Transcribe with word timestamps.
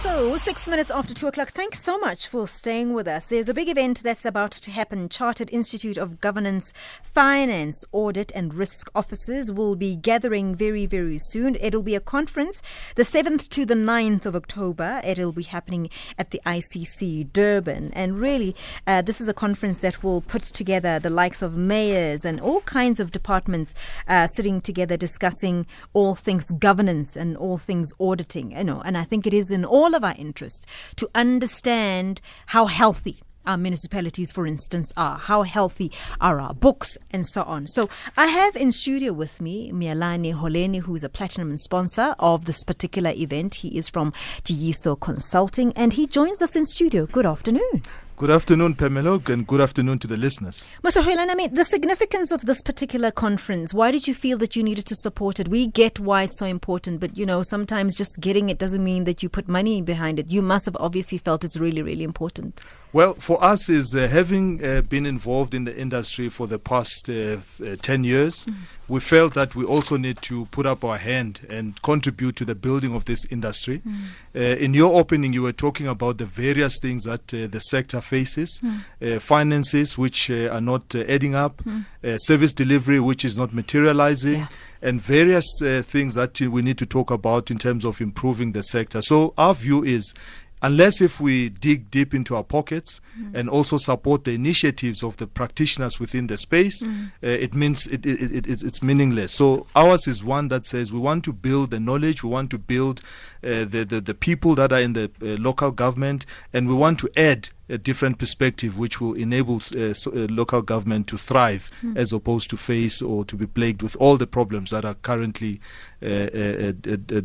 So, 0.00 0.36
six 0.36 0.68
minutes 0.68 0.92
after 0.92 1.12
two 1.12 1.26
o'clock, 1.26 1.48
thanks 1.50 1.82
so 1.82 1.98
much 1.98 2.28
for 2.28 2.46
staying 2.46 2.94
with 2.94 3.08
us. 3.08 3.26
There's 3.26 3.48
a 3.48 3.54
big 3.54 3.68
event 3.68 4.04
that's 4.04 4.24
about 4.24 4.52
to 4.52 4.70
happen. 4.70 5.08
Chartered 5.08 5.50
Institute 5.50 5.98
of 5.98 6.20
Governance, 6.20 6.72
Finance, 7.02 7.84
Audit 7.90 8.30
and 8.32 8.54
Risk 8.54 8.88
officers 8.94 9.50
will 9.50 9.74
be 9.74 9.96
gathering 9.96 10.54
very, 10.54 10.86
very 10.86 11.18
soon. 11.18 11.56
It'll 11.56 11.82
be 11.82 11.96
a 11.96 12.00
conference 12.00 12.62
the 12.94 13.02
7th 13.02 13.48
to 13.48 13.66
the 13.66 13.74
9th 13.74 14.24
of 14.24 14.36
October. 14.36 15.00
It'll 15.02 15.32
be 15.32 15.42
happening 15.42 15.90
at 16.16 16.30
the 16.30 16.40
ICC 16.46 17.32
Durban. 17.32 17.92
And 17.92 18.20
really, 18.20 18.54
uh, 18.86 19.02
this 19.02 19.20
is 19.20 19.28
a 19.28 19.34
conference 19.34 19.80
that 19.80 20.04
will 20.04 20.20
put 20.20 20.42
together 20.42 21.00
the 21.00 21.10
likes 21.10 21.42
of 21.42 21.56
mayors 21.56 22.24
and 22.24 22.40
all 22.40 22.60
kinds 22.60 23.00
of 23.00 23.10
departments 23.10 23.74
uh, 24.06 24.28
sitting 24.28 24.60
together 24.60 24.96
discussing 24.96 25.66
all 25.92 26.14
things 26.14 26.52
governance 26.52 27.16
and 27.16 27.36
all 27.36 27.58
things 27.58 27.92
auditing. 27.98 28.52
You 28.52 28.62
know, 28.62 28.80
and 28.82 28.96
I 28.96 29.02
think 29.02 29.26
it 29.26 29.34
is 29.34 29.50
in 29.50 29.64
all 29.64 29.88
of 29.98 30.04
our 30.04 30.14
interest 30.16 30.64
to 30.96 31.10
understand 31.14 32.22
how 32.46 32.64
healthy 32.66 33.20
our 33.48 33.56
municipalities, 33.56 34.30
for 34.30 34.46
instance, 34.46 34.92
are. 34.96 35.18
How 35.18 35.42
healthy 35.42 35.90
are 36.20 36.38
our 36.38 36.52
books 36.54 36.98
and 37.10 37.26
so 37.26 37.42
on. 37.42 37.66
So 37.66 37.88
I 38.16 38.26
have 38.26 38.54
in 38.56 38.70
studio 38.72 39.12
with 39.12 39.40
me 39.40 39.72
Mealani 39.72 40.34
Holeni, 40.34 40.82
who 40.82 40.94
is 40.94 41.02
a 41.02 41.08
platinum 41.08 41.56
sponsor 41.56 42.14
of 42.18 42.44
this 42.44 42.62
particular 42.62 43.10
event. 43.10 43.56
He 43.56 43.78
is 43.78 43.88
from 43.88 44.12
Tiyiso 44.44 45.00
Consulting 45.00 45.72
and 45.72 45.94
he 45.94 46.06
joins 46.06 46.42
us 46.42 46.54
in 46.54 46.66
studio. 46.66 47.06
Good 47.06 47.26
afternoon. 47.26 47.82
Good 48.18 48.30
afternoon, 48.30 48.74
Phemelo, 48.74 49.28
and 49.28 49.46
good 49.46 49.60
afternoon 49.60 50.00
to 50.00 50.08
the 50.08 50.16
listeners. 50.16 50.68
Mr. 50.82 51.36
Mean, 51.36 51.54
the 51.54 51.62
significance 51.62 52.32
of 52.32 52.46
this 52.46 52.62
particular 52.62 53.12
conference, 53.12 53.72
why 53.72 53.92
did 53.92 54.08
you 54.08 54.14
feel 54.14 54.38
that 54.38 54.56
you 54.56 54.64
needed 54.64 54.86
to 54.86 54.96
support 54.96 55.38
it? 55.38 55.46
We 55.46 55.68
get 55.68 56.00
why 56.00 56.24
it's 56.24 56.36
so 56.40 56.46
important, 56.46 56.98
but, 56.98 57.16
you 57.16 57.24
know, 57.24 57.44
sometimes 57.44 57.94
just 57.94 58.18
getting 58.18 58.50
it 58.50 58.58
doesn't 58.58 58.82
mean 58.82 59.04
that 59.04 59.22
you 59.22 59.28
put 59.28 59.46
money 59.46 59.80
behind 59.82 60.18
it. 60.18 60.32
You 60.32 60.42
must 60.42 60.64
have 60.64 60.76
obviously 60.80 61.18
felt 61.18 61.44
it's 61.44 61.56
really, 61.56 61.80
really 61.80 62.02
important. 62.02 62.60
Well, 62.92 63.14
for 63.14 63.40
us, 63.44 63.68
is 63.68 63.94
uh, 63.94 64.08
having 64.08 64.64
uh, 64.64 64.82
been 64.82 65.06
involved 65.06 65.54
in 65.54 65.62
the 65.62 65.78
industry 65.78 66.28
for 66.28 66.48
the 66.48 66.58
past 66.58 67.08
uh, 67.08 67.36
uh 67.62 67.76
10 67.80 68.02
years, 68.02 68.46
mm-hmm. 68.46 68.64
We 68.88 69.00
felt 69.00 69.34
that 69.34 69.54
we 69.54 69.64
also 69.64 69.96
need 69.96 70.20
to 70.22 70.46
put 70.46 70.66
up 70.66 70.84
our 70.84 70.98
hand 70.98 71.46
and 71.48 71.80
contribute 71.82 72.36
to 72.36 72.44
the 72.44 72.54
building 72.54 72.94
of 72.94 73.04
this 73.04 73.24
industry. 73.30 73.82
Mm-hmm. 73.86 74.64
in 74.64 74.74
your 74.74 74.98
opening, 74.98 75.32
you 75.32 75.42
were 75.42 75.52
talking 75.52 75.86
about 75.86 76.18
the 76.18 76.26
various 76.26 76.78
things 76.80 77.04
that 77.04 77.32
uh, 77.34 77.46
the 77.46 77.60
sector 77.60 78.00
faces 78.00 78.60
mm-hmm. 78.62 79.18
finances, 79.18 79.98
which 79.98 80.30
are 80.30 80.60
not 80.60 80.94
adding 80.94 81.34
up, 81.34 81.58
mm. 81.64 81.84
service 82.18 82.52
delivery, 82.52 83.00
which 83.00 83.24
is 83.24 83.36
not 83.36 83.52
materializing. 83.52 84.40
Yeah 84.40 84.48
and 84.80 85.00
various 85.00 85.60
uh, 85.60 85.82
things 85.84 86.14
that 86.14 86.40
we 86.40 86.62
need 86.62 86.78
to 86.78 86.86
talk 86.86 87.10
about 87.10 87.50
in 87.50 87.58
terms 87.58 87.84
of 87.84 88.00
improving 88.00 88.52
the 88.52 88.62
sector. 88.62 89.02
So 89.02 89.34
our 89.36 89.54
view 89.54 89.82
is 89.82 90.14
unless 90.62 91.00
if 91.00 91.20
we 91.20 91.48
dig 91.48 91.90
deep 91.90 92.14
into 92.14 92.34
our 92.36 92.44
pockets 92.44 93.00
mm. 93.18 93.34
and 93.34 93.48
also 93.48 93.76
support 93.76 94.24
the 94.24 94.34
initiatives 94.34 95.02
of 95.02 95.16
the 95.18 95.26
practitioners 95.26 96.00
within 96.00 96.26
the 96.26 96.36
space, 96.36 96.82
mm. 96.82 97.06
uh, 97.22 97.26
it 97.26 97.54
means 97.54 97.86
it, 97.86 98.04
it, 98.04 98.46
it, 98.46 98.62
it's 98.62 98.82
meaningless. 98.82 99.32
So 99.32 99.66
ours 99.76 100.06
is 100.06 100.24
one 100.24 100.48
that 100.48 100.66
says 100.66 100.92
we 100.92 100.98
want 100.98 101.24
to 101.24 101.32
build 101.32 101.70
the 101.70 101.80
knowledge, 101.80 102.22
we 102.22 102.30
want 102.30 102.50
to 102.50 102.58
build 102.58 103.00
uh, 103.42 103.64
the, 103.64 103.86
the, 103.88 104.00
the 104.00 104.14
people 104.14 104.54
that 104.56 104.72
are 104.72 104.80
in 104.80 104.94
the 104.94 105.10
uh, 105.22 105.40
local 105.40 105.70
government, 105.70 106.26
and 106.52 106.68
we 106.68 106.74
want 106.74 106.98
to 107.00 107.10
add 107.16 107.50
a 107.68 107.78
different 107.78 108.18
perspective 108.18 108.78
which 108.78 109.00
will 109.00 109.12
enable 109.14 109.56
uh, 109.56 109.92
so, 109.92 110.10
uh, 110.12 110.26
local 110.30 110.62
government 110.62 111.06
to 111.06 111.18
thrive 111.18 111.70
mm. 111.82 111.96
as 111.96 112.12
opposed 112.12 112.48
to 112.50 112.56
face 112.56 113.02
or 113.02 113.24
to 113.24 113.36
be 113.36 113.46
plagued 113.46 113.82
with 113.82 113.94
all 113.96 114.16
the 114.16 114.26
problems 114.26 114.70
that 114.70 114.84
are 114.84 114.94
currently 114.94 115.60
Uh, 116.00 116.06
uh, 116.06 116.72
uh, 116.92 117.20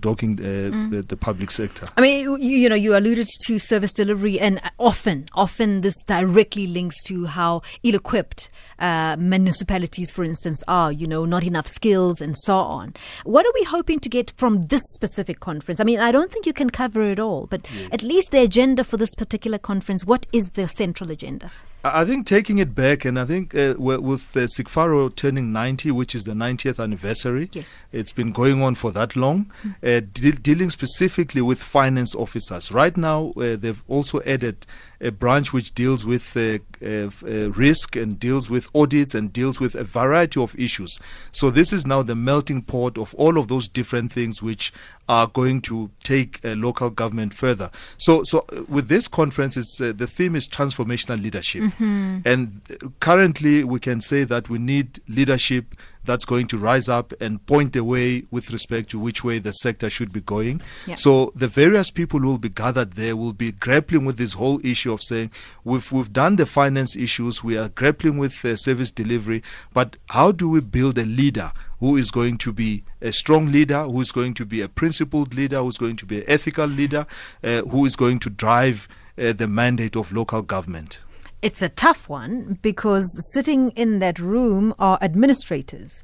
dogging 0.00 0.36
mm. 0.36 0.90
the, 0.90 1.00
the, 1.00 1.16
public 1.16 1.50
sector. 1.50 1.86
I 1.96 2.02
mean, 2.02 2.24
you, 2.24 2.36
you, 2.36 2.68
know, 2.68 2.74
you 2.74 2.94
alluded 2.94 3.26
to 3.46 3.58
service 3.58 3.90
delivery, 3.90 4.38
and 4.38 4.60
often, 4.78 5.30
often 5.32 5.80
this 5.80 5.94
directly 6.02 6.66
links 6.66 7.02
to 7.04 7.24
how 7.24 7.62
ill-equipped 7.82 8.50
municipalities, 8.78 10.10
for 10.10 10.24
instance, 10.24 10.62
are. 10.68 10.92
You 10.92 11.06
know, 11.06 11.24
not 11.24 11.42
enough 11.42 11.66
skills 11.66 12.20
and 12.20 12.36
so 12.36 12.58
on. 12.58 12.92
What 13.24 13.46
are 13.46 13.52
we 13.54 13.64
hoping 13.64 13.98
to 14.00 14.10
get 14.10 14.34
from 14.36 14.66
this 14.66 14.82
specific 14.92 15.40
conference? 15.40 15.80
I 15.80 15.84
mean, 15.84 15.98
I 15.98 16.12
don't 16.12 16.30
think 16.30 16.44
you 16.44 16.52
can 16.52 16.68
cover 16.68 17.00
it 17.00 17.18
all, 17.18 17.46
but 17.46 17.66
yeah. 17.74 17.88
at 17.92 18.02
least 18.02 18.30
the 18.30 18.42
agenda 18.42 18.84
for 18.84 18.98
this 18.98 19.14
particular 19.14 19.56
conference. 19.56 20.04
What 20.04 20.26
is 20.34 20.50
the 20.50 20.68
central 20.68 21.10
agenda? 21.10 21.50
I 21.84 22.04
think 22.04 22.26
taking 22.26 22.58
it 22.58 22.74
back, 22.74 23.04
and 23.04 23.18
I 23.18 23.24
think 23.24 23.54
uh, 23.54 23.74
with 23.78 24.36
uh, 24.36 24.40
CIGFARO 24.40 25.14
turning 25.14 25.52
90, 25.52 25.92
which 25.92 26.14
is 26.14 26.24
the 26.24 26.32
90th 26.32 26.82
anniversary, 26.82 27.50
yes. 27.52 27.78
it's 27.92 28.12
been 28.12 28.32
going 28.32 28.62
on 28.62 28.74
for 28.74 28.90
that 28.92 29.14
long, 29.14 29.52
mm. 29.62 29.74
uh, 29.82 30.00
de- 30.12 30.32
dealing 30.32 30.70
specifically 30.70 31.40
with 31.40 31.62
finance 31.62 32.16
officers. 32.16 32.72
Right 32.72 32.96
now, 32.96 33.32
uh, 33.36 33.54
they've 33.54 33.82
also 33.86 34.20
added 34.26 34.66
a 35.00 35.12
branch 35.12 35.52
which 35.52 35.74
deals 35.74 36.04
with 36.04 36.36
uh, 36.36 36.58
uh, 36.84 37.10
uh, 37.24 37.50
risk 37.52 37.94
and 37.94 38.18
deals 38.18 38.50
with 38.50 38.68
audits 38.74 39.14
and 39.14 39.32
deals 39.32 39.60
with 39.60 39.74
a 39.74 39.84
variety 39.84 40.40
of 40.40 40.58
issues. 40.58 40.98
So 41.30 41.50
this 41.50 41.72
is 41.72 41.86
now 41.86 42.02
the 42.02 42.16
melting 42.16 42.62
pot 42.62 42.98
of 42.98 43.14
all 43.14 43.38
of 43.38 43.48
those 43.48 43.68
different 43.68 44.12
things 44.12 44.42
which 44.42 44.72
are 45.08 45.26
going 45.26 45.60
to 45.62 45.90
take 46.02 46.44
a 46.44 46.54
local 46.54 46.90
government 46.90 47.32
further. 47.32 47.70
So, 47.96 48.24
so 48.24 48.44
uh, 48.52 48.64
with 48.68 48.88
this 48.88 49.08
conference, 49.08 49.56
it's 49.56 49.80
uh, 49.80 49.92
the 49.96 50.06
theme 50.06 50.36
is 50.36 50.48
transformational 50.48 51.22
leadership, 51.22 51.62
mm-hmm. 51.62 52.18
and 52.24 52.60
currently 53.00 53.64
we 53.64 53.80
can 53.80 54.00
say 54.00 54.24
that 54.24 54.50
we 54.50 54.58
need 54.58 55.00
leadership 55.08 55.74
that's 56.04 56.24
going 56.24 56.46
to 56.48 56.58
rise 56.58 56.88
up 56.88 57.12
and 57.20 57.44
point 57.46 57.72
the 57.72 57.84
way 57.84 58.24
with 58.30 58.50
respect 58.50 58.90
to 58.90 58.98
which 58.98 59.22
way 59.22 59.38
the 59.38 59.52
sector 59.52 59.90
should 59.90 60.12
be 60.12 60.20
going. 60.20 60.62
Yeah. 60.86 60.94
So 60.94 61.32
the 61.34 61.48
various 61.48 61.90
people 61.90 62.20
who 62.20 62.28
will 62.28 62.38
be 62.38 62.48
gathered 62.48 62.92
there 62.92 63.16
will 63.16 63.32
be 63.32 63.52
grappling 63.52 64.04
with 64.04 64.16
this 64.16 64.34
whole 64.34 64.64
issue 64.64 64.92
of 64.92 65.02
saying 65.02 65.30
we've 65.64 65.90
we've 65.92 66.12
done 66.12 66.36
the 66.36 66.46
finance 66.46 66.96
issues, 66.96 67.44
we 67.44 67.56
are 67.56 67.68
grappling 67.68 68.18
with 68.18 68.44
uh, 68.44 68.56
service 68.56 68.90
delivery, 68.90 69.42
but 69.72 69.96
how 70.10 70.32
do 70.32 70.48
we 70.48 70.60
build 70.60 70.98
a 70.98 71.04
leader 71.04 71.52
who 71.80 71.96
is 71.96 72.10
going 72.10 72.36
to 72.38 72.52
be 72.52 72.82
a 73.00 73.12
strong 73.12 73.52
leader, 73.52 73.82
who 73.84 74.00
is 74.00 74.12
going 74.12 74.34
to 74.34 74.44
be 74.44 74.60
a 74.60 74.68
principled 74.68 75.34
leader, 75.34 75.58
who 75.58 75.68
is 75.68 75.78
going 75.78 75.96
to 75.96 76.06
be 76.06 76.18
an 76.18 76.24
ethical 76.26 76.66
leader, 76.66 77.06
uh, 77.44 77.62
who 77.62 77.84
is 77.84 77.96
going 77.96 78.18
to 78.18 78.30
drive 78.30 78.88
uh, 79.16 79.32
the 79.32 79.46
mandate 79.46 79.96
of 79.96 80.12
local 80.12 80.42
government? 80.42 81.00
It's 81.40 81.62
a 81.62 81.68
tough 81.68 82.08
one 82.08 82.58
because 82.62 83.32
sitting 83.32 83.70
in 83.70 84.00
that 84.00 84.18
room 84.18 84.74
are 84.78 84.98
administrators 85.00 86.02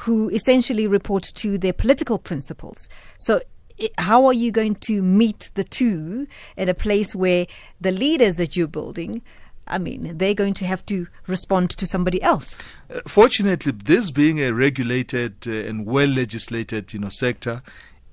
who 0.00 0.28
essentially 0.30 0.86
report 0.86 1.24
to 1.34 1.58
their 1.58 1.72
political 1.72 2.18
principals. 2.18 2.88
So 3.18 3.40
how 3.98 4.26
are 4.26 4.32
you 4.32 4.52
going 4.52 4.76
to 4.76 5.02
meet 5.02 5.50
the 5.54 5.64
two 5.64 6.26
at 6.56 6.68
a 6.68 6.74
place 6.74 7.14
where 7.14 7.46
the 7.80 7.90
leaders 7.90 8.36
that 8.36 8.56
you're 8.56 8.68
building 8.68 9.22
I 9.68 9.78
mean, 9.78 10.16
they're 10.18 10.34
going 10.34 10.54
to 10.54 10.64
have 10.64 10.86
to 10.86 11.08
respond 11.26 11.70
to 11.70 11.86
somebody 11.86 12.22
else. 12.22 12.62
Uh, 12.88 13.00
fortunately, 13.06 13.72
this 13.72 14.12
being 14.12 14.38
a 14.38 14.52
regulated 14.52 15.44
uh, 15.46 15.50
and 15.50 15.84
well 15.84 16.08
legislated, 16.08 16.92
you 16.92 17.00
know, 17.00 17.08
sector, 17.08 17.62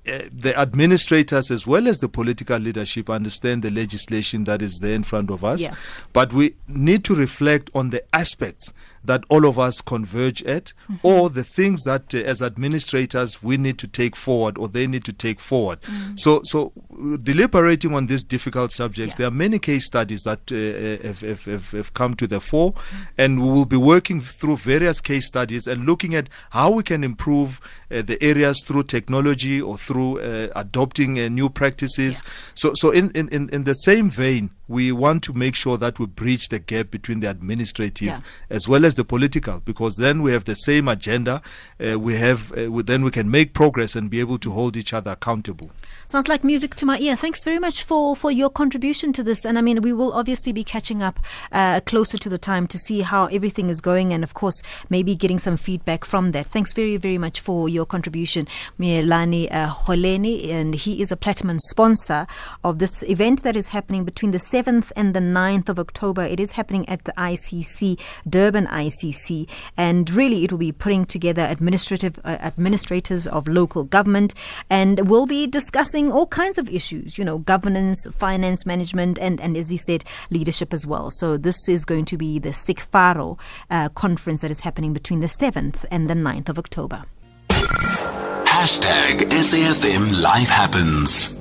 uh, 0.06 0.22
the 0.32 0.54
administrators 0.58 1.50
as 1.50 1.66
well 1.66 1.88
as 1.88 1.98
the 1.98 2.08
political 2.08 2.58
leadership 2.58 3.08
understand 3.08 3.62
the 3.62 3.70
legislation 3.70 4.44
that 4.44 4.60
is 4.60 4.78
there 4.80 4.94
in 4.94 5.02
front 5.02 5.30
of 5.30 5.44
us. 5.44 5.62
Yeah. 5.62 5.74
But 6.12 6.32
we 6.32 6.56
need 6.68 7.04
to 7.04 7.14
reflect 7.14 7.70
on 7.74 7.90
the 7.90 8.04
aspects 8.14 8.72
that 9.04 9.24
all 9.28 9.46
of 9.46 9.58
us 9.58 9.80
converge 9.80 10.42
at, 10.44 10.72
mm-hmm. 10.90 11.06
or 11.06 11.30
the 11.30 11.44
things 11.44 11.84
that 11.84 12.14
uh, 12.14 12.18
as 12.18 12.42
administrators 12.42 13.42
we 13.42 13.56
need 13.56 13.78
to 13.78 13.86
take 13.86 14.16
forward 14.16 14.58
or 14.58 14.68
they 14.68 14.86
need 14.86 15.04
to 15.04 15.12
take 15.12 15.40
forward. 15.40 15.80
Mm. 15.82 16.18
So, 16.18 16.40
so 16.44 16.72
uh, 16.92 17.16
deliberating 17.16 17.94
on 17.94 18.06
these 18.06 18.22
difficult 18.22 18.72
subjects, 18.72 19.14
yeah. 19.14 19.18
there 19.18 19.26
are 19.28 19.30
many 19.30 19.58
case 19.58 19.86
studies 19.86 20.22
that 20.22 20.50
uh, 20.50 21.06
have, 21.06 21.20
have, 21.20 21.44
have, 21.44 21.70
have, 21.72 21.94
come 21.94 22.14
to 22.14 22.26
the 22.26 22.40
fore, 22.40 22.72
mm. 22.72 23.06
and 23.18 23.42
we 23.42 23.48
will 23.48 23.66
be 23.66 23.76
working 23.76 24.20
through 24.20 24.56
various 24.56 25.00
case 25.00 25.26
studies 25.26 25.66
and 25.66 25.84
looking 25.84 26.14
at 26.14 26.28
how 26.50 26.70
we 26.70 26.82
can 26.82 27.04
improve 27.04 27.60
uh, 27.90 28.02
the 28.02 28.22
areas 28.22 28.64
through 28.66 28.82
technology 28.84 29.60
or 29.60 29.76
through 29.76 30.20
uh, 30.20 30.48
adopting 30.56 31.18
uh, 31.18 31.28
new 31.28 31.48
practices. 31.48 32.22
Yeah. 32.24 32.30
So, 32.54 32.72
so 32.74 32.90
in, 32.90 33.10
in, 33.12 33.28
in 33.50 33.64
the 33.64 33.74
same 33.74 34.10
vein, 34.10 34.50
we 34.68 34.92
want 34.92 35.22
to 35.22 35.32
make 35.32 35.54
sure 35.54 35.76
that 35.76 35.98
we 35.98 36.06
bridge 36.06 36.48
the 36.48 36.58
gap 36.58 36.90
between 36.90 37.20
the 37.20 37.28
administrative 37.28 38.06
yeah. 38.06 38.20
as 38.50 38.66
well 38.66 38.84
as 38.84 38.94
the 38.94 39.04
political 39.04 39.60
because 39.60 39.96
then 39.96 40.22
we 40.22 40.32
have 40.32 40.44
the 40.44 40.54
same 40.54 40.88
agenda 40.88 41.42
uh, 41.84 41.98
we 41.98 42.14
have 42.16 42.56
uh, 42.56 42.70
we, 42.70 42.82
then 42.82 43.02
we 43.02 43.10
can 43.10 43.30
make 43.30 43.52
progress 43.52 43.94
and 43.94 44.10
be 44.10 44.20
able 44.20 44.38
to 44.38 44.50
hold 44.50 44.76
each 44.76 44.92
other 44.92 45.12
accountable. 45.12 45.70
Sounds 46.08 46.28
like 46.28 46.44
music 46.44 46.74
to 46.76 46.86
my 46.86 46.98
ear. 46.98 47.16
Thanks 47.16 47.44
very 47.44 47.58
much 47.58 47.82
for 47.82 48.16
for 48.16 48.30
your 48.30 48.50
contribution 48.50 49.12
to 49.12 49.22
this. 49.22 49.44
And 49.44 49.58
i 49.58 49.60
mean 49.60 49.82
we 49.82 49.92
will 49.92 50.12
obviously 50.12 50.52
be 50.52 50.64
catching 50.64 51.02
up 51.02 51.20
uh, 51.52 51.80
closer 51.80 52.18
to 52.18 52.28
the 52.28 52.38
time 52.38 52.66
to 52.68 52.78
see 52.78 53.02
how 53.02 53.26
everything 53.26 53.68
is 53.68 53.80
going 53.80 54.12
and 54.12 54.24
of 54.24 54.34
course 54.34 54.62
maybe 54.88 55.14
getting 55.14 55.38
some 55.38 55.56
feedback 55.56 56.04
from 56.04 56.32
that. 56.32 56.46
Thanks 56.46 56.72
very 56.72 56.96
very 56.96 57.18
much 57.18 57.40
for 57.40 57.68
your 57.68 57.86
contribution 57.86 58.46
Mielani 58.78 59.48
uh, 59.50 59.68
Holeni. 59.68 60.50
And 60.50 60.74
he 60.74 61.02
is 61.02 61.12
a 61.12 61.16
platinum 61.16 61.58
sponsor 61.58 62.26
of 62.62 62.78
this 62.78 63.02
event 63.04 63.42
that 63.42 63.56
is 63.56 63.68
happening 63.68 64.04
between 64.04 64.32
the 64.32 64.38
7th 64.54 64.92
and 64.94 65.14
the 65.14 65.20
9th 65.20 65.68
of 65.68 65.80
October. 65.80 66.22
It 66.22 66.38
is 66.38 66.52
happening 66.52 66.88
at 66.88 67.02
the 67.02 67.12
ICC, 67.18 67.98
Durban 68.28 68.68
ICC, 68.68 69.50
and 69.76 70.08
really 70.10 70.44
it 70.44 70.52
will 70.52 70.60
be 70.60 70.70
putting 70.70 71.06
together 71.06 71.44
administrative 71.50 72.20
uh, 72.24 72.38
administrators 72.40 73.26
of 73.26 73.48
local 73.48 73.82
government, 73.82 74.32
and 74.70 75.08
we'll 75.08 75.26
be 75.26 75.48
discussing 75.48 76.12
all 76.12 76.28
kinds 76.28 76.56
of 76.56 76.68
issues, 76.68 77.18
you 77.18 77.24
know, 77.24 77.38
governance, 77.38 78.06
finance 78.12 78.64
management, 78.64 79.18
and, 79.18 79.40
and 79.40 79.56
as 79.56 79.70
he 79.70 79.76
said, 79.76 80.04
leadership 80.30 80.72
as 80.72 80.86
well. 80.86 81.10
So 81.10 81.36
this 81.36 81.68
is 81.68 81.84
going 81.84 82.04
to 82.04 82.16
be 82.16 82.38
the 82.38 82.50
CIGFARO 82.50 83.36
uh, 83.70 83.88
conference 83.88 84.42
that 84.42 84.52
is 84.52 84.60
happening 84.60 84.92
between 84.92 85.18
the 85.18 85.26
7th 85.26 85.84
and 85.90 86.08
the 86.08 86.14
9th 86.14 86.48
of 86.48 86.60
October. 86.60 87.06
Hashtag 87.50 89.30
SAFM 89.32 90.22
Life 90.22 90.48
Happens. 90.48 91.33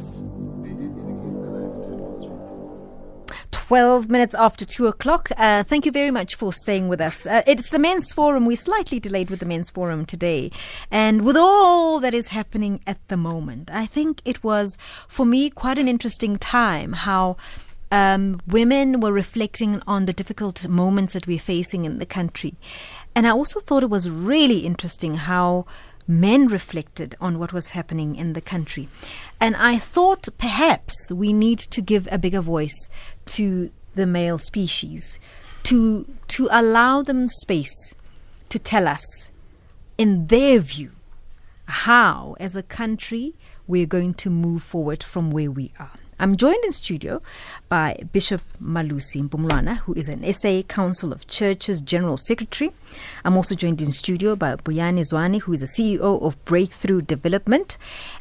12 3.53 4.09
minutes 4.09 4.35
after 4.35 4.65
2 4.65 4.87
o'clock. 4.87 5.31
Uh, 5.37 5.63
thank 5.63 5.85
you 5.85 5.91
very 5.91 6.11
much 6.11 6.35
for 6.35 6.51
staying 6.51 6.89
with 6.89 6.99
us. 6.99 7.25
Uh, 7.25 7.43
it's 7.47 7.69
the 7.69 7.79
men's 7.79 8.11
forum. 8.11 8.45
We're 8.45 8.57
slightly 8.57 8.99
delayed 8.99 9.29
with 9.29 9.39
the 9.39 9.45
men's 9.45 9.69
forum 9.69 10.05
today. 10.05 10.51
And 10.91 11.21
with 11.21 11.37
all 11.37 11.99
that 11.99 12.13
is 12.13 12.27
happening 12.27 12.81
at 12.85 13.07
the 13.07 13.15
moment, 13.15 13.69
I 13.71 13.85
think 13.85 14.21
it 14.25 14.43
was, 14.43 14.77
for 15.07 15.25
me, 15.25 15.49
quite 15.49 15.77
an 15.77 15.87
interesting 15.87 16.37
time 16.37 16.93
how. 16.93 17.37
Um, 17.91 18.41
women 18.47 19.01
were 19.01 19.11
reflecting 19.11 19.79
on 19.85 20.07
the 20.07 20.13
difficult 20.13 20.67
moments 20.67 21.13
that 21.13 21.27
we're 21.27 21.37
facing 21.37 21.85
in 21.85 21.99
the 21.99 22.07
country. 22.07 22.55
And 23.13 23.27
I 23.27 23.29
also 23.29 23.59
thought 23.59 23.83
it 23.83 23.89
was 23.91 24.09
really 24.09 24.61
interesting 24.65 25.13
how 25.13 25.67
men 26.07 26.47
reflected 26.47 27.15
on 27.19 27.39
what 27.39 27.53
was 27.53 27.69
happening 27.69 28.15
in 28.15 28.33
the 28.33 28.41
country. 28.41 28.89
And 29.39 29.55
I 29.55 29.77
thought 29.77 30.27
perhaps 30.37 31.11
we 31.11 31.33
need 31.33 31.59
to 31.59 31.81
give 31.81 32.07
a 32.11 32.17
bigger 32.17 32.41
voice 32.41 32.89
to 33.27 33.71
the 33.95 34.05
male 34.05 34.37
species, 34.37 35.19
to, 35.63 36.05
to 36.29 36.47
allow 36.51 37.01
them 37.01 37.29
space 37.29 37.93
to 38.49 38.59
tell 38.59 38.87
us, 38.87 39.31
in 39.97 40.27
their 40.27 40.59
view, 40.59 40.91
how, 41.65 42.35
as 42.39 42.55
a 42.55 42.63
country, 42.63 43.33
we're 43.67 43.85
going 43.85 44.13
to 44.15 44.29
move 44.29 44.63
forward 44.63 45.03
from 45.03 45.31
where 45.31 45.51
we 45.51 45.71
are. 45.79 45.99
I'm 46.23 46.37
joined 46.37 46.63
in 46.63 46.71
studio 46.71 47.21
by 47.67 47.97
Bishop 48.13 48.39
Malusi 48.63 49.27
Mpumlwana, 49.27 49.79
who 49.79 49.93
is 49.93 50.07
an 50.07 50.23
SA 50.33 50.61
Council 50.69 51.11
of 51.11 51.27
Churches 51.27 51.81
General 51.81 52.17
Secretary. 52.17 52.71
I'm 53.25 53.35
also 53.35 53.55
joined 53.55 53.81
in 53.81 53.91
studio 53.91 54.37
by 54.37 54.55
Buyani 54.55 55.01
Zwane, 55.01 55.41
who 55.41 55.51
is 55.51 55.61
a 55.61 55.65
CEO 55.65 56.23
of 56.23 56.45
Breakthrough 56.45 57.01
Development. 57.01 57.77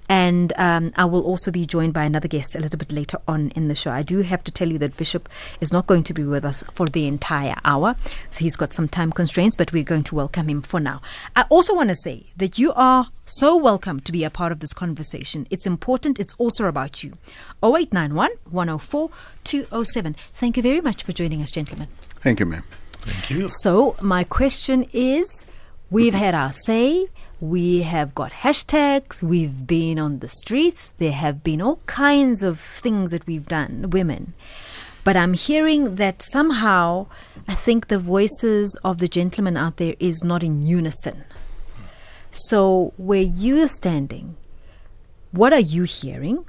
And 0.08 0.52
um, 0.56 0.92
I 0.96 1.04
will 1.04 1.22
also 1.22 1.50
be 1.50 1.64
joined 1.64 1.94
by 1.94 2.04
another 2.04 2.28
guest 2.28 2.54
a 2.54 2.60
little 2.60 2.78
bit 2.78 2.92
later 2.92 3.18
on 3.26 3.50
in 3.50 3.68
the 3.68 3.74
show. 3.74 3.90
I 3.90 4.02
do 4.02 4.20
have 4.20 4.44
to 4.44 4.52
tell 4.52 4.70
you 4.70 4.78
that 4.78 4.96
Bishop 4.96 5.28
is 5.60 5.72
not 5.72 5.86
going 5.86 6.02
to 6.04 6.14
be 6.14 6.24
with 6.24 6.44
us 6.44 6.62
for 6.74 6.88
the 6.88 7.06
entire 7.06 7.56
hour. 7.64 7.96
So 8.30 8.40
he's 8.40 8.56
got 8.56 8.72
some 8.72 8.88
time 8.88 9.12
constraints, 9.12 9.56
but 9.56 9.72
we're 9.72 9.84
going 9.84 10.04
to 10.04 10.14
welcome 10.14 10.48
him 10.48 10.62
for 10.62 10.80
now. 10.80 11.00
I 11.34 11.46
also 11.48 11.74
want 11.74 11.90
to 11.90 11.96
say 11.96 12.26
that 12.36 12.58
you 12.58 12.72
are 12.74 13.08
so 13.24 13.56
welcome 13.56 14.00
to 14.00 14.12
be 14.12 14.24
a 14.24 14.30
part 14.30 14.52
of 14.52 14.60
this 14.60 14.72
conversation. 14.72 15.46
It's 15.50 15.66
important, 15.66 16.20
it's 16.20 16.34
also 16.34 16.66
about 16.66 17.02
you. 17.02 17.16
0891 17.62 18.30
104 18.50 19.10
207. 19.44 20.16
Thank 20.34 20.56
you 20.56 20.62
very 20.62 20.80
much 20.80 21.04
for 21.04 21.12
joining 21.12 21.42
us, 21.42 21.50
gentlemen. 21.50 21.88
Thank 22.20 22.40
you, 22.40 22.46
ma'am. 22.46 22.64
Thank 22.92 23.30
you. 23.30 23.48
So, 23.48 23.96
my 24.00 24.24
question 24.24 24.86
is 24.92 25.44
we've 25.90 26.14
had 26.14 26.34
our 26.34 26.52
say, 26.52 27.08
we 27.42 27.82
have 27.82 28.14
got 28.14 28.30
hashtags, 28.30 29.20
we've 29.20 29.66
been 29.66 29.98
on 29.98 30.20
the 30.20 30.28
streets, 30.28 30.92
there 30.98 31.10
have 31.10 31.42
been 31.42 31.60
all 31.60 31.80
kinds 31.86 32.44
of 32.44 32.60
things 32.60 33.10
that 33.10 33.26
we've 33.26 33.48
done, 33.48 33.90
women. 33.90 34.32
But 35.02 35.16
I'm 35.16 35.34
hearing 35.34 35.96
that 35.96 36.22
somehow 36.22 37.08
I 37.48 37.54
think 37.54 37.88
the 37.88 37.98
voices 37.98 38.76
of 38.84 38.98
the 38.98 39.08
gentlemen 39.08 39.56
out 39.56 39.78
there 39.78 39.96
is 39.98 40.22
not 40.22 40.44
in 40.44 40.62
unison. 40.62 41.24
So, 42.30 42.94
where 42.96 43.20
you're 43.20 43.66
standing, 43.66 44.36
what 45.32 45.52
are 45.52 45.58
you 45.58 45.82
hearing? 45.82 46.44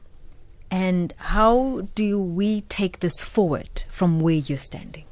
And 0.70 1.12
how 1.18 1.88
do 1.96 2.22
we 2.22 2.62
take 2.62 3.00
this 3.00 3.24
forward 3.24 3.84
from 3.90 4.20
where 4.20 4.36
you're 4.36 4.60
standing? 4.60 5.06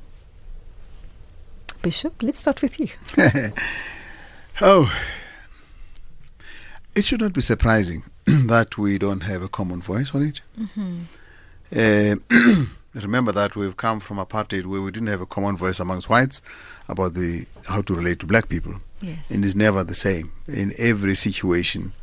Bishop, 1.81 2.21
let's 2.21 2.39
start 2.39 2.61
with 2.61 2.79
you. 2.79 2.89
oh, 4.61 4.93
it 6.95 7.05
should 7.05 7.21
not 7.21 7.33
be 7.33 7.41
surprising 7.41 8.03
that 8.25 8.77
we 8.77 8.97
don't 8.97 9.21
have 9.21 9.41
a 9.41 9.47
common 9.47 9.81
voice 9.81 10.13
on 10.13 10.23
it. 10.23 10.41
Uh, 11.75 12.15
remember 12.93 13.31
that 13.31 13.55
we've 13.55 13.77
come 13.77 13.99
from 13.99 14.17
apartheid 14.17 14.65
where 14.65 14.81
we 14.81 14.91
didn't 14.91 15.07
have 15.07 15.21
a 15.21 15.25
common 15.25 15.55
voice 15.57 15.79
amongst 15.79 16.09
whites 16.09 16.41
about 16.87 17.13
the 17.13 17.45
how 17.67 17.81
to 17.81 17.95
relate 17.95 18.19
to 18.19 18.25
black 18.25 18.49
people. 18.49 18.75
Yes. 19.01 19.31
And 19.31 19.43
it's 19.45 19.55
never 19.55 19.83
the 19.83 19.93
same 19.93 20.31
in 20.47 20.73
every 20.77 21.15
situation. 21.15 21.93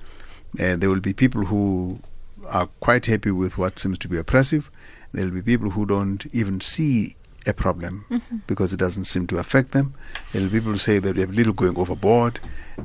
Uh, 0.59 0.77
there 0.77 0.89
will 0.89 1.01
be 1.01 1.13
people 1.13 1.45
who 1.45 2.01
are 2.49 2.67
quite 2.81 3.07
happy 3.07 3.31
with 3.31 3.59
what 3.59 3.79
seems 3.79 3.99
to 3.99 4.09
be 4.09 4.17
oppressive. 4.17 4.71
There 5.13 5.25
will 5.25 5.33
be 5.33 5.43
people 5.43 5.71
who 5.71 5.85
don't 5.85 6.25
even 6.35 6.61
see 6.61 7.17
a 7.47 7.53
problem 7.53 8.05
because 8.47 8.73
it 8.73 8.79
doesn't 8.79 9.05
seem 9.05 9.27
to 9.29 9.39
affect 9.39 9.73
them. 9.73 9.95
There 10.33 10.43
will 10.43 10.49
be 10.49 10.59
people 10.59 10.73
who 10.73 10.79
say 10.79 10.99
that 10.99 11.15
we 11.15 11.21
have 11.21 11.31
little 11.35 11.53
going 11.53 11.77
overboard 11.79 12.41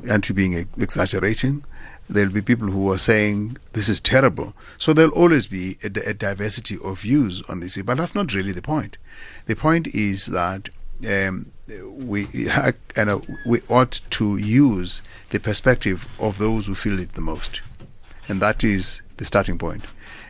and 0.08 0.22
to 0.24 0.34
being 0.34 0.68
exaggerating. 0.78 1.64
There 2.08 2.26
will 2.26 2.34
be 2.34 2.42
people 2.42 2.68
who 2.68 2.92
are 2.92 2.98
saying 2.98 3.56
this 3.72 3.88
is 3.88 4.00
terrible. 4.00 4.54
So 4.78 4.92
there'll 4.92 5.12
always 5.12 5.46
be 5.46 5.78
a, 5.82 5.86
a 6.10 6.14
diversity 6.14 6.78
of 6.82 7.00
views 7.00 7.42
on 7.48 7.60
this. 7.60 7.80
But 7.80 7.96
that's 7.96 8.14
not 8.14 8.34
really 8.34 8.52
the 8.52 8.62
point. 8.62 8.98
The 9.46 9.56
point 9.56 9.88
is 9.88 10.26
that 10.26 10.68
um, 11.08 11.52
we 11.66 12.26
you 12.32 12.50
know, 12.96 13.22
we 13.46 13.60
ought 13.68 14.00
to 14.10 14.36
use 14.36 15.02
the 15.30 15.40
perspective 15.40 16.06
of 16.18 16.38
those 16.38 16.66
who 16.66 16.74
feel 16.74 16.98
it 16.98 17.12
the 17.14 17.20
most, 17.20 17.62
and 18.28 18.40
that 18.40 18.62
is 18.62 19.02
the 19.16 19.24
starting 19.24 19.58
point. 19.58 19.84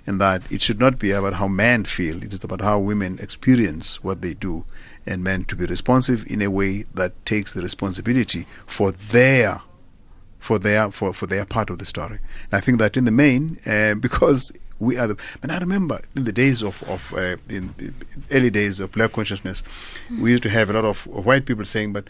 And 0.07 0.21
that 0.21 0.43
it 0.53 0.61
should 0.61 0.79
not 0.79 0.99
be 0.99 1.13
about 1.13 1.35
how 1.35 1.49
men 1.49 1.85
feel; 1.85 2.23
it 2.23 2.35
is 2.35 2.45
about 2.45 2.61
how 2.61 2.79
women 2.79 3.19
experience 3.21 4.05
what 4.05 4.21
they 4.21 4.35
do, 4.35 4.67
and 5.07 5.25
men 5.25 5.45
to 5.47 5.57
be 5.57 5.65
responsive 5.65 6.27
in 6.27 6.43
a 6.43 6.51
way 6.51 6.85
that 6.95 7.25
takes 7.25 7.53
the 7.55 7.63
responsibility 7.63 8.47
for 8.67 8.93
their 8.93 9.63
for 10.45 10.59
their 10.59 10.91
for, 10.91 11.15
for 11.15 11.27
their 11.27 11.45
part 11.47 11.71
of 11.71 11.79
the 11.79 11.87
story. 11.87 12.19
And 12.45 12.53
I 12.53 12.61
think 12.61 12.79
that 12.79 12.97
in 12.99 13.05
the 13.07 13.11
main, 13.11 13.59
uh, 13.67 13.95
because 13.95 14.53
we 14.79 14.99
are 14.99 15.07
the. 15.09 15.17
And 15.43 15.51
I 15.51 15.59
remember 15.59 16.01
in 16.15 16.25
the 16.25 16.33
days 16.33 16.63
of 16.63 16.83
of 16.95 17.03
uh, 17.15 17.37
in, 17.49 17.75
early 18.31 18.51
days 18.51 18.79
of 18.79 18.93
black 18.93 19.13
consciousness, 19.13 19.63
we 20.21 20.33
used 20.33 20.43
to 20.43 20.51
have 20.51 20.69
a 20.69 20.75
lot 20.75 20.85
of, 20.85 21.09
of 21.17 21.25
white 21.25 21.47
people 21.47 21.65
saying, 21.65 21.95
"But 21.95 22.05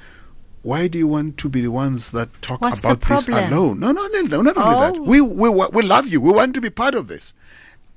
why 0.62 0.88
do 0.88 0.98
you 0.98 1.06
want 1.06 1.38
to 1.38 1.48
be 1.48 1.60
the 1.60 1.70
ones 1.70 2.10
that 2.10 2.28
talk 2.42 2.60
What's 2.60 2.82
about 2.82 3.02
this 3.02 3.28
alone?" 3.28 3.78
No, 3.78 3.92
no, 3.92 4.04
no, 4.08 4.20
no 4.22 4.42
not 4.42 4.56
only 4.56 4.76
Oh. 4.76 4.80
that. 4.80 5.00
We, 5.00 5.20
we 5.20 5.48
we 5.48 5.82
love 5.82 6.08
you. 6.08 6.20
We 6.20 6.32
want 6.32 6.54
to 6.54 6.60
be 6.60 6.70
part 6.70 6.96
of 6.96 7.06
this. 7.06 7.32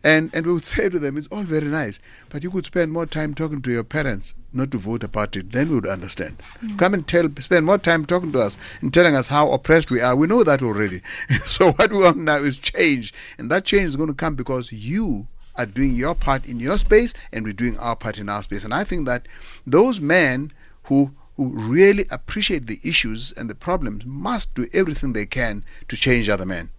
And 0.04 0.30
and 0.34 0.46
we 0.46 0.54
would 0.54 0.66
say 0.75 0.89
to 0.89 1.00
them, 1.00 1.18
it's 1.18 1.27
all 1.27 1.44
very 1.44 1.68
nice, 1.68 2.00
but 2.30 2.44
you 2.44 2.51
could 2.51 2.66
spend 2.66 2.92
more 2.92 3.06
time 3.06 3.34
talking 3.34 3.62
to 3.62 3.72
your 3.72 3.84
parents 3.84 4.34
not 4.54 4.72
to 4.72 4.77
vote 4.77 5.04
about 5.04 5.36
it. 5.36 5.51
Then 5.51 5.70
we 5.70 5.75
would 5.75 5.88
understand. 5.88 6.42
Hmm. 6.60 6.77
Come 6.77 6.94
and 6.94 7.08
tell, 7.08 7.30
spend 7.39 7.66
more 7.66 7.77
time 7.77 8.06
talking 8.06 8.32
to 8.34 8.39
us 8.39 8.58
and 8.82 8.94
telling 8.94 9.16
us 9.16 9.27
how 9.27 9.51
oppressed 9.51 9.92
we 9.92 10.01
are. 10.01 10.16
We 10.16 10.27
know 10.27 10.44
that 10.44 10.62
already. 10.62 11.01
so 11.46 11.72
what 11.74 11.92
we 11.92 12.00
want 12.00 12.18
now 12.18 12.38
is 12.38 12.58
change, 12.58 13.13
and 13.38 13.50
that 13.51 13.66
change 13.66 13.86
is 13.86 13.96
going 13.96 14.10
to 14.10 14.16
come 14.16 14.36
because 14.36 14.72
you 14.72 15.27
are 15.56 15.66
doing 15.66 15.92
your 15.92 16.13
part 16.13 16.46
in 16.46 16.60
your 16.60 16.77
space, 16.77 17.13
and 17.34 17.44
we're 17.44 17.54
doing 17.54 17.77
our 17.80 17.96
part 17.96 18.20
in 18.20 18.30
our 18.30 18.44
space. 18.44 18.63
And 18.63 18.74
I 18.74 18.84
think 18.84 19.08
that 19.08 19.27
those 19.66 20.00
men 20.00 20.51
who 20.84 21.12
who 21.36 21.50
really 21.50 22.06
appreciate 22.10 22.66
the 22.66 22.80
issues 22.84 23.32
and 23.34 23.48
the 23.48 23.54
problems 23.54 24.04
must 24.08 24.56
do 24.56 24.68
everything 24.74 25.13
they 25.13 25.27
can 25.27 25.63
to 25.88 25.96
change 25.96 26.30
other 26.30 26.48
men 26.48 26.72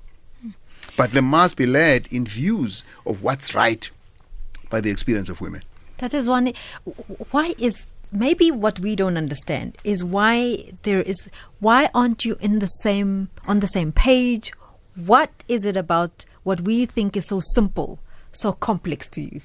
but 0.97 1.13
they 1.13 1.21
must 1.21 1.57
be 1.57 1.67
led 1.67 2.09
in 2.11 2.25
views 2.25 2.85
of 3.07 3.23
what's 3.23 3.55
right 3.55 3.91
by 4.71 4.81
the 4.81 4.91
experience 4.91 5.29
of 5.29 5.41
women. 5.41 5.63
That 5.99 6.15
is 6.15 6.29
one. 6.29 6.53
Why 7.31 7.55
is 7.59 7.83
maybe 8.13 8.51
what 8.51 8.79
we 8.79 8.97
don't 8.97 9.17
understand 9.17 9.77
is 9.85 10.03
why 10.03 10.73
there 10.83 11.03
is 11.03 11.29
why 11.61 11.91
aren't 11.95 12.25
you 12.25 12.37
in 12.41 12.61
the 12.61 12.67
same 12.67 13.29
on 13.47 13.61
the 13.61 13.67
same 13.67 13.93
page? 13.93 14.53
What 14.95 15.31
is 15.49 15.65
it 15.65 15.77
about 15.77 16.25
what 16.43 16.63
we 16.63 16.87
think 16.87 17.17
is 17.17 17.29
so 17.29 17.41
simple, 17.41 17.99
so 18.33 18.53
complex 18.53 19.09
to 19.11 19.21
you? 19.21 19.41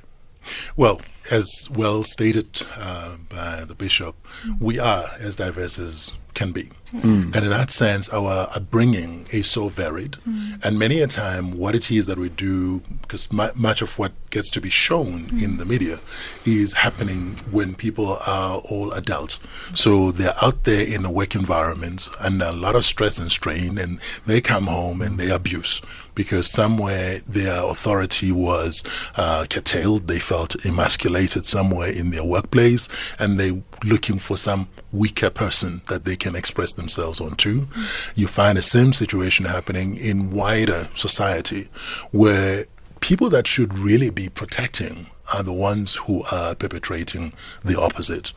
Well, 0.76 1.02
as 1.32 1.68
well 1.72 2.04
stated 2.04 2.64
uh, 2.78 3.18
by 3.30 3.64
the 3.66 3.76
bishop, 3.76 4.16
we 4.60 4.80
are 4.80 5.12
as 5.20 5.36
diverse 5.36 5.80
as 5.80 6.12
can 6.34 6.52
be. 6.52 6.70
Hmm. 6.92 7.32
And 7.34 7.38
in 7.38 7.50
that 7.50 7.72
sense, 7.72 8.12
our 8.14 8.48
upbringing 8.54 9.26
is 9.32 9.50
so 9.50 9.68
varied. 9.68 10.16
Hmm. 10.16 10.54
And 10.64 10.78
many 10.78 11.00
a 11.00 11.08
time, 11.08 11.58
what 11.58 11.76
it 11.76 11.92
is 11.92 12.06
that 12.06 12.20
we 12.20 12.30
do, 12.30 12.82
because 13.02 13.32
mu- 13.32 13.50
much 13.56 13.82
of 13.82 13.98
what 13.98 14.12
gets 14.30 14.50
to 14.52 14.62
be 14.62 14.70
shown 14.70 15.30
in 15.32 15.52
hmm. 15.52 15.58
the 15.58 15.66
media 15.66 16.00
is 16.46 16.74
happening 16.74 17.38
when 17.50 17.74
people 17.74 18.18
are 18.28 18.58
all 18.70 18.92
adults. 18.94 19.40
So 19.74 20.12
they're 20.12 20.36
out 20.42 20.66
there 20.66 20.86
in 20.88 21.02
the 21.02 21.12
work 21.12 21.36
environment 21.36 22.10
under 22.24 22.46
a 22.46 22.52
lot 22.52 22.76
of 22.76 22.86
stress 22.86 23.18
and 23.18 23.32
strain, 23.32 23.78
and 23.78 24.00
they 24.26 24.42
come 24.42 24.68
home 24.68 25.02
and 25.02 25.20
they 25.20 25.32
abuse 25.32 25.82
because 26.16 26.50
somewhere 26.50 27.20
their 27.20 27.64
authority 27.64 28.32
was 28.32 28.84
uh, 29.16 29.46
curtailed, 29.50 30.08
they 30.08 30.20
felt 30.20 30.66
emasculated 30.66 31.46
somewhere 31.46 31.92
in 31.92 32.12
their 32.12 32.24
workplace, 32.24 32.88
and 33.20 33.40
they 33.40 33.64
looking 33.84 34.20
for 34.20 34.38
some 34.38 34.68
weaker 34.92 35.30
person 35.30 35.82
that 35.90 36.06
they 36.06 36.16
can 36.16 36.36
express 36.36 36.74
themselves 36.74 37.20
onto. 37.20 37.68
You 38.16 38.28
find 38.28 38.58
the 38.58 38.62
same 38.62 38.94
situation 38.94 39.46
happening 39.46 39.98
in 39.98 40.32
wider 40.32 40.90
society 40.94 41.70
where 42.12 42.66
people 43.00 43.30
that 43.30 43.46
should 43.48 43.78
really 43.78 44.10
be 44.10 44.30
protecting 44.30 45.08
are 45.34 45.44
the 45.44 45.54
ones 45.54 45.96
who 45.96 46.24
are 46.32 46.56
perpetrating 46.56 47.34
the 47.64 47.80
opposite. 47.80 48.34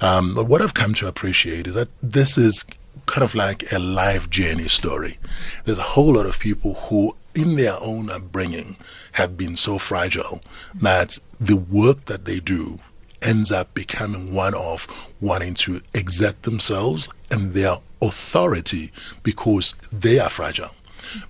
Um, 0.00 0.34
but 0.34 0.46
what 0.46 0.60
I've 0.62 0.74
come 0.74 0.94
to 0.94 1.08
appreciate 1.08 1.66
is 1.66 1.74
that 1.74 1.88
this 2.02 2.36
is 2.36 2.64
kind 3.06 3.24
of 3.24 3.34
like 3.34 3.64
a 3.72 3.78
life 3.78 4.30
journey 4.30 4.68
story. 4.68 5.18
There's 5.64 5.78
a 5.78 5.82
whole 5.82 6.14
lot 6.14 6.26
of 6.26 6.38
people 6.38 6.74
who, 6.74 7.16
in 7.34 7.56
their 7.56 7.74
own 7.80 8.10
upbringing, 8.10 8.76
have 9.12 9.36
been 9.36 9.56
so 9.56 9.78
fragile 9.78 10.40
that 10.74 11.18
the 11.40 11.56
work 11.56 12.04
that 12.06 12.24
they 12.24 12.40
do 12.40 12.78
ends 13.22 13.52
up 13.52 13.72
becoming 13.74 14.34
one 14.34 14.54
of 14.54 14.86
wanting 15.20 15.54
to 15.54 15.80
exert 15.94 16.42
themselves 16.42 17.08
and 17.30 17.52
their 17.52 17.76
authority 18.00 18.90
because 19.22 19.74
they 19.92 20.18
are 20.18 20.28
fragile. 20.28 20.70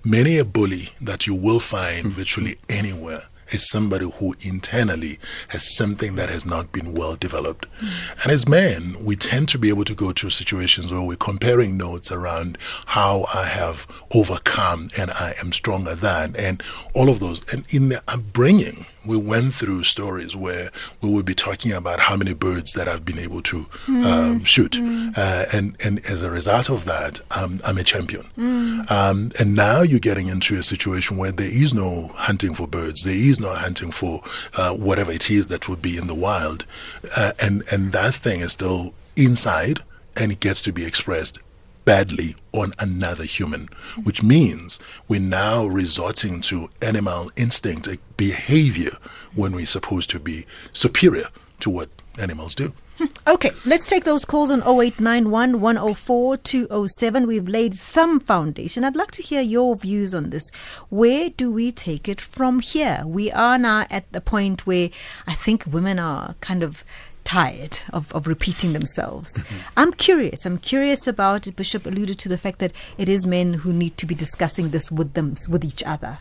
Many 0.03 0.37
a 0.37 0.45
bully 0.45 0.89
that 1.01 1.27
you 1.27 1.35
will 1.35 1.59
find 1.59 2.05
mm-hmm. 2.05 2.09
virtually 2.09 2.57
anywhere 2.69 3.21
is 3.53 3.69
somebody 3.69 4.09
who 4.09 4.35
internally 4.41 5.19
has 5.49 5.75
something 5.75 6.15
that 6.15 6.29
has 6.29 6.45
not 6.45 6.71
been 6.71 6.93
well 6.93 7.15
developed. 7.15 7.65
And 8.23 8.31
as 8.31 8.47
men, 8.47 8.95
we 9.03 9.15
tend 9.15 9.49
to 9.49 9.57
be 9.57 9.69
able 9.69 9.85
to 9.85 9.95
go 9.95 10.11
through 10.11 10.31
situations 10.31 10.91
where 10.91 11.01
we're 11.01 11.15
comparing 11.17 11.77
notes 11.77 12.11
around 12.11 12.57
how 12.87 13.25
I 13.33 13.45
have 13.45 13.87
overcome 14.13 14.89
and 14.97 15.11
I 15.11 15.33
am 15.41 15.51
stronger 15.51 15.95
than, 15.95 16.35
and 16.37 16.63
all 16.93 17.09
of 17.09 17.19
those. 17.19 17.41
And 17.53 17.65
in 17.73 17.89
the 17.89 18.01
upbringing, 18.07 18.85
we 19.05 19.17
went 19.17 19.53
through 19.53 19.83
stories 19.83 20.35
where 20.35 20.69
we 21.01 21.09
would 21.09 21.25
be 21.25 21.35
talking 21.35 21.71
about 21.71 21.99
how 21.99 22.15
many 22.15 22.33
birds 22.33 22.73
that 22.73 22.87
I've 22.87 23.05
been 23.05 23.19
able 23.19 23.41
to 23.43 23.65
um, 23.87 24.43
shoot, 24.43 24.77
uh, 24.79 25.45
and 25.53 25.75
and 25.83 25.99
as 26.05 26.23
a 26.23 26.29
result 26.29 26.69
of 26.69 26.85
that, 26.85 27.19
um, 27.37 27.59
I'm 27.65 27.77
a 27.77 27.83
champion. 27.83 28.25
Um, 28.89 29.31
and 29.39 29.55
now 29.55 29.81
you're 29.81 29.99
getting 29.99 30.27
into 30.27 30.55
a 30.55 30.63
situation 30.63 31.17
where 31.17 31.31
there 31.31 31.51
is 31.51 31.73
no 31.73 32.09
hunting 32.15 32.53
for 32.53 32.67
birds, 32.67 33.03
there 33.03 33.13
is 33.13 33.39
no 33.39 33.53
hunting 33.53 33.91
for 33.91 34.21
uh, 34.55 34.73
whatever 34.73 35.11
it 35.11 35.29
is 35.29 35.47
that 35.49 35.67
would 35.69 35.81
be 35.81 35.97
in 35.97 36.07
the 36.07 36.15
wild, 36.15 36.65
uh, 37.17 37.31
and 37.41 37.63
and 37.71 37.91
that 37.93 38.13
thing 38.13 38.41
is 38.41 38.53
still 38.53 38.93
inside, 39.15 39.79
and 40.15 40.31
it 40.31 40.39
gets 40.39 40.61
to 40.63 40.71
be 40.73 40.85
expressed 40.85 41.39
badly 41.85 42.35
on 42.51 42.73
another 42.79 43.23
human, 43.25 43.67
which 44.03 44.23
means 44.23 44.79
we're 45.07 45.19
now 45.19 45.65
resorting 45.65 46.41
to 46.41 46.69
animal 46.81 47.31
instinct 47.35 47.87
behavior 48.17 48.91
when 49.35 49.53
we're 49.53 49.65
supposed 49.65 50.09
to 50.11 50.19
be 50.19 50.45
superior 50.71 51.25
to 51.59 51.69
what 51.69 51.89
animals 52.19 52.55
do. 52.55 52.73
Okay, 53.25 53.51
let's 53.65 53.87
take 53.87 54.03
those 54.03 54.25
calls 54.25 54.51
on 54.51 54.59
0891 54.59 55.59
104 55.61 56.37
207. 56.37 57.25
We've 57.25 57.47
laid 57.47 57.75
some 57.75 58.19
foundation. 58.19 58.83
I'd 58.83 58.95
like 58.95 59.11
to 59.11 59.23
hear 59.23 59.41
your 59.41 59.75
views 59.75 60.13
on 60.13 60.29
this. 60.29 60.51
Where 60.89 61.29
do 61.29 61.51
we 61.51 61.71
take 61.71 62.07
it 62.07 62.21
from 62.21 62.59
here? 62.59 63.03
We 63.05 63.31
are 63.31 63.57
now 63.57 63.87
at 63.89 64.11
the 64.11 64.21
point 64.21 64.67
where 64.67 64.89
I 65.25 65.33
think 65.33 65.65
women 65.65 65.99
are 65.99 66.35
kind 66.41 66.63
of 66.63 66.83
tired 67.33 67.79
of, 67.91 68.11
of 68.13 68.27
repeating 68.27 68.73
themselves. 68.73 69.43
I'm 69.75 69.91
curious. 69.91 70.45
I'm 70.45 70.59
curious 70.59 71.07
about 71.07 71.47
Bishop 71.55 71.87
alluded 71.87 72.19
to 72.19 72.29
the 72.29 72.37
fact 72.37 72.59
that 72.59 72.71
it 72.95 73.09
is 73.09 73.25
men 73.25 73.55
who 73.55 73.73
need 73.73 73.97
to 73.97 74.05
be 74.05 74.13
discussing 74.13 74.69
this 74.69 74.91
with 74.91 75.13
them 75.15 75.33
with 75.49 75.65
each 75.65 75.81
other. 75.83 76.19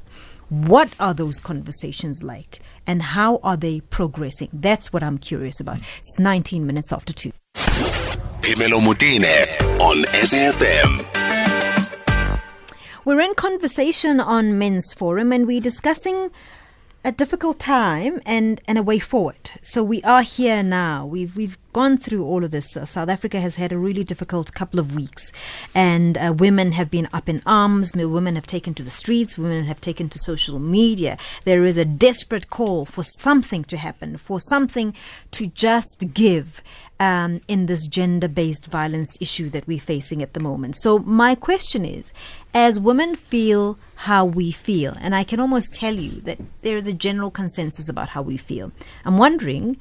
What 0.48 0.94
are 0.98 1.12
those 1.12 1.38
conversations 1.38 2.22
like? 2.22 2.60
And 2.86 3.02
how 3.02 3.40
are 3.42 3.58
they 3.58 3.80
progressing? 3.80 4.48
That's 4.54 4.90
what 4.90 5.02
I'm 5.02 5.18
curious 5.18 5.60
about. 5.60 5.80
It's 5.98 6.18
19 6.18 6.66
minutes 6.66 6.94
after 6.94 7.12
2. 7.12 7.30
Phemelo 8.40 8.80
Motene 8.80 9.60
on 9.80 10.04
SAFM. 10.04 11.04
We're 13.04 13.20
in 13.20 13.34
conversation 13.34 14.18
on 14.18 14.58
Men's 14.58 14.94
Forum 14.94 15.30
and 15.30 15.46
we're 15.46 15.60
discussing 15.60 16.30
a 17.04 17.12
difficult 17.12 17.58
time 17.58 18.20
and, 18.24 18.60
and 18.68 18.78
a 18.78 18.82
way 18.82 18.98
forward. 18.98 19.52
So 19.60 19.82
we 19.82 20.02
are 20.02 20.22
here 20.22 20.62
now. 20.62 21.04
We've 21.04 21.36
we've 21.36 21.58
gone 21.72 21.96
through 21.96 22.24
all 22.24 22.44
of 22.44 22.50
this. 22.50 22.76
Uh, 22.76 22.84
South 22.84 23.08
Africa 23.08 23.40
has 23.40 23.56
had 23.56 23.72
a 23.72 23.78
really 23.78 24.04
difficult 24.04 24.52
couple 24.52 24.78
of 24.78 24.94
weeks, 24.94 25.32
and 25.74 26.18
uh, 26.18 26.34
women 26.36 26.72
have 26.72 26.90
been 26.90 27.08
up 27.12 27.28
in 27.28 27.42
arms. 27.46 27.94
Women 27.94 28.34
have 28.34 28.46
taken 28.46 28.74
to 28.74 28.82
the 28.82 28.90
streets. 28.90 29.38
Women 29.38 29.64
have 29.64 29.80
taken 29.80 30.08
to 30.10 30.18
social 30.18 30.58
media. 30.58 31.18
There 31.44 31.64
is 31.64 31.76
a 31.76 31.84
desperate 31.84 32.50
call 32.50 32.84
for 32.84 33.02
something 33.02 33.64
to 33.64 33.76
happen, 33.76 34.16
for 34.16 34.40
something 34.40 34.94
to 35.32 35.46
just 35.46 36.12
give. 36.14 36.62
Um, 37.00 37.40
in 37.48 37.66
this 37.66 37.88
gender 37.88 38.28
based 38.28 38.66
violence 38.66 39.18
issue 39.20 39.50
that 39.50 39.66
we're 39.66 39.80
facing 39.80 40.22
at 40.22 40.34
the 40.34 40.40
moment. 40.40 40.76
So, 40.76 41.00
my 41.00 41.34
question 41.34 41.84
is 41.84 42.12
as 42.54 42.78
women 42.78 43.16
feel 43.16 43.76
how 44.06 44.24
we 44.24 44.52
feel, 44.52 44.96
and 45.00 45.12
I 45.12 45.24
can 45.24 45.40
almost 45.40 45.74
tell 45.74 45.94
you 45.94 46.20
that 46.20 46.38
there 46.60 46.76
is 46.76 46.86
a 46.86 46.92
general 46.92 47.32
consensus 47.32 47.88
about 47.88 48.10
how 48.10 48.22
we 48.22 48.36
feel, 48.36 48.70
I'm 49.04 49.18
wondering 49.18 49.78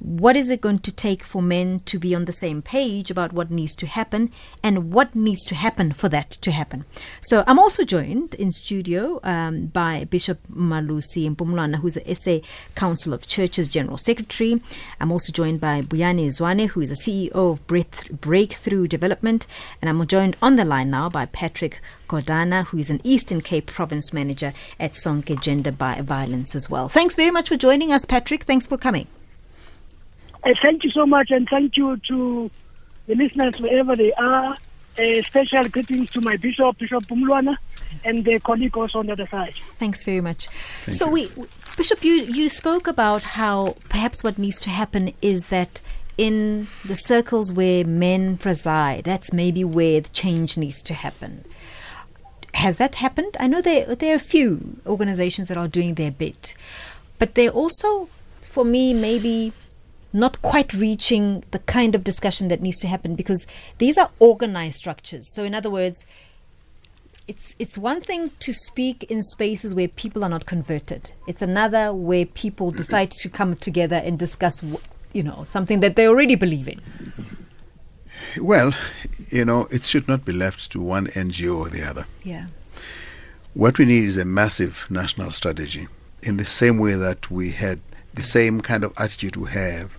what 0.00 0.34
is 0.34 0.48
it 0.48 0.62
going 0.62 0.78
to 0.80 0.92
take 0.92 1.22
for 1.22 1.42
men 1.42 1.80
to 1.80 1.98
be 1.98 2.14
on 2.14 2.24
the 2.24 2.32
same 2.32 2.62
page 2.62 3.10
about 3.10 3.32
what 3.34 3.50
needs 3.50 3.74
to 3.76 3.86
happen 3.86 4.32
and 4.62 4.92
what 4.92 5.14
needs 5.14 5.44
to 5.44 5.54
happen 5.54 5.92
for 5.92 6.08
that 6.08 6.30
to 6.30 6.50
happen? 6.50 6.86
So 7.20 7.44
I'm 7.46 7.58
also 7.58 7.84
joined 7.84 8.34
in 8.34 8.50
studio 8.50 9.20
um, 9.22 9.66
by 9.66 10.04
Bishop 10.04 10.38
Malusi 10.48 11.34
Mpumlwana, 11.34 11.76
who's 11.76 11.94
the 11.94 12.14
SA 12.14 12.38
Council 12.74 13.12
of 13.12 13.28
Churches 13.28 13.68
General 13.68 13.98
Secretary. 13.98 14.62
I'm 15.00 15.12
also 15.12 15.32
joined 15.32 15.60
by 15.60 15.82
Buyani 15.82 16.28
Zwane, 16.28 16.68
who 16.68 16.80
is 16.80 16.88
the 16.88 16.96
CEO 16.96 17.30
of 17.34 17.66
Breakthrough 17.66 18.88
Development. 18.88 19.46
And 19.82 19.90
I'm 19.90 20.06
joined 20.06 20.36
on 20.40 20.56
the 20.56 20.64
line 20.64 20.90
now 20.90 21.10
by 21.10 21.26
Patrick 21.26 21.80
Godana, 22.08 22.66
who 22.66 22.78
is 22.78 22.88
an 22.88 23.00
Eastern 23.04 23.42
Cape 23.42 23.66
Province 23.66 24.12
Manager 24.12 24.54
at 24.78 24.92
Sonke 24.92 25.40
Gender 25.40 25.70
Violence 25.70 26.54
as 26.54 26.70
well. 26.70 26.88
Thanks 26.88 27.16
very 27.16 27.30
much 27.30 27.50
for 27.50 27.56
joining 27.56 27.92
us, 27.92 28.04
Patrick. 28.06 28.44
Thanks 28.44 28.66
for 28.66 28.78
coming. 28.78 29.06
Uh, 30.42 30.54
thank 30.62 30.84
you 30.84 30.90
so 30.90 31.06
much, 31.06 31.30
and 31.30 31.48
thank 31.48 31.76
you 31.76 31.96
to 32.08 32.50
the 33.06 33.14
listeners 33.14 33.58
wherever 33.60 33.94
they 33.96 34.12
are. 34.14 34.56
A 34.98 35.22
special 35.22 35.64
greetings 35.68 36.10
to 36.10 36.20
my 36.20 36.36
bishop, 36.36 36.76
Bishop 36.78 37.04
Mpumlwana, 37.04 37.56
and 38.04 38.24
the 38.24 38.40
colleague 38.40 38.76
also 38.76 38.98
on 38.98 39.06
the 39.06 39.12
other 39.12 39.28
side. 39.28 39.54
Thanks 39.78 40.02
very 40.02 40.20
much. 40.20 40.48
so, 40.90 41.08
we, 41.08 41.30
we- 41.36 41.46
Bishop, 41.76 42.04
you, 42.04 42.14
you 42.14 42.48
spoke 42.48 42.86
about 42.88 43.22
how 43.24 43.76
perhaps 43.88 44.24
what 44.24 44.36
needs 44.38 44.60
to 44.60 44.70
happen 44.70 45.12
is 45.22 45.46
that 45.48 45.80
in 46.18 46.66
the 46.84 46.96
circles 46.96 47.52
where 47.52 47.84
men 47.84 48.36
preside, 48.36 49.04
that's 49.04 49.32
maybe 49.32 49.64
where 49.64 50.00
the 50.00 50.08
change 50.10 50.58
needs 50.58 50.82
to 50.82 50.92
happen. 50.94 51.44
Has 52.54 52.76
that 52.78 52.96
happened? 52.96 53.36
I 53.38 53.46
know 53.46 53.62
there 53.62 53.94
there 53.94 54.12
are 54.12 54.16
a 54.16 54.18
few 54.18 54.78
organizations 54.84 55.48
that 55.48 55.56
are 55.56 55.68
doing 55.68 55.94
their 55.94 56.10
bit, 56.10 56.54
but 57.18 57.36
they're 57.36 57.48
also, 57.50 58.08
for 58.40 58.64
me, 58.64 58.92
maybe 58.92 59.52
not 60.12 60.42
quite 60.42 60.72
reaching 60.74 61.44
the 61.50 61.58
kind 61.60 61.94
of 61.94 62.04
discussion 62.04 62.48
that 62.48 62.60
needs 62.60 62.78
to 62.80 62.88
happen 62.88 63.14
because 63.14 63.46
these 63.78 63.96
are 63.96 64.10
organized 64.18 64.76
structures. 64.76 65.32
So, 65.32 65.44
in 65.44 65.54
other 65.54 65.70
words, 65.70 66.06
it's 67.28 67.54
it's 67.58 67.78
one 67.78 68.00
thing 68.00 68.32
to 68.40 68.52
speak 68.52 69.04
in 69.04 69.22
spaces 69.22 69.72
where 69.72 69.88
people 69.88 70.24
are 70.24 70.28
not 70.28 70.46
converted. 70.46 71.12
It's 71.28 71.42
another 71.42 71.92
where 71.94 72.26
people 72.26 72.72
decide 72.72 73.12
to 73.12 73.28
come 73.28 73.54
together 73.56 73.96
and 73.96 74.18
discuss, 74.18 74.64
you 75.12 75.22
know, 75.22 75.44
something 75.46 75.80
that 75.80 75.94
they 75.94 76.08
already 76.08 76.34
believe 76.34 76.66
in. 76.66 76.80
Well, 78.40 78.74
you 79.30 79.44
know, 79.44 79.68
it 79.70 79.84
should 79.84 80.08
not 80.08 80.24
be 80.24 80.32
left 80.32 80.72
to 80.72 80.80
one 80.80 81.06
NGO 81.08 81.56
or 81.56 81.68
the 81.68 81.88
other. 81.88 82.06
Yeah. 82.24 82.46
What 83.54 83.78
we 83.78 83.84
need 83.84 84.04
is 84.04 84.16
a 84.16 84.24
massive 84.24 84.86
national 84.90 85.30
strategy 85.32 85.88
in 86.22 86.36
the 86.36 86.44
same 86.44 86.78
way 86.78 86.94
that 86.94 87.30
we 87.30 87.50
had 87.52 87.80
the 88.14 88.22
same 88.22 88.60
kind 88.60 88.84
of 88.84 88.92
attitude 88.96 89.36
we 89.36 89.50
have 89.50 89.90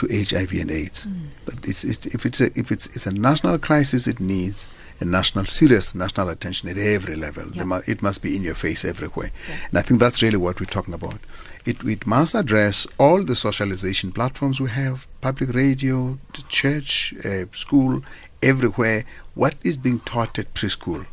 to 0.00 0.24
HIV 0.24 0.52
and 0.52 0.70
AIDS. 0.70 1.06
But 1.44 1.54
it's, 1.64 1.84
it's, 1.84 2.06
if 2.06 2.24
it's 2.26 2.40
a, 2.40 2.46
if 2.58 2.72
it's, 2.72 2.86
it's 2.88 3.06
a 3.06 3.12
national 3.12 3.58
crisis, 3.58 4.06
it 4.06 4.20
needs 4.20 4.68
a 5.00 5.04
national, 5.04 5.46
serious 5.46 5.94
national 5.94 6.28
attention 6.28 6.68
at 6.68 6.78
every 6.78 7.16
level. 7.16 7.46
Yeah. 7.52 7.64
Mu- 7.64 7.82
it 7.86 8.02
must 8.02 8.22
be 8.22 8.36
in 8.36 8.42
your 8.42 8.54
face 8.54 8.84
everywhere. 8.84 9.30
And 9.68 9.78
I 9.78 9.82
think 9.82 10.00
that's 10.00 10.22
really 10.22 10.36
what 10.36 10.60
we're 10.60 10.66
talking 10.66 10.94
about. 10.94 11.18
It, 11.66 11.82
it 11.84 12.06
must 12.06 12.34
address 12.34 12.86
all 12.98 13.22
the 13.24 13.36
socialization 13.36 14.12
platforms 14.12 14.60
we 14.60 14.70
have 14.70 15.06
public 15.20 15.54
radio, 15.54 16.18
the 16.34 16.42
church, 16.48 17.14
uh, 17.24 17.44
school, 17.52 18.02
everywhere. 18.42 19.04
What 19.34 19.54
is 19.62 19.76
being 19.76 20.00
taught 20.00 20.38
at 20.38 20.54
preschool? 20.54 21.06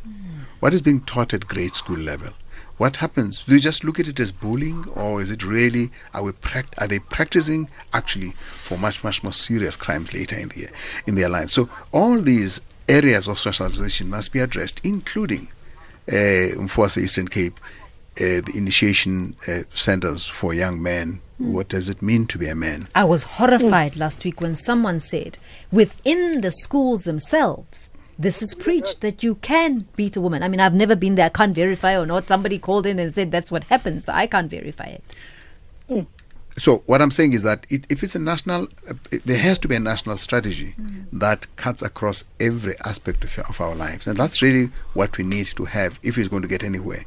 What 0.60 0.74
is 0.74 0.82
being 0.82 1.02
taught 1.02 1.34
at 1.34 1.46
grade 1.46 1.74
school 1.74 1.98
level? 1.98 2.30
What 2.78 2.96
happens? 2.96 3.44
Do 3.44 3.54
you 3.54 3.60
just 3.60 3.82
look 3.84 3.98
at 3.98 4.06
it 4.08 4.20
as 4.20 4.30
bullying, 4.30 4.84
or 4.94 5.20
is 5.20 5.30
it 5.30 5.44
really? 5.44 5.90
Are 6.14 6.22
we 6.22 6.32
pract- 6.32 6.74
Are 6.78 6.86
they 6.86 7.00
practicing 7.00 7.68
actually 7.92 8.34
for 8.62 8.78
much 8.78 9.02
much 9.02 9.22
more 9.24 9.32
serious 9.32 9.76
crimes 9.76 10.14
later 10.14 10.36
in 10.36 10.48
the 10.50 10.68
in 11.06 11.16
their 11.16 11.28
lives? 11.28 11.52
So 11.52 11.68
all 11.92 12.20
these 12.22 12.60
areas 12.88 13.26
of 13.28 13.38
socialization 13.38 14.08
must 14.08 14.32
be 14.32 14.38
addressed, 14.38 14.80
including 14.84 15.48
uh, 16.08 16.54
Mfuasa 16.66 16.98
Eastern 17.02 17.28
Cape, 17.28 17.58
uh, 18.20 18.40
the 18.46 18.52
initiation 18.54 19.36
uh, 19.48 19.62
centers 19.74 20.24
for 20.24 20.54
young 20.54 20.80
men. 20.80 21.20
What 21.38 21.68
does 21.68 21.88
it 21.88 22.02
mean 22.02 22.26
to 22.28 22.38
be 22.38 22.48
a 22.48 22.54
man? 22.56 22.88
I 22.96 23.04
was 23.04 23.22
horrified 23.22 23.96
last 23.96 24.24
week 24.24 24.40
when 24.40 24.56
someone 24.56 24.98
said 24.98 25.38
within 25.70 26.40
the 26.40 26.50
schools 26.50 27.02
themselves, 27.04 27.90
this 28.18 28.42
is 28.42 28.54
preached 28.54 29.00
that 29.00 29.22
you 29.22 29.36
can 29.36 29.86
beat 29.94 30.16
a 30.16 30.20
woman. 30.20 30.42
I 30.42 30.48
mean, 30.48 30.60
I've 30.60 30.74
never 30.74 30.96
been 30.96 31.14
there. 31.14 31.26
I 31.26 31.30
can't 31.30 31.54
verify 31.54 31.96
or 31.96 32.04
not. 32.04 32.26
Somebody 32.26 32.58
called 32.58 32.86
in 32.86 32.98
and 32.98 33.12
said 33.12 33.30
that's 33.30 33.52
what 33.52 33.64
happens. 33.64 34.06
So 34.06 34.12
I 34.12 34.26
can't 34.26 34.50
verify 34.50 34.86
it. 34.86 35.04
Hmm. 35.88 36.00
So 36.56 36.82
what 36.86 37.00
I'm 37.00 37.12
saying 37.12 37.32
is 37.32 37.44
that 37.44 37.64
it, 37.70 37.86
if 37.88 38.02
it's 38.02 38.16
a 38.16 38.18
national, 38.18 38.64
uh, 38.88 38.94
it- 39.12 39.24
there 39.24 39.38
has 39.38 39.58
to 39.60 39.68
be 39.68 39.76
a 39.76 39.80
national 39.80 40.18
strategy 40.18 40.72
hmm. 40.72 41.18
that 41.18 41.46
cuts 41.54 41.82
across 41.82 42.24
every 42.40 42.76
aspect 42.84 43.22
of, 43.22 43.38
of 43.38 43.60
our 43.60 43.76
lives, 43.76 44.08
and 44.08 44.16
that's 44.16 44.42
really 44.42 44.70
what 44.94 45.16
we 45.16 45.24
need 45.24 45.46
to 45.46 45.66
have 45.66 46.00
if 46.02 46.18
it's 46.18 46.28
going 46.28 46.42
to 46.42 46.48
get 46.48 46.64
anywhere. 46.64 47.04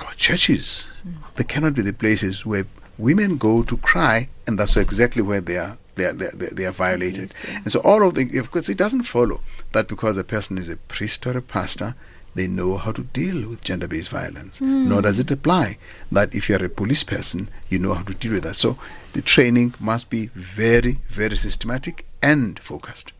Our 0.00 0.12
churches, 0.14 0.88
hmm. 1.04 1.12
they 1.36 1.44
cannot 1.44 1.74
be 1.74 1.82
the 1.82 1.92
places 1.92 2.44
where 2.44 2.66
women 2.98 3.36
go 3.36 3.62
to 3.62 3.76
cry, 3.76 4.28
and 4.48 4.58
that's 4.58 4.76
exactly 4.76 5.22
where 5.22 5.40
they 5.40 5.58
are. 5.58 5.78
They 5.94 6.06
are, 6.06 6.12
they 6.12 6.26
are, 6.26 6.54
they 6.54 6.66
are 6.66 6.72
violated, 6.72 7.32
and 7.54 7.70
so 7.70 7.78
all 7.78 8.04
of 8.04 8.14
the 8.14 8.24
because 8.24 8.68
it 8.68 8.76
doesn't 8.76 9.04
follow 9.04 9.40
that 9.74 9.86
because 9.86 10.16
a 10.16 10.24
person 10.24 10.56
is 10.56 10.68
a 10.68 10.76
priest 10.76 11.26
or 11.26 11.36
a 11.36 11.42
pastor, 11.42 11.94
they 12.34 12.46
know 12.46 12.76
how 12.76 12.92
to 12.92 13.02
deal 13.02 13.48
with 13.48 13.62
gender-based 13.62 14.10
violence. 14.10 14.58
Hmm. 14.58 14.88
Nor 14.88 15.02
does 15.02 15.20
it 15.20 15.30
apply 15.30 15.78
that 16.10 16.34
if 16.34 16.48
you 16.48 16.56
are 16.56 16.64
a 16.64 16.68
police 16.68 17.04
person, 17.04 17.48
you 17.68 17.78
know 17.78 17.94
how 17.94 18.02
to 18.02 18.14
deal 18.14 18.32
with 18.32 18.44
that. 18.44 18.56
So 18.56 18.76
the 19.12 19.22
training 19.22 19.74
must 19.78 20.10
be 20.10 20.26
very, 20.34 20.98
very 21.08 21.36
systematic 21.36 22.06
and 22.22 22.58
focused. 22.58 23.12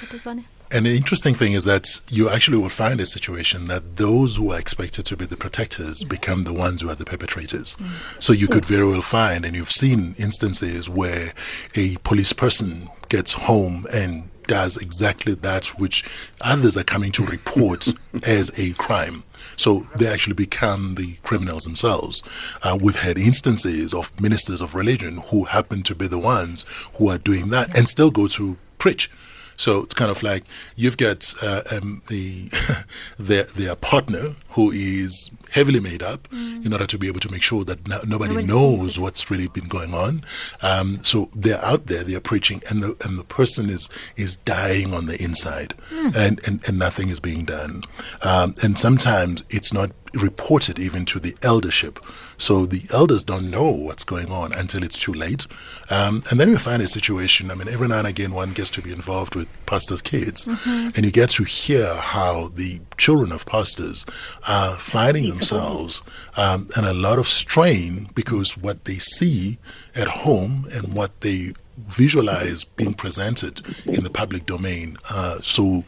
Dr. 0.00 0.16
Zwane? 0.16 0.44
And 0.74 0.86
the 0.86 0.96
interesting 0.96 1.34
thing 1.34 1.52
is 1.52 1.64
that 1.64 2.00
you 2.08 2.30
actually 2.30 2.56
will 2.56 2.70
find 2.70 2.98
a 2.98 3.04
situation 3.04 3.66
that 3.68 3.96
those 3.96 4.36
who 4.36 4.52
are 4.52 4.58
expected 4.58 5.04
to 5.04 5.16
be 5.18 5.26
the 5.26 5.36
protectors 5.36 6.02
become 6.02 6.44
the 6.44 6.52
ones 6.54 6.80
who 6.80 6.88
are 6.88 6.94
the 6.94 7.04
perpetrators. 7.04 7.74
Hmm. 7.74 7.88
So 8.20 8.32
you 8.32 8.48
could 8.48 8.64
hmm. 8.64 8.72
very 8.72 8.86
well 8.86 9.02
find, 9.02 9.44
and 9.44 9.54
you've 9.54 9.70
seen 9.70 10.14
instances 10.18 10.88
where 10.88 11.34
a 11.74 11.96
police 12.04 12.32
person 12.32 12.88
gets 13.10 13.34
home 13.34 13.86
and 13.92 14.30
does 14.44 14.76
exactly 14.76 15.34
that 15.34 15.66
which 15.78 16.04
others 16.40 16.76
are 16.76 16.84
coming 16.84 17.12
to 17.12 17.24
report 17.24 17.88
as 18.26 18.56
a 18.58 18.72
crime. 18.74 19.24
So 19.56 19.86
they 19.96 20.06
actually 20.06 20.34
become 20.34 20.94
the 20.94 21.14
criminals 21.22 21.64
themselves. 21.64 22.22
Uh, 22.62 22.78
we've 22.80 22.96
had 22.96 23.18
instances 23.18 23.92
of 23.92 24.10
ministers 24.20 24.60
of 24.60 24.74
religion 24.74 25.18
who 25.28 25.44
happen 25.44 25.82
to 25.84 25.94
be 25.94 26.06
the 26.06 26.18
ones 26.18 26.64
who 26.94 27.08
are 27.08 27.18
doing 27.18 27.50
that 27.50 27.76
and 27.76 27.88
still 27.88 28.10
go 28.10 28.28
to 28.28 28.56
preach. 28.78 29.10
So 29.56 29.82
it's 29.82 29.94
kind 29.94 30.10
of 30.10 30.22
like 30.22 30.44
you've 30.76 30.96
got 30.96 31.32
uh, 31.42 31.62
um, 31.72 32.02
the 32.08 32.50
their 33.18 33.44
their 33.44 33.76
partner 33.76 34.34
who 34.50 34.70
is 34.70 35.30
heavily 35.52 35.80
made 35.80 36.02
up 36.02 36.28
in 36.32 36.72
order 36.72 36.86
to 36.86 36.98
be 36.98 37.06
able 37.08 37.20
to 37.20 37.30
make 37.30 37.42
sure 37.42 37.64
that 37.64 37.86
no, 37.86 37.98
nobody, 38.06 38.34
Nobody 38.34 38.46
knows 38.46 38.98
what's 38.98 39.30
really 39.30 39.48
been 39.48 39.68
going 39.68 39.94
on. 39.94 40.24
Um, 40.62 41.02
so 41.04 41.30
they're 41.34 41.62
out 41.64 41.86
there, 41.86 42.02
they're 42.04 42.20
preaching, 42.20 42.62
and 42.70 42.82
the 42.82 42.96
and 43.04 43.18
the 43.18 43.24
person 43.24 43.68
is 43.68 43.88
is 44.16 44.36
dying 44.36 44.94
on 44.94 45.06
the 45.06 45.22
inside, 45.22 45.74
and, 45.90 46.40
and 46.46 46.66
and 46.66 46.78
nothing 46.78 47.08
is 47.08 47.20
being 47.20 47.44
done. 47.44 47.82
Um, 48.22 48.54
and 48.62 48.78
sometimes 48.78 49.44
it's 49.50 49.72
not 49.72 49.90
reported 50.14 50.78
even 50.78 51.04
to 51.06 51.18
the 51.18 51.36
eldership. 51.42 51.98
So 52.38 52.66
the 52.66 52.82
elders 52.90 53.24
don't 53.24 53.50
know 53.50 53.70
what's 53.70 54.04
going 54.04 54.30
on 54.30 54.52
until 54.52 54.82
it's 54.82 54.98
too 54.98 55.12
late. 55.12 55.46
Um, 55.90 56.22
and 56.30 56.40
then 56.40 56.50
we 56.50 56.56
find 56.56 56.82
a 56.82 56.88
situation, 56.88 57.50
I 57.50 57.54
mean, 57.54 57.68
every 57.68 57.88
now 57.88 57.98
and 57.98 58.08
again 58.08 58.32
one 58.32 58.52
gets 58.52 58.70
to 58.70 58.82
be 58.82 58.92
involved 58.92 59.34
with 59.34 59.48
pastors' 59.66 60.02
kids. 60.02 60.48
And 60.66 61.04
you 61.04 61.10
get 61.10 61.30
to 61.30 61.44
hear 61.44 61.86
how 61.94 62.48
the 62.48 62.80
children 62.96 63.32
of 63.32 63.46
pastors 63.46 64.04
are 64.48 64.76
finding 64.76 65.28
themselves 65.28 66.02
um, 66.36 66.68
in 66.76 66.84
a 66.84 66.92
lot 66.92 67.18
of 67.18 67.26
strain 67.28 68.08
because 68.14 68.56
what 68.56 68.84
they 68.84 68.98
see 68.98 69.58
at 69.94 70.08
home 70.08 70.66
and 70.72 70.94
what 70.94 71.20
they 71.20 71.52
visualize 71.88 72.64
being 72.64 72.94
presented 72.94 73.62
in 73.86 74.04
the 74.04 74.10
public 74.10 74.46
domain 74.46 74.96
uh, 75.10 75.38
so 75.42 75.82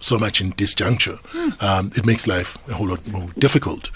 so 0.00 0.18
much 0.18 0.40
in 0.40 0.52
disjuncture, 0.52 1.18
um, 1.62 1.90
it 1.96 2.04
makes 2.06 2.26
life 2.26 2.56
a 2.68 2.74
whole 2.74 2.88
lot 2.88 3.06
more 3.08 3.28
difficult. 3.38 3.90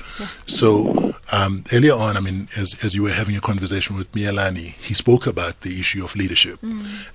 So 0.47 1.15
um, 1.33 1.65
earlier 1.73 1.95
on, 1.95 2.17
I 2.17 2.21
mean, 2.21 2.49
as, 2.57 2.85
as 2.85 2.95
you 2.95 3.03
were 3.03 3.11
having 3.13 3.37
a 3.37 3.41
conversation 3.41 3.97
with 3.97 4.11
Mielani, 4.13 4.75
he 4.81 4.95
spoke 4.95 5.27
about 5.27 5.61
the 5.61 5.79
issue 5.81 6.05
of 6.05 6.15
leadership. 6.17 6.59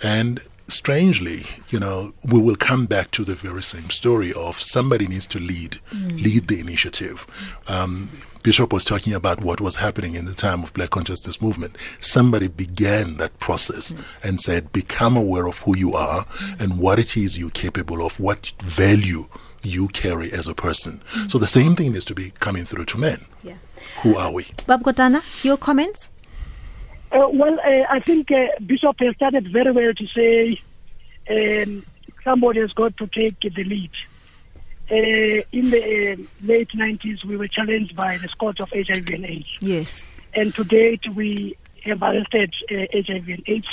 And 0.02 0.40
strangely, 0.68 1.46
you 1.70 1.80
know, 1.80 2.14
we 2.26 2.40
will 2.42 2.56
come 2.56 2.86
back 2.86 3.12
to 3.12 3.24
the 3.24 3.36
very 3.36 3.64
same 3.64 3.90
story 3.90 4.34
of 4.34 4.62
somebody 4.62 5.08
needs 5.08 5.26
to 5.28 5.40
lead, 5.40 5.80
mm. 5.92 6.22
lead 6.22 6.48
the 6.48 6.60
initiative. 6.60 7.26
Um, 7.68 8.10
Bishop 8.44 8.72
was 8.72 8.86
talking 8.86 9.14
about 9.14 9.42
what 9.42 9.60
was 9.60 9.78
happening 9.78 10.16
in 10.16 10.26
the 10.26 10.34
time 10.34 10.64
of 10.64 10.74
Black 10.74 10.92
Consciousness 10.92 11.42
Movement. 11.42 11.78
Somebody 12.00 12.48
began 12.48 13.18
that 13.18 13.38
process 13.40 13.94
mm. 13.94 14.04
and 14.24 14.40
said, 14.40 14.72
become 14.72 15.18
aware 15.18 15.48
of 15.48 15.60
who 15.60 15.76
you 15.76 15.94
are 15.94 16.26
and 16.60 16.80
what 16.80 17.00
it 17.00 17.18
is 17.18 17.38
you're 17.38 17.50
capable 17.50 18.06
of, 18.06 18.20
what 18.20 18.54
value 18.62 19.28
you 19.64 19.88
carry 19.90 20.32
as 20.32 20.48
a 20.48 20.54
person. 20.54 21.02
Mm. 21.14 21.32
So 21.32 21.38
the 21.38 21.48
same 21.48 21.76
thing 21.76 21.92
needs 21.94 22.06
to 22.06 22.16
be 22.16 22.32
coming 22.40 22.64
through 22.64 22.86
to 22.86 22.98
men. 22.98 23.26
Yeah. 23.44 23.56
Who 24.04 24.16
are 24.16 24.32
we? 24.32 24.48
Bab 24.66 24.84
Godana, 24.84 25.24
your 25.44 25.58
comments? 25.58 26.10
Uh, 27.12 27.30
well, 27.32 27.60
uh, 27.60 27.86
I 27.90 28.00
think 28.00 28.32
uh, 28.32 28.48
Bishop 28.66 29.00
has 29.00 29.16
started 29.16 29.52
very 29.52 29.72
well 29.72 29.94
to 29.94 30.08
say 30.08 30.62
um, 31.30 31.86
somebody 32.24 32.60
has 32.60 32.74
got 32.74 32.98
to 32.98 33.08
take 33.08 33.40
the 33.40 33.64
lead. 33.64 33.92
Uh, 34.90 35.44
in 35.52 35.70
the 35.70 36.14
uh, 36.14 36.16
late 36.44 36.70
90s, 36.70 37.24
we 37.26 37.36
were 37.36 37.48
challenged 37.48 37.96
by 37.96 38.18
the 38.18 38.28
scourge 38.30 38.60
of 38.60 38.70
HIV 38.72 39.10
and 39.10 39.26
AIDS. 39.26 39.58
Yes. 39.60 40.08
And 40.34 40.54
to 40.56 40.64
date, 40.64 41.08
we 41.14 41.58
have 41.84 42.02
arrested 42.02 42.54
uh, 42.72 42.86
HIV 42.94 43.28
and 43.28 43.44
AIDS. 43.48 43.68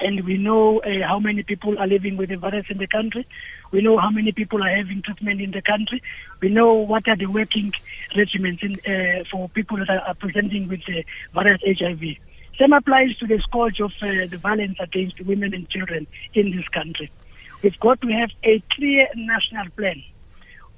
And 0.00 0.24
we 0.24 0.36
know 0.36 0.80
uh, 0.80 1.06
how 1.06 1.18
many 1.18 1.42
people 1.42 1.78
are 1.78 1.86
living 1.86 2.16
with 2.16 2.28
the 2.28 2.36
virus 2.36 2.66
in 2.68 2.78
the 2.78 2.86
country. 2.86 3.26
We 3.70 3.80
know 3.80 3.98
how 3.98 4.10
many 4.10 4.32
people 4.32 4.62
are 4.62 4.74
having 4.74 5.02
treatment 5.02 5.40
in 5.40 5.50
the 5.50 5.62
country. 5.62 6.02
We 6.40 6.50
know 6.50 6.72
what 6.74 7.08
are 7.08 7.16
the 7.16 7.26
working 7.26 7.72
regimens 8.14 8.62
in, 8.62 8.74
uh, 8.86 9.24
for 9.30 9.48
people 9.48 9.78
that 9.78 9.90
are, 9.90 10.00
are 10.00 10.14
presenting 10.14 10.68
with 10.68 10.84
the 10.86 11.04
virus 11.32 11.60
HIV. 11.66 12.16
Same 12.58 12.72
applies 12.72 13.16
to 13.18 13.26
the 13.26 13.38
scourge 13.38 13.80
of 13.80 13.92
uh, 14.02 14.26
the 14.26 14.38
violence 14.40 14.78
against 14.80 15.20
women 15.20 15.54
and 15.54 15.68
children 15.68 16.06
in 16.34 16.50
this 16.56 16.66
country. 16.68 17.10
We've 17.62 17.78
got 17.78 18.00
to 18.00 18.08
have 18.08 18.30
a 18.42 18.62
clear 18.72 19.08
national 19.14 19.70
plan, 19.76 20.02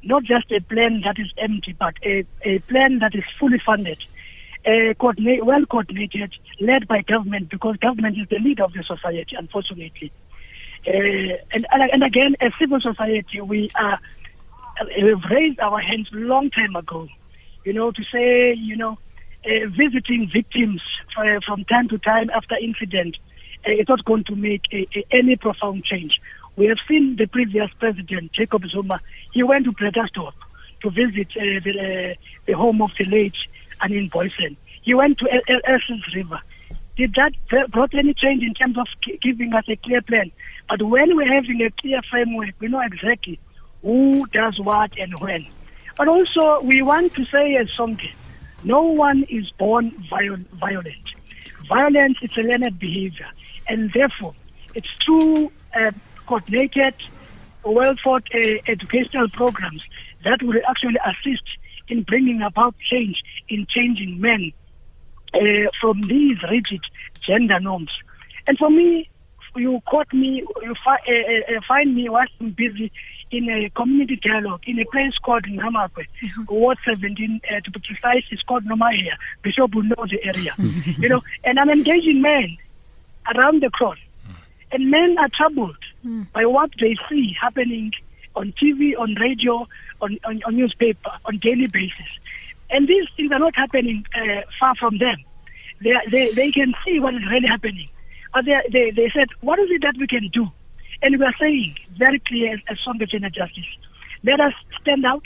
not 0.02 0.24
just 0.24 0.50
a 0.52 0.60
plan 0.60 1.02
that 1.04 1.18
is 1.18 1.32
empty, 1.38 1.74
but 1.78 1.94
a, 2.02 2.24
a 2.42 2.58
plan 2.60 2.98
that 2.98 3.14
is 3.14 3.24
fully 3.38 3.58
funded, 3.58 3.98
uh, 4.66 4.94
well 5.42 5.64
coordinated, 5.66 6.34
led 6.60 6.86
by 6.86 7.02
government, 7.02 7.50
because 7.50 7.76
government 7.78 8.18
is 8.18 8.28
the 8.28 8.38
leader 8.38 8.64
of 8.64 8.72
the 8.74 8.82
society, 8.82 9.34
unfortunately. 9.36 10.12
Uh, 10.86 11.36
and, 11.52 11.66
and 11.70 12.02
again, 12.02 12.36
as 12.40 12.52
civil 12.58 12.80
society, 12.80 13.40
we 13.40 13.70
are 13.74 13.98
we've 15.02 15.24
raised 15.30 15.60
our 15.60 15.80
hands 15.80 16.08
long 16.12 16.50
time 16.50 16.74
ago, 16.76 17.08
you 17.64 17.72
know, 17.72 17.90
to 17.90 18.02
say, 18.04 18.54
you 18.54 18.76
know, 18.76 18.98
uh, 19.44 19.68
visiting 19.70 20.30
victims 20.32 20.82
uh, 21.16 21.40
from 21.46 21.64
time 21.64 21.88
to 21.88 21.98
time 21.98 22.30
after 22.30 22.56
incident 22.62 23.16
uh, 23.66 23.72
is 23.72 23.86
not 23.88 24.04
going 24.04 24.24
to 24.24 24.36
make 24.36 24.62
a, 24.72 24.86
a, 24.96 25.04
any 25.12 25.36
profound 25.36 25.84
change. 25.84 26.18
We 26.56 26.66
have 26.66 26.78
seen 26.88 27.16
the 27.18 27.26
previous 27.26 27.70
president, 27.78 28.32
Jacob 28.32 28.62
Zuma, 28.70 29.00
he 29.32 29.42
went 29.42 29.64
to 29.64 29.72
Bredasdorp 29.72 30.32
to 30.82 30.90
visit 30.90 31.28
uh, 31.36 31.60
the, 31.64 31.72
uh, 32.10 32.14
the 32.46 32.52
home 32.52 32.82
of 32.82 32.90
the 32.98 33.04
late 33.06 33.36
Anene 33.82 34.10
Booysen. 34.10 34.56
He 34.82 34.94
went 34.94 35.18
to 35.18 35.26
El- 35.30 35.54
El- 35.54 35.74
Elsies 35.74 36.14
River. 36.14 36.40
Did 36.96 37.14
that 37.16 37.32
br- 37.48 37.68
brought 37.72 37.94
any 37.94 38.14
change 38.14 38.42
in 38.42 38.54
terms 38.54 38.76
of 38.76 38.86
giving 39.22 39.52
us 39.54 39.64
a 39.68 39.76
clear 39.76 40.02
plan? 40.02 40.32
But 40.68 40.82
when 40.82 41.16
we're 41.16 41.32
having 41.32 41.60
a 41.62 41.70
clear 41.80 42.00
framework, 42.10 42.54
we 42.60 42.68
know 42.68 42.80
exactly 42.80 43.40
who 43.82 44.26
does 44.32 44.58
what 44.60 44.90
and 44.98 45.18
when. 45.20 45.46
But 45.96 46.08
also, 46.08 46.60
we 46.62 46.82
want 46.82 47.14
to 47.14 47.24
say 47.26 47.56
as 47.56 47.68
Sonke, 47.78 48.10
no 48.62 48.82
one 48.82 49.24
is 49.28 49.50
born 49.58 49.92
viol- 50.10 50.44
violent. 50.58 51.06
Violence 51.68 52.18
is 52.22 52.30
a 52.36 52.40
learned 52.42 52.78
behavior, 52.78 53.28
and 53.68 53.90
therefore, 53.94 54.34
it's 54.74 54.88
through 55.04 55.50
uh, 55.74 55.92
coordinated, 56.26 56.94
well 57.64 57.94
thought 58.02 58.24
uh, 58.34 58.38
educational 58.66 59.28
programs 59.30 59.82
that 60.24 60.42
will 60.42 60.60
actually 60.68 60.98
assist 61.04 61.44
in 61.88 62.02
bringing 62.02 62.42
about 62.42 62.74
change, 62.90 63.22
in 63.48 63.66
changing 63.68 64.20
men 64.20 64.52
uh, 65.34 65.68
from 65.80 66.00
these 66.02 66.36
rigid 66.50 66.80
gender 67.26 67.60
norms. 67.60 67.90
And 68.46 68.58
for 68.58 68.70
me, 68.70 69.08
you 69.56 69.80
caught 69.88 70.12
me, 70.12 70.44
you 70.62 70.74
fi- 70.84 70.94
uh, 71.08 71.56
uh, 71.56 71.60
find 71.66 71.94
me 71.94 72.08
while 72.08 72.26
I'm 72.40 72.50
busy 72.50 72.92
in 73.30 73.48
a 73.48 73.70
community 73.70 74.16
dialogue 74.16 74.60
in 74.66 74.78
a 74.80 74.84
place 74.86 75.12
called 75.22 75.44
Namakwe, 75.44 76.04
Ward 76.48 76.78
17, 76.84 77.40
uh, 77.50 77.60
to 77.60 77.70
be 77.70 77.80
precise, 77.80 78.24
it's 78.30 78.42
called 78.42 78.64
Nomahia. 78.64 79.12
Bishop 79.42 79.74
will 79.74 79.84
know 79.84 80.04
the 80.10 80.18
area. 80.24 80.52
you 80.98 81.08
know, 81.08 81.20
and 81.44 81.58
I'm 81.60 81.70
engaging 81.70 82.20
men 82.22 82.56
around 83.34 83.62
the 83.62 83.70
cross. 83.70 83.98
And 84.72 84.90
men 84.90 85.16
are 85.18 85.28
troubled 85.28 85.76
by 86.32 86.44
what 86.46 86.70
they 86.80 86.96
see 87.08 87.36
happening 87.40 87.92
on 88.36 88.52
TV, 88.60 88.98
on 88.98 89.14
radio, 89.16 89.66
on, 90.00 90.18
on, 90.24 90.42
on 90.44 90.56
newspaper, 90.56 91.10
on 91.24 91.38
daily 91.38 91.66
basis. 91.66 92.06
And 92.70 92.86
these 92.88 93.06
things 93.16 93.30
are 93.32 93.38
not 93.38 93.54
happening 93.56 94.06
uh, 94.14 94.42
far 94.58 94.74
from 94.76 94.98
them. 94.98 95.16
They, 95.82 95.90
are- 95.90 96.08
they, 96.10 96.30
they 96.32 96.50
can 96.52 96.72
see 96.84 97.00
what 97.00 97.14
is 97.14 97.22
really 97.30 97.48
happening. 97.48 97.88
But 98.32 98.44
they, 98.44 98.60
they, 98.72 98.90
they 98.92 99.10
said, 99.10 99.28
what 99.40 99.58
is 99.58 99.68
it 99.70 99.82
that 99.82 99.96
we 99.98 100.06
can 100.06 100.28
do? 100.28 100.46
And 101.02 101.18
we 101.18 101.24
are 101.24 101.34
saying 101.40 101.76
very 101.96 102.18
clear 102.20 102.60
as 102.68 102.78
Sonke 102.86 103.08
Gender 103.08 103.30
Justice. 103.30 103.64
Let 104.22 104.40
us 104.40 104.52
stand 104.80 105.04
out, 105.06 105.24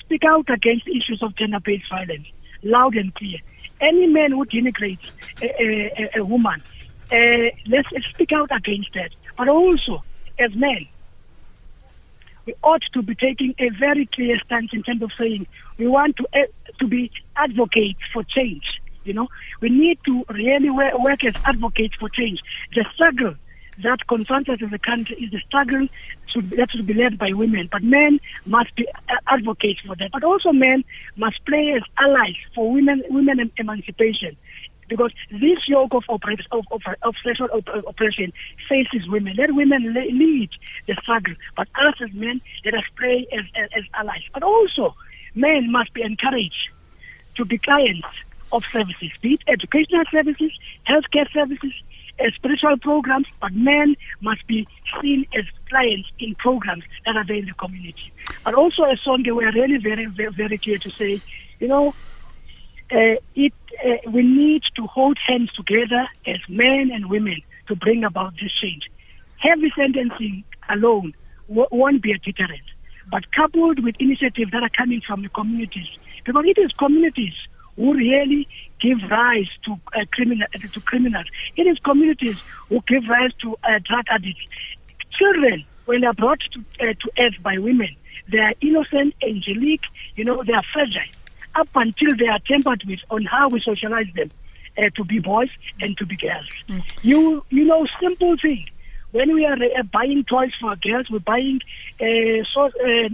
speak 0.00 0.24
out 0.24 0.50
against 0.50 0.86
issues 0.86 1.22
of 1.22 1.34
gender-based 1.36 1.88
violence, 1.88 2.26
loud 2.62 2.94
and 2.96 3.14
clear. 3.14 3.38
Any 3.80 4.06
man 4.06 4.32
who 4.32 4.44
denigrates 4.44 5.10
a, 5.42 5.46
a, 5.62 6.10
a, 6.14 6.20
a 6.20 6.24
woman, 6.24 6.62
uh, 7.10 7.50
let's 7.66 7.88
speak 8.10 8.32
out 8.32 8.50
against 8.54 8.92
that. 8.94 9.10
But 9.36 9.48
also, 9.48 10.04
as 10.38 10.54
men, 10.54 10.86
we 12.46 12.54
ought 12.62 12.82
to 12.92 13.02
be 13.02 13.14
taking 13.14 13.54
a 13.58 13.70
very 13.70 14.06
clear 14.06 14.38
stance 14.40 14.72
in 14.72 14.82
terms 14.82 15.02
of 15.02 15.10
saying 15.18 15.46
we 15.78 15.86
want 15.86 16.16
to 16.18 16.26
uh, 16.34 16.46
to 16.78 16.86
be 16.86 17.10
advocates 17.36 18.00
for 18.12 18.22
change. 18.24 18.64
You 19.04 19.14
know, 19.14 19.28
we 19.60 19.70
need 19.70 19.98
to 20.04 20.24
really 20.28 20.70
work 20.70 21.24
as 21.24 21.34
advocates 21.44 21.94
for 21.96 22.08
change. 22.08 22.40
The 22.74 22.84
struggle 22.94 23.34
that 23.82 24.06
confronts 24.08 24.48
us 24.48 24.58
as 24.62 24.72
a 24.72 24.78
country 24.78 25.16
is 25.16 25.30
the 25.30 25.40
struggle 25.46 25.88
that 26.34 26.68
should 26.70 26.86
be 26.86 26.94
led 26.94 27.18
by 27.18 27.32
women, 27.32 27.68
but 27.70 27.82
men 27.82 28.18
must 28.44 28.74
be 28.74 28.86
uh, 29.08 29.14
advocates 29.28 29.80
for 29.86 29.94
that. 29.96 30.10
But 30.12 30.24
also, 30.24 30.52
men 30.52 30.84
must 31.16 31.44
play 31.46 31.74
as 31.76 31.82
allies 31.98 32.34
for 32.54 32.72
women 32.72 33.02
women 33.08 33.50
emancipation 33.56 34.36
because 34.88 35.12
this 35.30 35.58
yoke 35.66 35.94
of, 35.94 36.02
oppre- 36.10 36.44
of, 36.52 36.64
of, 36.70 36.82
of 37.02 37.14
sexual 37.24 37.48
oppression 37.86 38.32
faces 38.68 39.08
women. 39.08 39.34
Let 39.36 39.54
women 39.54 39.94
lead 39.94 40.50
the 40.86 40.94
struggle, 41.02 41.34
but 41.56 41.68
us 41.80 41.94
as 42.02 42.12
men, 42.12 42.40
let 42.64 42.74
us 42.74 42.84
play 42.98 43.26
as, 43.32 43.44
as, 43.54 43.70
as 43.76 43.84
allies. 43.94 44.22
But 44.32 44.42
also, 44.42 44.94
men 45.34 45.70
must 45.70 45.94
be 45.94 46.02
encouraged 46.02 46.68
to 47.36 47.44
be 47.44 47.58
clients 47.58 48.06
of 48.52 48.62
services, 48.72 49.10
be 49.20 49.34
it 49.34 49.40
educational 49.48 50.04
services, 50.10 50.52
healthcare 50.88 51.30
services, 51.32 51.72
uh, 52.20 52.24
spiritual 52.34 52.76
programs, 52.78 53.26
but 53.40 53.52
men 53.52 53.96
must 54.20 54.46
be 54.46 54.66
seen 55.00 55.26
as 55.36 55.44
clients 55.68 56.08
in 56.18 56.34
programs 56.36 56.84
that 57.04 57.16
are 57.16 57.26
there 57.26 57.36
in 57.36 57.46
the 57.46 57.54
community. 57.54 58.12
But 58.44 58.54
also, 58.54 58.84
as 58.84 58.98
Sonke, 59.06 59.34
we 59.34 59.44
are 59.44 59.52
really 59.52 59.78
very, 59.78 60.06
very, 60.06 60.32
very 60.32 60.58
clear 60.58 60.78
to 60.78 60.90
say, 60.90 61.22
you 61.60 61.68
know, 61.68 61.94
uh, 62.92 63.16
it 63.34 63.52
uh, 63.84 64.10
we 64.10 64.22
need 64.22 64.62
to 64.76 64.86
hold 64.86 65.18
hands 65.26 65.50
together 65.52 66.06
as 66.26 66.36
men 66.48 66.90
and 66.92 67.08
women 67.08 67.40
to 67.68 67.74
bring 67.74 68.04
about 68.04 68.34
this 68.34 68.52
change. 68.60 68.82
Heavy 69.38 69.72
sentencing 69.76 70.44
alone 70.68 71.14
w- 71.48 71.66
won't 71.72 72.02
be 72.02 72.12
a 72.12 72.18
deterrent, 72.18 72.62
but 73.10 73.30
coupled 73.32 73.82
with 73.82 73.96
initiatives 73.98 74.50
that 74.52 74.62
are 74.62 74.70
coming 74.76 75.00
from 75.06 75.22
the 75.22 75.28
communities, 75.30 75.88
because 76.24 76.44
it 76.46 76.58
is 76.58 76.70
communities 76.72 77.34
who 77.76 77.94
really 77.94 78.48
give 78.80 78.98
rise 79.10 79.48
to 79.64 79.72
uh, 79.72 80.04
criminal 80.12 80.46
to 80.72 80.80
criminals. 80.80 81.26
It 81.56 81.66
is 81.66 81.78
communities 81.78 82.38
who 82.68 82.82
give 82.86 83.08
rise 83.08 83.32
to 83.42 83.56
uh, 83.64 83.78
drug 83.84 84.04
addicts. 84.10 84.46
Children, 85.18 85.64
when 85.86 86.00
they 86.00 86.06
are 86.06 86.14
brought 86.14 86.40
to 86.52 86.60
uh, 86.80 86.92
to 86.92 87.10
earth 87.18 87.42
by 87.42 87.58
women, 87.58 87.94
they 88.28 88.38
are 88.38 88.54
innocent, 88.60 89.14
angelic. 89.22 89.80
You 90.16 90.24
know, 90.24 90.42
they 90.42 90.52
are 90.52 90.64
fragile 90.72 91.10
up 91.54 91.68
until 91.74 92.16
they 92.16 92.26
are 92.26 92.40
tempered 92.40 92.82
with 92.86 93.00
on 93.10 93.24
how 93.24 93.48
we 93.48 93.60
socialize 93.60 94.08
them 94.14 94.30
uh, 94.78 94.90
to 94.96 95.04
be 95.04 95.18
boys 95.18 95.50
and 95.80 95.96
to 95.98 96.06
be 96.06 96.16
girls. 96.16 96.48
You 97.02 97.44
you 97.50 97.64
know 97.64 97.86
simple 98.00 98.36
thing. 98.36 98.66
When 99.12 99.32
we 99.32 99.46
are 99.46 99.54
uh, 99.54 99.82
buying 99.92 100.24
toys 100.24 100.50
for 100.60 100.74
girls, 100.76 101.08
we're 101.08 101.20
buying 101.20 101.60
uh, 102.00 102.44
so, 102.52 102.64
uh, 102.64 103.08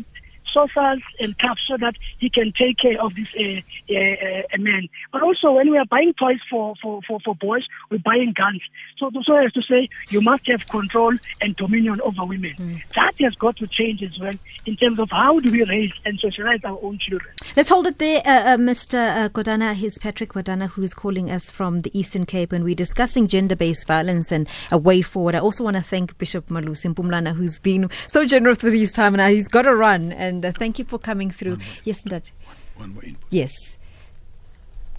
sofas 0.53 1.01
and 1.21 1.39
cups 1.39 1.63
so 1.69 1.77
that 1.79 1.95
he 2.19 2.31
can 2.31 2.53
take 2.59 2.79
care 2.79 3.01
of 3.01 3.15
this 3.15 3.29
uh, 3.39 3.95
uh, 3.95 4.43
uh, 4.55 4.59
man. 4.59 4.89
But 5.13 5.23
also 5.23 5.53
when 5.53 5.71
we 5.71 5.79
are 5.79 5.87
buying 5.87 6.13
toys 6.15 6.41
for, 6.49 6.75
for, 6.83 7.01
for, 7.07 7.21
for 7.21 7.35
boys, 7.35 7.65
we're 7.91 7.99
buying 7.99 8.33
guns. 8.33 8.63
So, 8.99 9.11
so 9.25 9.37
as 9.37 9.53
to 9.53 9.63
say, 9.63 9.89
you 10.09 10.21
must 10.21 10.47
have 10.49 10.69
control 10.69 11.15
and 11.41 11.57
dominion 11.57 12.01
over 12.03 12.25
women. 12.25 12.83
That 12.95 13.15
has 13.21 13.35
got 13.35 13.57
to 13.59 13.67
change 13.67 14.03
as 14.03 14.19
well 14.19 14.35
in 14.67 14.77
terms 14.77 14.99
of 14.99 15.11
how 15.11 15.41
do 15.41 15.51
we 15.51 15.65
raise 15.65 15.93
and 16.05 16.19
socialize 16.19 16.61
our 16.65 16.79
own 16.83 16.99
children. 16.99 17.33
Let's 17.57 17.69
hold 17.69 17.87
it 17.87 17.99
there, 17.99 18.23
uh, 18.25 18.55
uh, 18.55 18.57
Mr. 18.57 19.25
Uh, 19.25 19.29
Godana. 19.29 19.75
He's 19.75 19.99
Patrick 19.99 20.31
Godana, 20.31 20.69
who's 20.69 20.95
calling 20.95 21.31
us 21.31 21.51
from 21.51 21.81
the 21.81 21.99
Eastern 21.99 22.27
Cape, 22.27 22.53
and 22.53 22.65
we're 22.65 22.75
discussing 22.75 23.27
gender-based 23.27 23.87
violence 23.87 24.31
and 24.31 24.49
a 24.71 24.79
way 24.79 25.03
forward. 25.03 25.35
I 25.35 25.41
also 25.41 25.65
want 25.65 25.77
to 25.77 25.83
thank 25.83 26.17
Bishop 26.19 26.49
Malusi 26.49 26.95
Mpumlwana, 26.95 27.35
who's 27.35 27.59
been 27.59 27.91
so 28.07 28.25
generous 28.25 28.63
with 28.63 28.75
his 28.75 28.93
time, 28.93 29.19
and 29.19 29.35
he's 29.35 29.49
got 29.49 29.63
to 29.63 29.75
run. 29.75 30.13
And 30.13 30.40
uh, 30.45 30.53
thank 30.53 30.79
you 30.79 30.85
for 30.85 30.99
coming 30.99 31.31
through. 31.31 31.59
Yes, 31.85 32.03
Dad. 32.03 32.31
One 32.77 32.95
more 32.95 33.05
input. 33.05 33.25
Yes. 33.31 33.53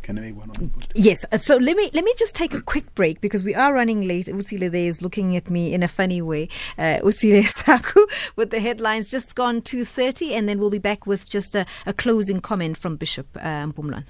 Can 0.03 0.17
I 0.17 0.21
make 0.21 0.35
one 0.35 0.47
more 0.47 0.55
input? 0.61 0.87
Yes. 0.95 1.25
uh, 1.31 1.37
So 1.37 1.57
let 1.57 1.77
me 1.77 1.91
let 1.93 2.03
me 2.03 2.13
just 2.17 2.35
take 2.35 2.55
a 2.55 2.61
quick 2.61 2.93
break 2.95 3.21
because 3.21 3.43
we 3.43 3.53
are 3.53 3.71
running 3.73 4.07
late. 4.07 4.25
Utsile 4.25 4.71
there 4.71 4.87
is 4.87 5.01
looking 5.01 5.35
at 5.35 5.49
me 5.49 5.73
in 5.75 5.83
a 5.83 5.87
funny 5.87 6.21
way. 6.23 6.49
Uh, 6.77 6.97
Utsile 7.03 7.47
Saku 7.63 8.07
with 8.35 8.49
the 8.49 8.59
headlines 8.59 9.11
just 9.11 9.35
gone 9.35 9.61
two 9.61 9.85
thirty, 9.85 10.33
and 10.33 10.49
then 10.49 10.57
we'll 10.59 10.71
be 10.71 10.79
back 10.79 11.05
with 11.05 11.29
just 11.29 11.55
a, 11.55 11.65
a 11.85 11.93
closing 11.93 12.41
comment 12.41 12.77
from 12.79 12.95
Bishop 12.95 13.27
uh, 13.37 13.41
Mpumlan. 13.65 14.05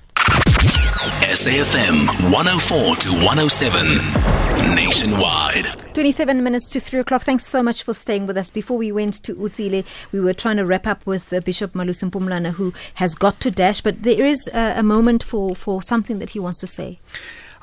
SAFM 0.62 2.06
104 2.32 2.95
to 2.97 3.10
107 3.12 4.76
nationwide. 4.76 5.65
27 5.95 6.43
minutes 6.43 6.67
to 6.69 6.80
3 6.80 7.00
o'clock. 7.00 7.24
Thanks 7.24 7.47
so 7.47 7.63
much 7.63 7.82
for 7.84 7.95
staying 7.95 8.28
with 8.28 8.38
us. 8.38 8.52
Before 8.52 8.78
we 8.78 8.91
went 8.91 9.15
to 9.24 9.34
Utsile, 9.36 9.84
we 10.12 10.19
were 10.19 10.34
trying 10.34 10.58
to 10.58 10.65
wrap 10.65 10.86
up 10.86 11.04
with 11.08 11.34
uh, 11.34 11.39
Bishop 11.39 11.74
Malusi 11.74 12.10
Mpumlwana, 12.12 12.52
who 12.54 12.74
has 12.95 13.15
got 13.15 13.39
to 13.39 13.50
dash, 13.50 13.82
but 13.82 14.04
there 14.04 14.24
is 14.24 14.50
uh, 14.54 14.76
a 14.78 14.84
moment 14.84 15.24
for, 15.24 15.56
for 15.56 15.82
something 15.82 16.19
that 16.19 16.30
he 16.32 16.39
wants 16.39 16.60
to 16.60 16.67
say. 16.67 17.00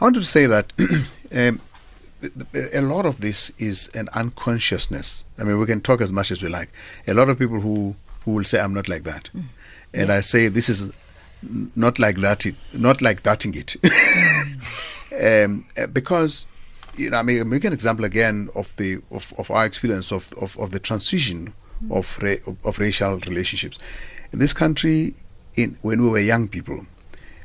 I 0.01 0.05
wanted 0.05 0.21
to 0.21 0.27
say 0.27 0.47
that 0.47 0.73
um, 1.33 1.61
th- 2.21 2.33
th- 2.53 2.75
a 2.75 2.81
lot 2.81 3.07
of 3.07 3.21
this 3.21 3.51
is 3.59 3.89
an 3.95 4.09
unconsciousness. 4.15 5.23
I 5.39 5.45
mean, 5.45 5.59
we 5.61 5.67
can 5.67 5.81
talk 5.83 6.01
as 6.01 6.13
much 6.13 6.33
as 6.33 6.43
we 6.43 6.49
like. 6.49 6.71
A 7.07 7.15
lot 7.15 7.29
of 7.29 7.39
people 7.39 7.61
who, 7.61 7.95
who 8.25 8.33
will 8.33 8.45
say, 8.45 8.61
I'm 8.61 8.75
not 8.75 8.89
like 8.89 9.05
that. 9.05 9.31
And 9.95 10.11
I 10.11 10.21
say, 10.21 10.49
this 10.49 10.69
is 10.69 10.83
n- 10.91 10.93
not 11.43 11.99
like 11.99 12.17
that, 12.17 12.47
it, 12.47 12.55
not 12.75 13.01
like 13.03 13.23
thating 13.23 13.55
it. 13.55 13.77
um, 15.23 15.67
uh, 15.77 15.87
because, 15.87 16.47
you 16.97 17.11
know, 17.11 17.19
I 17.19 17.23
mean, 17.23 17.49
make 17.49 17.65
an 17.65 17.73
example 17.73 18.05
again 18.05 18.49
of 18.55 18.75
the 18.77 18.99
of, 19.11 19.33
of 19.39 19.51
our 19.51 19.65
experience 19.65 20.13
of, 20.13 20.33
of, 20.35 20.59
of 20.59 20.71
the 20.71 20.79
transition 20.81 21.53
of, 21.91 22.19
ra- 22.21 22.43
of, 22.47 22.57
of 22.65 22.79
racial 22.79 23.19
relationships. 23.21 23.79
In 24.33 24.39
this 24.39 24.53
country, 24.53 25.15
in, 25.55 25.77
when 25.83 26.03
we 26.03 26.09
were 26.09 26.19
young 26.19 26.49
people, 26.49 26.87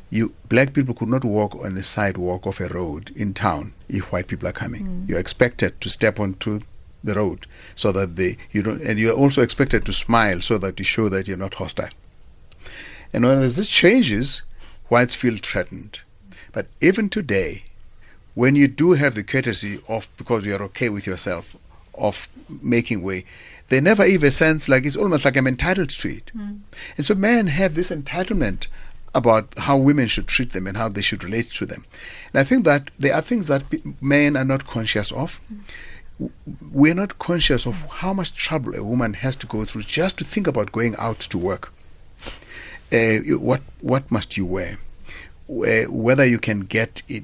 you 0.10 0.34
black 0.49 0.73
people 0.73 0.93
could 0.93 1.10
not 1.10 1.25
walk 1.25 1.56
on 1.56 1.75
the 1.75 1.84
sidewalk 1.84 2.45
of 2.45 2.60
a 2.60 2.67
road 2.67 3.12
in 3.15 3.34
town 3.34 3.73
if 3.89 4.12
white 4.12 4.27
people 4.27 4.47
are 4.47 4.53
coming. 4.53 5.06
You're 5.08 5.19
expected 5.19 5.82
to 5.82 5.89
step 5.89 6.19
onto 6.19 6.62
the 7.03 7.15
road 7.15 7.47
so 7.75 7.91
that 7.91 8.15
they 8.15 8.38
you 8.51 8.63
don't 8.63 8.82
and 8.82 8.97
you're 8.99 9.15
also 9.15 9.41
expected 9.41 9.86
to 9.86 9.91
smile 9.93 10.39
so 10.39 10.58
that 10.60 10.79
you 10.79 10.86
show 10.86 11.10
that 11.10 11.27
you're 11.27 11.38
not 11.38 11.56
hostile. 11.56 11.89
And 13.13 13.23
when 13.26 13.39
this 13.41 13.67
changes, 13.67 14.41
whites 14.89 15.15
feel 15.15 15.38
threatened. 15.38 16.02
But 16.52 16.67
even 16.82 17.10
today, 17.10 17.63
when 18.34 18.56
you 18.56 18.67
do 18.67 18.93
have 18.93 19.15
the 19.15 19.23
courtesy 19.23 19.80
of 19.88 20.10
because 20.17 20.45
you 20.45 20.56
are 20.56 20.63
okay 20.63 20.89
with 20.89 21.06
yourself 21.06 21.56
of 21.93 22.28
making 22.62 23.04
way, 23.04 23.26
they 23.69 23.80
never 23.80 24.06
even 24.06 24.32
sense 24.32 24.67
like 24.67 24.86
it's 24.86 24.95
almost 24.95 25.26
like 25.26 25.38
I'm 25.38 25.47
entitled 25.47 25.89
to 25.89 26.08
it. 26.10 26.32
Hmm. 26.32 26.58
And 26.97 27.06
so 27.06 27.15
men 27.15 27.47
have 27.47 27.76
this 27.76 27.91
entitlement 27.91 28.67
about 29.15 29.54
how 29.60 29.78
women 29.78 30.08
should 30.08 30.28
treat 30.28 30.52
them 30.52 30.65
and 30.65 30.76
how 30.78 30.89
they 30.89 31.02
should 31.02 31.23
relate 31.23 31.52
to 31.52 31.65
them. 31.65 31.86
And 32.34 32.39
I 32.39 32.43
think 32.43 32.65
that 32.65 32.89
there 32.97 33.13
are 33.13 33.21
things 33.21 33.47
that 33.47 33.63
men 34.02 34.36
are 34.36 34.43
not 34.43 34.65
conscious 34.65 35.12
of. 35.12 35.39
W- 36.19 36.32
We're 36.71 36.95
not 36.95 37.19
conscious 37.19 37.67
of 37.67 37.76
how 38.02 38.13
much 38.13 38.34
trouble 38.36 38.76
a 38.76 38.84
woman 38.84 39.13
has 39.13 39.36
to 39.38 39.47
go 39.47 39.65
through 39.65 39.84
just 39.84 40.17
to 40.17 40.23
think 40.23 40.47
about 40.47 40.71
going 40.71 40.95
out 40.97 41.19
to 41.19 41.38
work. 41.38 41.71
Uh, 42.93 43.17
what 43.38 43.62
what 43.82 44.10
must 44.12 44.38
you 44.38 44.45
wear? 44.45 44.77
Whether 45.47 46.25
you 46.25 46.39
can 46.39 46.62
get 46.62 47.01
it, 47.10 47.23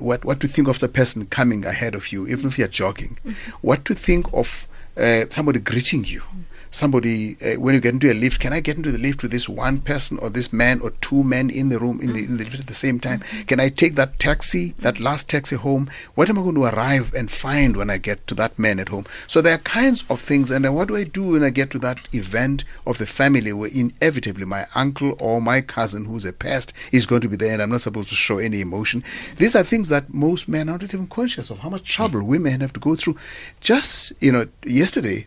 what 0.00 0.24
what 0.24 0.40
to 0.40 0.48
think 0.48 0.68
of 0.68 0.78
the 0.78 0.88
person 0.88 1.26
coming 1.26 1.66
ahead 1.66 1.94
of 1.94 2.12
you, 2.12 2.26
even 2.28 2.46
if 2.46 2.58
you're 2.58 2.68
jogging. 2.68 3.18
What 3.60 3.84
to 3.86 3.94
think 3.94 4.26
of 4.32 4.66
uh, 4.96 5.24
somebody 5.30 5.58
greeting 5.58 6.04
you. 6.04 6.22
Somebody 6.70 7.36
uh, 7.42 7.60
when 7.60 7.74
you 7.74 7.80
get 7.80 7.94
into 7.94 8.10
a 8.10 8.14
lift 8.14 8.40
can 8.40 8.52
i 8.52 8.60
get 8.60 8.76
into 8.76 8.92
the 8.92 8.98
lift 8.98 9.22
with 9.22 9.32
this 9.32 9.48
one 9.48 9.80
person 9.80 10.18
or 10.18 10.30
this 10.30 10.52
man 10.52 10.80
or 10.80 10.90
two 11.00 11.22
men 11.22 11.50
in 11.50 11.68
the 11.68 11.78
room 11.78 12.00
in 12.00 12.12
the, 12.12 12.24
in 12.24 12.36
the 12.36 12.44
lift 12.44 12.60
at 12.60 12.66
the 12.66 12.74
same 12.74 13.00
time? 13.00 13.20
Can 13.46 13.60
i 13.60 13.68
take 13.68 13.94
that 13.94 14.18
taxi 14.18 14.74
that 14.78 15.00
last 15.00 15.28
taxi 15.28 15.56
home? 15.56 15.88
What 16.14 16.28
am 16.28 16.38
i 16.38 16.42
going 16.42 16.54
to 16.56 16.64
arrive 16.64 17.12
and 17.14 17.30
find 17.30 17.76
when 17.76 17.90
i 17.90 17.98
get 17.98 18.26
to 18.28 18.34
that 18.36 18.58
man 18.58 18.78
at 18.78 18.88
home? 18.88 19.04
So 19.26 19.40
there 19.40 19.54
are 19.54 19.58
kinds 19.58 20.04
of 20.10 20.20
things 20.20 20.50
and 20.50 20.64
then 20.64 20.74
what 20.74 20.88
do 20.88 20.96
i 20.96 21.04
do 21.04 21.32
when 21.32 21.44
i 21.44 21.50
get 21.50 21.70
to 21.70 21.78
that 21.80 22.08
event 22.14 22.64
of 22.86 22.98
the 22.98 23.06
family 23.06 23.52
where 23.52 23.70
inevitably 23.72 24.44
my 24.44 24.66
uncle 24.74 25.16
or 25.20 25.40
my 25.40 25.60
cousin 25.60 26.04
who's 26.04 26.24
a 26.24 26.32
pest 26.32 26.72
is 26.92 27.06
going 27.06 27.22
to 27.22 27.28
be 27.28 27.36
there 27.36 27.52
and 27.52 27.62
i'm 27.62 27.70
not 27.70 27.80
supposed 27.80 28.08
to 28.08 28.14
show 28.14 28.38
any 28.38 28.60
emotion? 28.60 29.02
These 29.36 29.56
are 29.56 29.62
things 29.62 29.88
that 29.88 30.12
most 30.12 30.48
men 30.48 30.68
are 30.68 30.78
not 30.78 30.82
even 30.82 31.06
conscious 31.06 31.50
of 31.50 31.60
how 31.60 31.68
much 31.68 31.84
trouble 31.84 32.22
women 32.24 32.60
have 32.60 32.72
to 32.74 32.80
go 32.80 32.96
through. 32.96 33.16
Just 33.60 34.12
you 34.20 34.32
know 34.32 34.46
yesterday 34.64 35.26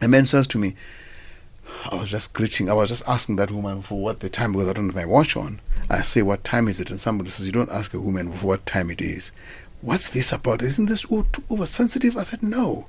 a 0.00 0.08
man 0.08 0.24
says 0.24 0.46
to 0.48 0.58
me, 0.58 0.74
I 1.90 1.94
was 1.94 2.10
just 2.10 2.32
greeting, 2.32 2.68
I 2.68 2.74
was 2.74 2.88
just 2.88 3.08
asking 3.08 3.36
that 3.36 3.50
woman 3.50 3.82
for 3.82 4.00
what 4.00 4.20
the 4.20 4.28
time 4.28 4.52
was. 4.52 4.68
I 4.68 4.72
don't 4.72 4.86
have 4.86 4.94
my 4.94 5.04
watch 5.04 5.36
on. 5.36 5.60
I 5.88 6.02
say, 6.02 6.22
What 6.22 6.44
time 6.44 6.68
is 6.68 6.80
it? 6.80 6.90
And 6.90 7.00
somebody 7.00 7.30
says, 7.30 7.46
You 7.46 7.52
don't 7.52 7.70
ask 7.70 7.94
a 7.94 8.00
woman 8.00 8.32
for 8.32 8.46
what 8.46 8.66
time 8.66 8.90
it 8.90 9.00
is. 9.00 9.32
What's 9.80 10.10
this 10.10 10.32
about? 10.32 10.62
Isn't 10.62 10.86
this 10.86 11.02
too 11.02 11.26
oversensitive? 11.50 12.16
I 12.16 12.24
said, 12.24 12.42
No. 12.42 12.86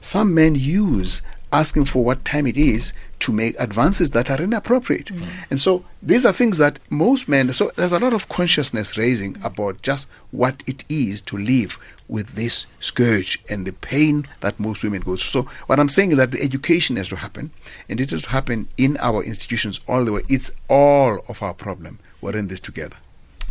Some 0.00 0.34
men 0.34 0.54
use 0.54 1.22
asking 1.52 1.84
for 1.84 2.04
what 2.04 2.24
time 2.24 2.46
it 2.46 2.56
is 2.56 2.92
to 3.20 3.32
make 3.32 3.54
advances 3.58 4.10
that 4.10 4.30
are 4.30 4.42
inappropriate. 4.42 5.06
Mm. 5.06 5.26
And 5.50 5.60
so 5.60 5.84
these 6.02 6.26
are 6.26 6.32
things 6.32 6.58
that 6.58 6.80
most 6.90 7.28
men, 7.28 7.52
so 7.52 7.70
there's 7.76 7.92
a 7.92 8.00
lot 8.00 8.12
of 8.12 8.28
consciousness 8.28 8.98
raising 8.98 9.36
about 9.42 9.80
just 9.82 10.08
what 10.32 10.62
it 10.66 10.84
is 10.88 11.20
to 11.22 11.36
live 11.36 11.78
with 12.08 12.34
this 12.34 12.66
scourge 12.80 13.38
and 13.50 13.66
the 13.66 13.72
pain 13.72 14.26
that 14.40 14.58
most 14.60 14.82
women 14.82 15.00
go 15.00 15.16
through. 15.16 15.42
So 15.42 15.50
what 15.66 15.80
I'm 15.80 15.88
saying 15.88 16.12
is 16.12 16.16
that 16.18 16.30
the 16.30 16.42
education 16.42 16.96
has 16.96 17.08
to 17.08 17.16
happen, 17.16 17.50
and 17.88 18.00
it 18.00 18.10
has 18.10 18.22
to 18.22 18.28
happen 18.30 18.68
in 18.76 18.96
our 18.98 19.22
institutions 19.22 19.80
all 19.88 20.04
the 20.04 20.12
way. 20.12 20.22
It's 20.28 20.50
all 20.68 21.24
of 21.28 21.42
our 21.42 21.54
problem. 21.54 21.98
We're 22.20 22.36
in 22.36 22.48
this 22.48 22.60
together. 22.60 22.96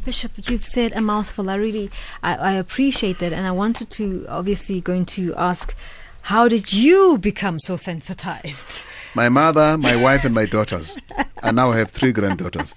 Bishop, 0.04 0.34
you've 0.50 0.66
said 0.66 0.94
a 0.96 1.02
mouthful. 1.02 1.50
I 1.50 1.56
really, 1.56 1.90
I, 2.22 2.36
I 2.36 2.52
appreciate 2.52 3.20
that, 3.20 3.34
and 3.34 3.48
I 3.48 3.52
wanted 3.52 3.90
to 3.92 4.26
obviously 4.30 4.80
going 4.80 5.06
to 5.08 5.34
ask 5.36 5.76
how 6.26 6.48
did 6.48 6.74
you 6.74 7.20
become 7.20 7.60
so 7.60 7.78
sensitized? 7.78 8.84
My 9.14 9.30
mother, 9.30 9.78
my 9.78 9.96
wife, 9.96 10.26
and 10.26 10.34
my 10.34 10.48
daughters. 10.48 10.98
and 11.44 11.56
now 11.56 11.70
I 11.72 11.78
have 11.78 11.92
three 11.92 12.12
granddaughters. 12.12 12.74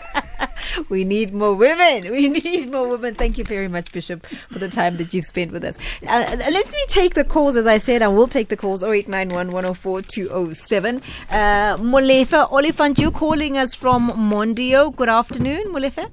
we 0.88 1.04
need 1.04 1.34
more 1.34 1.54
women. 1.54 2.10
We 2.10 2.28
need 2.28 2.72
more 2.72 2.88
women. 2.88 3.14
Thank 3.14 3.36
you 3.36 3.44
very 3.44 3.68
much, 3.68 3.92
Bishop, 3.92 4.26
for 4.50 4.58
the 4.58 4.70
time 4.70 4.96
that 4.96 5.12
you've 5.12 5.26
spent 5.26 5.52
with 5.52 5.62
us. 5.62 5.76
Uh, 6.08 6.36
let's 6.56 6.72
me 6.72 6.80
take 6.88 7.14
the 7.14 7.22
calls. 7.24 7.56
As 7.56 7.66
I 7.66 7.76
said, 7.76 8.00
I 8.00 8.08
will 8.08 8.26
take 8.26 8.48
the 8.48 8.56
calls 8.56 8.82
0891 8.82 9.52
104 9.52 10.02
207. 10.02 11.02
Uh, 11.28 11.76
Molefe 11.76 12.48
Olifant, 12.50 12.98
you're 12.98 13.10
calling 13.10 13.58
us 13.58 13.74
from 13.74 14.10
Mondeor. 14.10 14.96
Good 14.96 15.10
afternoon, 15.10 15.66
Molefe. 15.66 16.10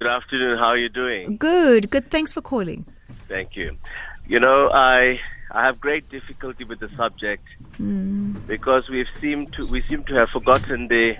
Good 0.00 0.08
afternoon. 0.08 0.58
How 0.58 0.66
are 0.66 0.76
you 0.76 0.90
doing? 0.90 1.38
Good. 1.38 1.90
Good. 1.90 2.10
Thanks 2.10 2.32
for 2.32 2.42
calling. 2.42 2.84
Thank 3.26 3.56
you. 3.56 3.76
You 4.28 4.38
know, 4.38 4.68
I 4.70 5.18
I 5.54 5.66
have 5.66 5.80
great 5.80 6.08
difficulty 6.10 6.64
with 6.64 6.80
the 6.80 6.88
subject 6.96 7.44
mm. 7.78 8.44
because 8.44 8.88
we 8.90 9.06
seem 9.20 9.46
to 9.52 9.64
we 9.66 9.82
seem 9.88 10.02
to 10.04 10.14
have 10.14 10.30
forgotten 10.30 10.88
the 10.88 11.14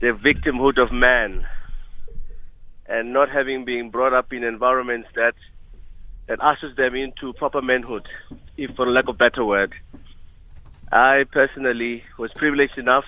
the 0.00 0.12
victimhood 0.12 0.80
of 0.80 0.92
man 0.92 1.44
and 2.86 3.12
not 3.12 3.28
having 3.28 3.64
been 3.64 3.90
brought 3.90 4.12
up 4.12 4.32
in 4.32 4.44
environments 4.44 5.08
that 5.16 5.34
that 6.28 6.40
ushers 6.40 6.76
them 6.76 6.94
into 6.94 7.32
proper 7.32 7.60
manhood, 7.60 8.06
if 8.56 8.70
for 8.76 8.86
lack 8.86 9.08
of 9.08 9.18
better 9.18 9.44
word. 9.44 9.74
I 10.92 11.24
personally 11.32 12.04
was 12.16 12.30
privileged 12.36 12.78
enough, 12.78 13.04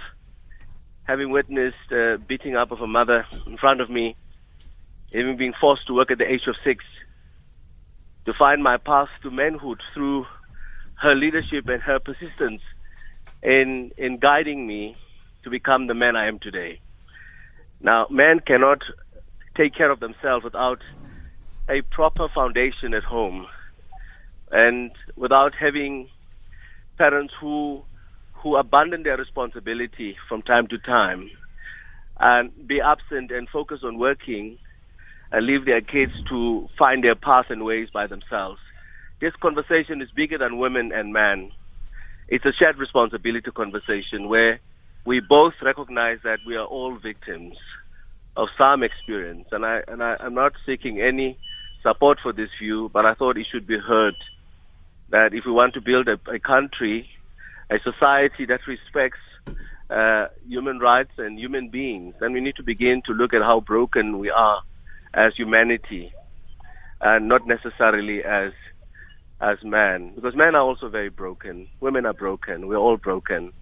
having 1.04 1.30
witnessed 1.30 1.92
uh, 1.92 2.16
beating 2.16 2.56
up 2.56 2.72
of 2.72 2.80
a 2.80 2.86
mother 2.88 3.24
in 3.46 3.58
front 3.58 3.80
of 3.80 3.88
me, 3.88 4.16
even 5.12 5.36
being 5.36 5.54
forced 5.60 5.86
to 5.86 5.94
work 5.94 6.10
at 6.10 6.18
the 6.18 6.30
age 6.30 6.48
of 6.48 6.56
six 6.64 6.84
to 8.26 8.34
find 8.34 8.62
my 8.62 8.76
path 8.76 9.08
to 9.22 9.30
manhood 9.30 9.80
through 9.94 10.26
her 11.00 11.14
leadership 11.14 11.68
and 11.68 11.82
her 11.82 11.98
persistence 11.98 12.60
in 13.42 13.92
in 13.96 14.18
guiding 14.18 14.66
me 14.66 14.96
to 15.44 15.50
become 15.50 15.86
the 15.86 15.94
man 15.94 16.16
I 16.16 16.26
am 16.26 16.38
today. 16.38 16.80
Now, 17.80 18.06
men 18.10 18.40
cannot 18.40 18.80
take 19.56 19.74
care 19.74 19.90
of 19.90 20.00
themselves 20.00 20.44
without 20.44 20.80
a 21.68 21.82
proper 21.82 22.28
foundation 22.34 22.94
at 22.94 23.04
home 23.04 23.46
and 24.50 24.90
without 25.16 25.54
having 25.58 26.08
parents 26.98 27.34
who 27.40 27.82
who 28.32 28.56
abandon 28.56 29.02
their 29.02 29.16
responsibility 29.16 30.16
from 30.28 30.42
time 30.42 30.66
to 30.68 30.78
time 30.78 31.30
and 32.18 32.50
be 32.66 32.80
absent 32.80 33.30
and 33.30 33.48
focus 33.48 33.80
on 33.84 33.98
working 33.98 34.58
and 35.32 35.46
leave 35.46 35.64
their 35.64 35.80
kids 35.80 36.12
to 36.28 36.68
find 36.78 37.02
their 37.02 37.14
path 37.14 37.46
and 37.50 37.64
ways 37.64 37.88
by 37.92 38.06
themselves. 38.06 38.60
This 39.20 39.32
conversation 39.40 40.02
is 40.02 40.08
bigger 40.14 40.38
than 40.38 40.58
women 40.58 40.92
and 40.92 41.12
men. 41.12 41.52
It's 42.28 42.44
a 42.44 42.52
shared 42.52 42.78
responsibility 42.78 43.50
conversation 43.50 44.28
where 44.28 44.60
we 45.04 45.20
both 45.20 45.54
recognize 45.62 46.18
that 46.24 46.40
we 46.46 46.56
are 46.56 46.66
all 46.66 46.96
victims 46.96 47.56
of 48.36 48.48
some 48.58 48.82
experience. 48.82 49.46
And 49.52 49.64
I 49.64 49.80
and 49.88 50.02
I, 50.02 50.16
am 50.20 50.34
not 50.34 50.52
seeking 50.66 51.00
any 51.00 51.38
support 51.82 52.18
for 52.22 52.32
this 52.32 52.50
view, 52.60 52.90
but 52.92 53.06
I 53.06 53.14
thought 53.14 53.38
it 53.38 53.46
should 53.50 53.66
be 53.66 53.78
heard 53.78 54.16
that 55.10 55.32
if 55.32 55.44
we 55.46 55.52
want 55.52 55.74
to 55.74 55.80
build 55.80 56.08
a, 56.08 56.18
a 56.30 56.38
country, 56.38 57.08
a 57.70 57.76
society 57.78 58.44
that 58.46 58.60
respects 58.66 59.20
uh, 59.88 60.26
human 60.46 60.80
rights 60.80 61.12
and 61.16 61.38
human 61.38 61.68
beings, 61.68 62.14
then 62.20 62.32
we 62.32 62.40
need 62.40 62.56
to 62.56 62.64
begin 62.64 63.02
to 63.06 63.12
look 63.12 63.32
at 63.32 63.42
how 63.42 63.60
broken 63.60 64.18
we 64.18 64.30
are 64.30 64.62
as 65.16 65.34
humanity 65.34 66.12
and 67.00 67.28
not 67.28 67.46
necessarily 67.46 68.22
as 68.22 68.52
as 69.40 69.58
men 69.62 70.12
because 70.14 70.34
men 70.34 70.54
are 70.54 70.62
also 70.62 70.88
very 70.88 71.10
broken. 71.10 71.68
Women 71.80 72.06
are 72.06 72.14
broken. 72.14 72.68
We're 72.68 72.76
all 72.76 72.96
broken. 72.96 73.52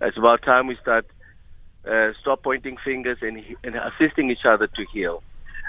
It's 0.00 0.16
about 0.16 0.42
time 0.42 0.66
we 0.66 0.76
start 0.80 1.06
uh, 1.86 2.12
stop 2.20 2.42
pointing 2.42 2.76
fingers 2.84 3.18
and, 3.22 3.42
and 3.64 3.74
assisting 3.76 4.30
each 4.30 4.44
other 4.46 4.66
to 4.68 4.84
heal. 4.92 5.22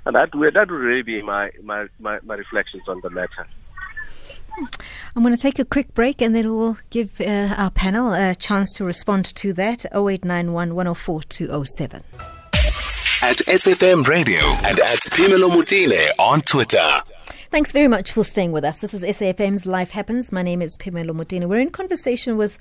And 0.06 0.16
that 0.16 0.36
would 0.36 0.54
that 0.54 0.70
would 0.70 0.78
really 0.78 1.02
be 1.02 1.22
my, 1.22 1.52
my, 1.64 1.88
my, 2.00 2.20
my 2.24 2.36
reflections 2.36 2.84
on 2.88 3.00
the 3.02 3.10
matter. 3.10 3.48
I'm 5.16 5.24
going 5.24 5.36
to 5.36 5.42
take 5.42 5.58
a 5.58 5.66
quick 5.66 5.96
break 5.96 6.22
and 6.22 6.36
then 6.36 6.54
we'll 6.54 6.78
give 6.92 7.20
uh, 7.20 7.56
our 7.58 7.72
panel 7.72 8.14
a 8.14 8.36
chance 8.36 8.72
to 8.74 8.84
respond 8.84 9.26
to 9.36 9.52
that. 9.54 9.86
0891 9.86 10.76
104 10.76 11.24
207 11.24 12.04
at 13.24 13.38
SFM 13.38 14.06
Radio 14.06 14.42
and 14.66 14.82
at 14.82 15.00
Phemelo 15.00 15.50
Motene 15.50 16.10
on 16.20 16.42
Twitter. 16.42 17.02
Thanks 17.52 17.72
very 17.72 17.88
much 17.88 18.12
for 18.12 18.26
staying 18.26 18.52
with 18.52 18.66
us. 18.66 18.82
This 18.82 18.94
is 18.94 19.02
SAFM's 19.02 19.66
Life 19.66 19.92
Happens. 19.92 20.34
My 20.34 20.42
name 20.42 20.62
is 20.62 20.76
Phemelo 20.76 21.12
Motene. 21.12 21.48
We're 21.48 21.62
in 21.62 21.70
conversation 21.70 22.36
with 22.36 22.58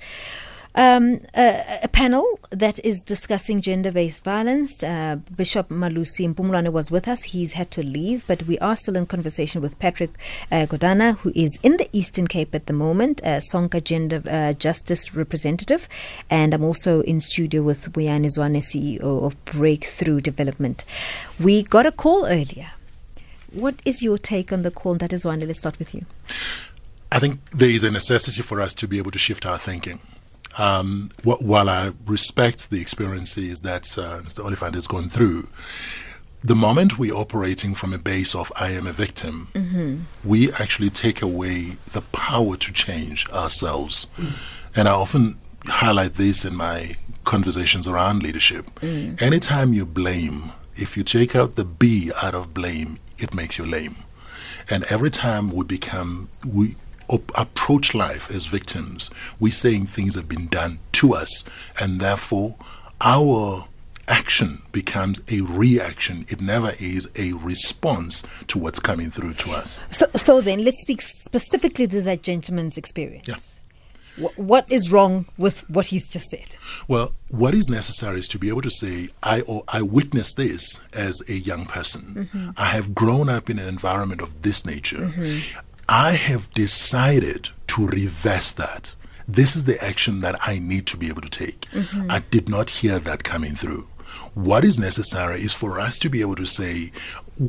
um, 0.75 1.19
a, 1.35 1.79
a, 1.83 1.87
panel 1.87 2.39
that 2.49 2.83
is 2.83 3.03
discussing 3.03 3.61
gender 3.61 3.91
based 3.91 4.23
violence. 4.23 4.81
Uh, 4.81 5.17
Bishop 5.35 5.69
Malusi 5.69 6.33
Mpumlwana 6.33 6.71
was 6.71 6.89
with 6.89 7.07
us. 7.07 7.23
He's 7.23 7.53
had 7.53 7.69
to 7.71 7.83
leave, 7.83 8.25
but 8.27 8.43
we 8.43 8.57
are 8.59 8.75
still 8.75 8.95
in 8.95 9.05
conversation 9.05 9.61
with 9.61 9.77
Patrick 9.77 10.11
uh, 10.51 10.65
Godana, 10.65 11.17
who 11.19 11.31
is 11.35 11.59
in 11.61 11.77
the 11.77 11.87
Eastern 11.93 12.27
Cape 12.27 12.55
at 12.55 12.65
the 12.65 12.73
moment, 12.73 13.21
uh, 13.23 13.39
Sonke 13.39 13.83
Gender 13.83 14.23
uh, 14.27 14.53
Justice 14.53 15.15
Representative. 15.15 15.87
And 16.29 16.53
I'm 16.53 16.63
also 16.63 17.01
in 17.01 17.19
studio 17.19 17.61
with 17.61 17.93
Buyani 17.93 18.27
Zwane, 18.27 18.63
CEO 18.63 19.23
of 19.23 19.45
Breakthrough 19.45 20.21
Development. 20.21 20.83
We 21.39 21.63
got 21.63 21.85
a 21.85 21.91
call 21.91 22.25
earlier. 22.25 22.71
What 23.51 23.75
is 23.85 24.01
your 24.01 24.17
take 24.17 24.51
on 24.51 24.63
the 24.63 24.71
call? 24.71 24.95
That 24.95 25.13
is 25.13 25.25
one. 25.25 25.39
Let's 25.41 25.59
start 25.59 25.77
with 25.77 25.93
you. 25.93 26.05
I 27.11 27.19
think 27.19 27.47
there 27.51 27.69
is 27.69 27.83
a 27.83 27.91
necessity 27.91 28.41
for 28.41 28.59
us 28.59 28.73
to 28.73 28.87
be 28.87 28.97
able 28.97 29.11
to 29.11 29.19
shift 29.19 29.45
our 29.45 29.59
thinking. 29.59 29.99
Um, 30.57 31.09
wh- 31.23 31.41
while 31.41 31.69
I 31.69 31.91
respect 32.05 32.69
the 32.69 32.79
experiences 32.79 33.61
that 33.61 33.97
uh, 33.97 34.21
Mr. 34.21 34.43
Olifant 34.45 34.75
has 34.75 34.87
gone 34.87 35.09
through, 35.09 35.47
the 36.43 36.55
moment 36.55 36.99
we're 36.99 37.15
operating 37.15 37.73
from 37.73 37.93
a 37.93 37.97
base 37.97 38.35
of 38.35 38.51
I 38.59 38.71
am 38.71 38.85
a 38.85 38.91
victim, 38.91 39.47
mm-hmm. 39.53 40.01
we 40.27 40.51
actually 40.53 40.89
take 40.89 41.21
away 41.21 41.77
the 41.93 42.01
power 42.01 42.57
to 42.57 42.73
change 42.73 43.29
ourselves. 43.29 44.07
Mm. 44.17 44.33
And 44.75 44.87
I 44.89 44.91
often 44.91 45.39
highlight 45.65 46.15
this 46.15 46.43
in 46.43 46.55
my 46.55 46.95
conversations 47.23 47.87
around 47.87 48.23
leadership. 48.23 48.65
Mm. 48.81 49.21
Anytime 49.21 49.73
you 49.73 49.85
blame, 49.85 50.51
if 50.75 50.97
you 50.97 51.03
take 51.03 51.35
out 51.35 51.55
the 51.55 51.63
B 51.63 52.11
out 52.21 52.35
of 52.35 52.53
blame, 52.53 52.99
it 53.17 53.33
makes 53.33 53.57
you 53.57 53.65
lame. 53.65 53.95
And 54.69 54.83
every 54.85 55.11
time 55.11 55.49
we 55.49 55.63
become, 55.63 56.29
we 56.45 56.75
op- 57.13 57.31
approach 57.35 57.93
life 57.93 58.29
as 58.29 58.45
victims, 58.45 59.09
we're 59.39 59.51
saying 59.51 59.85
things 59.85 60.15
have 60.15 60.27
been 60.27 60.47
done 60.47 60.79
to 60.93 61.13
us, 61.13 61.43
and 61.79 61.99
therefore 61.99 62.55
our 63.01 63.67
action 64.07 64.61
becomes 64.71 65.21
a 65.31 65.41
reaction. 65.41 66.25
It 66.27 66.41
never 66.41 66.73
is 66.79 67.09
a 67.15 67.33
response 67.33 68.23
to 68.47 68.59
what's 68.59 68.79
coming 68.79 69.11
through 69.11 69.35
to 69.35 69.51
us. 69.51 69.79
So, 69.91 70.07
so 70.15 70.41
then 70.41 70.63
let's 70.63 70.81
speak 70.81 71.01
specifically 71.01 71.87
to 71.87 72.01
that 72.01 72.23
gentleman's 72.23 72.77
experience. 72.77 73.27
Yeah. 73.27 74.27
Wh- 74.27 74.37
what 74.37 74.69
is 74.69 74.91
wrong 74.91 75.25
with 75.37 75.67
what 75.69 75.87
he's 75.87 76.09
just 76.09 76.27
said? 76.27 76.57
Well, 76.87 77.13
what 77.31 77.55
is 77.55 77.69
necessary 77.69 78.19
is 78.19 78.27
to 78.29 78.39
be 78.39 78.49
able 78.49 78.61
to 78.63 78.71
say, 78.71 79.09
I 79.23 79.41
or 79.41 79.63
I 79.67 79.81
witnessed 79.81 80.37
this 80.37 80.81
as 80.93 81.21
a 81.29 81.33
young 81.33 81.65
person. 81.65 82.29
Mm-hmm. 82.33 82.49
I 82.57 82.65
have 82.65 82.93
grown 82.93 83.29
up 83.29 83.49
in 83.49 83.57
an 83.57 83.67
environment 83.67 84.21
of 84.21 84.41
this 84.41 84.65
nature. 84.65 84.97
Mm-hmm. 84.97 85.39
I 85.95 86.13
have 86.13 86.49
decided 86.49 87.49
to 87.67 87.85
reverse 87.87 88.51
that. 88.53 88.95
This 89.27 89.55
is 89.55 89.65
the 89.65 89.81
action 89.83 90.21
that 90.21 90.35
I 90.41 90.57
need 90.57 90.87
to 90.87 90.97
be 90.97 91.07
able 91.07 91.21
to 91.21 91.29
take. 91.29 91.67
Mm-hmm. 91.71 92.09
I 92.09 92.23
did 92.31 92.49
not 92.49 92.71
hear 92.71 92.97
that 92.97 93.23
coming 93.23 93.53
through. 93.53 93.87
What 94.33 94.65
is 94.65 94.79
necessary 94.79 95.41
is 95.43 95.53
for 95.53 95.79
us 95.79 95.99
to 95.99 96.09
be 96.09 96.21
able 96.21 96.35
to 96.37 96.47
say, 96.47 96.91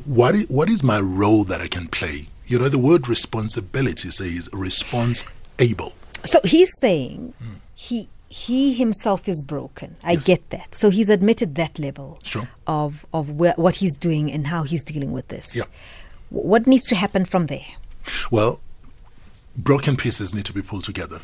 what 0.05 0.35
is, 0.35 0.47
what 0.51 0.69
is 0.69 0.83
my 0.83 1.01
role 1.01 1.45
that 1.45 1.63
I 1.63 1.69
can 1.69 1.89
play? 1.89 2.29
You 2.47 2.59
know, 2.59 2.69
the 2.69 2.79
word 2.79 3.09
responsibility 3.09 4.11
says 4.11 4.51
response 4.53 5.25
able. 5.59 5.95
So 6.25 6.39
he's 6.45 6.71
saying 6.81 7.33
he 7.75 8.11
he 8.29 8.75
himself 8.75 9.27
is 9.27 9.41
broken. 9.41 9.97
I 10.03 10.17
get 10.17 10.51
that. 10.51 10.75
So 10.75 10.91
he's 10.91 11.09
admitted 11.09 11.55
that 11.55 11.79
level 11.79 12.19
Sure. 12.25 12.49
of 12.67 13.07
of 13.15 13.31
where, 13.31 13.55
what 13.57 13.77
he's 13.77 13.97
doing 13.97 14.31
and 14.31 14.49
how 14.49 14.65
he's 14.65 14.83
dealing 14.85 15.13
with 15.13 15.29
this. 15.29 15.57
Yeah. 15.57 15.65
What 16.29 16.67
needs 16.67 16.87
to 16.89 16.95
happen 16.95 17.25
from 17.25 17.47
there? 17.47 17.67
Well, 18.31 18.61
broken 19.57 19.97
pieces 19.97 20.35
need 20.35 20.45
to 20.45 20.53
be 20.53 20.63
pulled 20.63 20.83
together, 20.83 21.21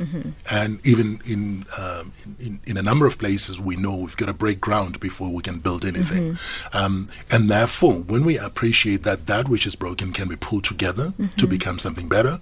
and 0.50 0.78
even 0.86 1.20
in, 1.26 1.64
um, 1.76 2.12
in 2.38 2.60
in 2.64 2.76
a 2.76 2.82
number 2.82 3.04
of 3.06 3.18
places, 3.18 3.60
we 3.60 3.74
know 3.74 3.96
we've 3.96 4.16
got 4.16 4.26
to 4.26 4.32
break 4.32 4.60
ground 4.60 5.00
before 5.00 5.30
we 5.32 5.42
can 5.42 5.58
build 5.58 5.84
anything. 5.84 6.38
Um, 6.72 7.08
and 7.30 7.50
therefore, 7.50 7.94
when 7.94 8.24
we 8.24 8.38
appreciate 8.38 9.02
that 9.02 9.26
that 9.26 9.48
which 9.48 9.66
is 9.66 9.74
broken 9.74 10.12
can 10.12 10.28
be 10.28 10.36
pulled 10.36 10.62
together 10.64 11.12
to 11.36 11.46
become 11.46 11.78
something 11.80 12.08
better, 12.08 12.38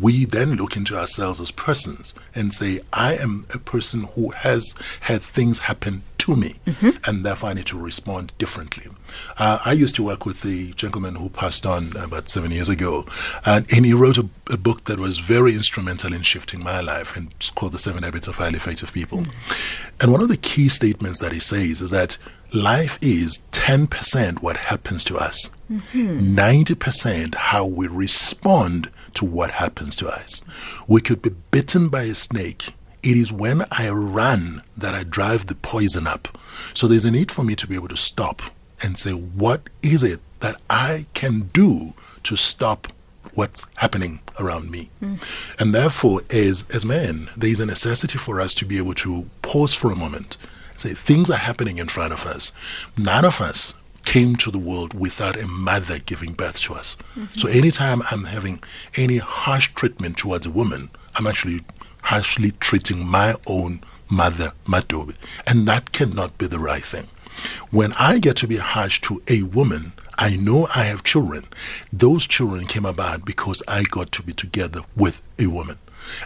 we 0.00 0.24
then 0.24 0.54
look 0.54 0.74
into 0.76 0.96
ourselves 0.96 1.38
as 1.40 1.50
persons 1.50 2.14
and 2.34 2.54
say, 2.54 2.80
"I 2.92 3.14
am 3.16 3.46
a 3.52 3.58
person 3.58 4.04
who 4.14 4.30
has 4.30 4.74
had 5.00 5.22
things 5.22 5.58
happen." 5.60 6.02
To 6.26 6.34
me, 6.34 6.56
and 7.06 7.24
therefore 7.24 7.50
I 7.50 7.52
need 7.52 7.66
to 7.66 7.78
respond 7.78 8.32
differently. 8.36 8.90
Uh, 9.38 9.60
I 9.64 9.70
used 9.70 9.94
to 9.94 10.02
work 10.02 10.26
with 10.26 10.42
the 10.42 10.72
gentleman 10.72 11.14
who 11.14 11.28
passed 11.28 11.64
on 11.64 11.92
about 11.96 12.28
seven 12.28 12.50
years 12.50 12.68
ago, 12.68 13.06
and, 13.44 13.64
and 13.72 13.86
he 13.86 13.92
wrote 13.94 14.18
a, 14.18 14.28
a 14.50 14.56
book 14.56 14.86
that 14.86 14.98
was 14.98 15.20
very 15.20 15.52
instrumental 15.52 16.12
in 16.12 16.22
shifting 16.22 16.64
my 16.64 16.80
life, 16.80 17.16
and 17.16 17.30
it's 17.36 17.50
called 17.50 17.70
The 17.74 17.78
Seven 17.78 18.02
Habits 18.02 18.26
of 18.26 18.34
Highly 18.34 18.56
Effective 18.56 18.92
People. 18.92 19.22
And 20.00 20.10
one 20.10 20.20
of 20.20 20.26
the 20.26 20.36
key 20.36 20.68
statements 20.68 21.20
that 21.20 21.30
he 21.30 21.38
says 21.38 21.80
is 21.80 21.90
that 21.90 22.18
life 22.52 22.98
is 23.00 23.38
10% 23.52 24.42
what 24.42 24.56
happens 24.56 25.04
to 25.04 25.16
us, 25.18 25.50
90% 25.70 27.34
how 27.36 27.64
we 27.66 27.86
respond 27.86 28.90
to 29.14 29.24
what 29.24 29.52
happens 29.52 29.94
to 29.96 30.08
us. 30.08 30.42
We 30.88 31.00
could 31.00 31.22
be 31.22 31.30
bitten 31.52 31.88
by 31.88 32.02
a 32.02 32.14
snake. 32.14 32.72
It 33.06 33.16
is 33.16 33.32
when 33.32 33.62
I 33.70 33.88
run 33.88 34.64
that 34.76 34.92
I 34.92 35.04
drive 35.04 35.46
the 35.46 35.54
poison 35.54 36.08
up. 36.08 36.36
So 36.74 36.88
there's 36.88 37.04
a 37.04 37.10
need 37.12 37.30
for 37.30 37.44
me 37.44 37.54
to 37.54 37.66
be 37.68 37.76
able 37.76 37.86
to 37.86 37.96
stop 37.96 38.42
and 38.82 38.98
say, 38.98 39.12
what 39.12 39.60
is 39.80 40.02
it 40.02 40.18
that 40.40 40.60
I 40.68 41.06
can 41.14 41.42
do 41.52 41.94
to 42.24 42.34
stop 42.34 42.88
what's 43.34 43.64
happening 43.76 44.18
around 44.40 44.72
me? 44.72 44.90
Hmm. 44.98 45.14
And 45.60 45.72
therefore, 45.72 46.22
as, 46.32 46.68
as 46.74 46.84
men, 46.84 47.28
there 47.36 47.48
is 47.48 47.60
a 47.60 47.66
necessity 47.66 48.18
for 48.18 48.40
us 48.40 48.52
to 48.54 48.64
be 48.64 48.76
able 48.76 48.94
to 48.94 49.30
pause 49.40 49.72
for 49.72 49.92
a 49.92 49.96
moment, 49.96 50.36
say, 50.76 50.92
things 50.92 51.30
are 51.30 51.36
happening 51.36 51.78
in 51.78 51.86
front 51.86 52.12
of 52.12 52.26
us. 52.26 52.50
None 52.98 53.24
of 53.24 53.40
us 53.40 53.72
came 54.04 54.34
to 54.36 54.50
the 54.50 54.58
world 54.58 54.94
without 54.94 55.40
a 55.40 55.46
mother 55.46 56.00
giving 56.00 56.32
birth 56.32 56.60
to 56.62 56.74
us. 56.74 56.96
Mm-hmm. 57.14 57.38
So 57.38 57.48
anytime 57.48 58.02
I'm 58.10 58.24
having 58.24 58.64
any 58.96 59.18
harsh 59.18 59.72
treatment 59.74 60.16
towards 60.16 60.44
a 60.44 60.50
woman, 60.50 60.90
I'm 61.14 61.28
actually 61.28 61.62
harshly 62.06 62.52
treating 62.60 63.04
my 63.04 63.34
own 63.46 63.80
mother, 64.08 64.52
Madobe. 64.64 65.16
And 65.46 65.66
that 65.66 65.90
cannot 65.90 66.38
be 66.38 66.46
the 66.46 66.58
right 66.60 66.84
thing. 66.84 67.08
When 67.70 67.90
I 67.98 68.20
get 68.20 68.36
to 68.36 68.46
be 68.46 68.58
harsh 68.58 69.00
to 69.02 69.20
a 69.28 69.42
woman, 69.42 69.92
I 70.16 70.36
know 70.36 70.68
I 70.74 70.84
have 70.84 71.02
children. 71.02 71.44
Those 71.92 72.26
children 72.26 72.66
came 72.66 72.86
about 72.86 73.24
because 73.24 73.60
I 73.66 73.82
got 73.90 74.12
to 74.12 74.22
be 74.22 74.32
together 74.32 74.82
with 74.94 75.20
a 75.38 75.48
woman. 75.48 75.78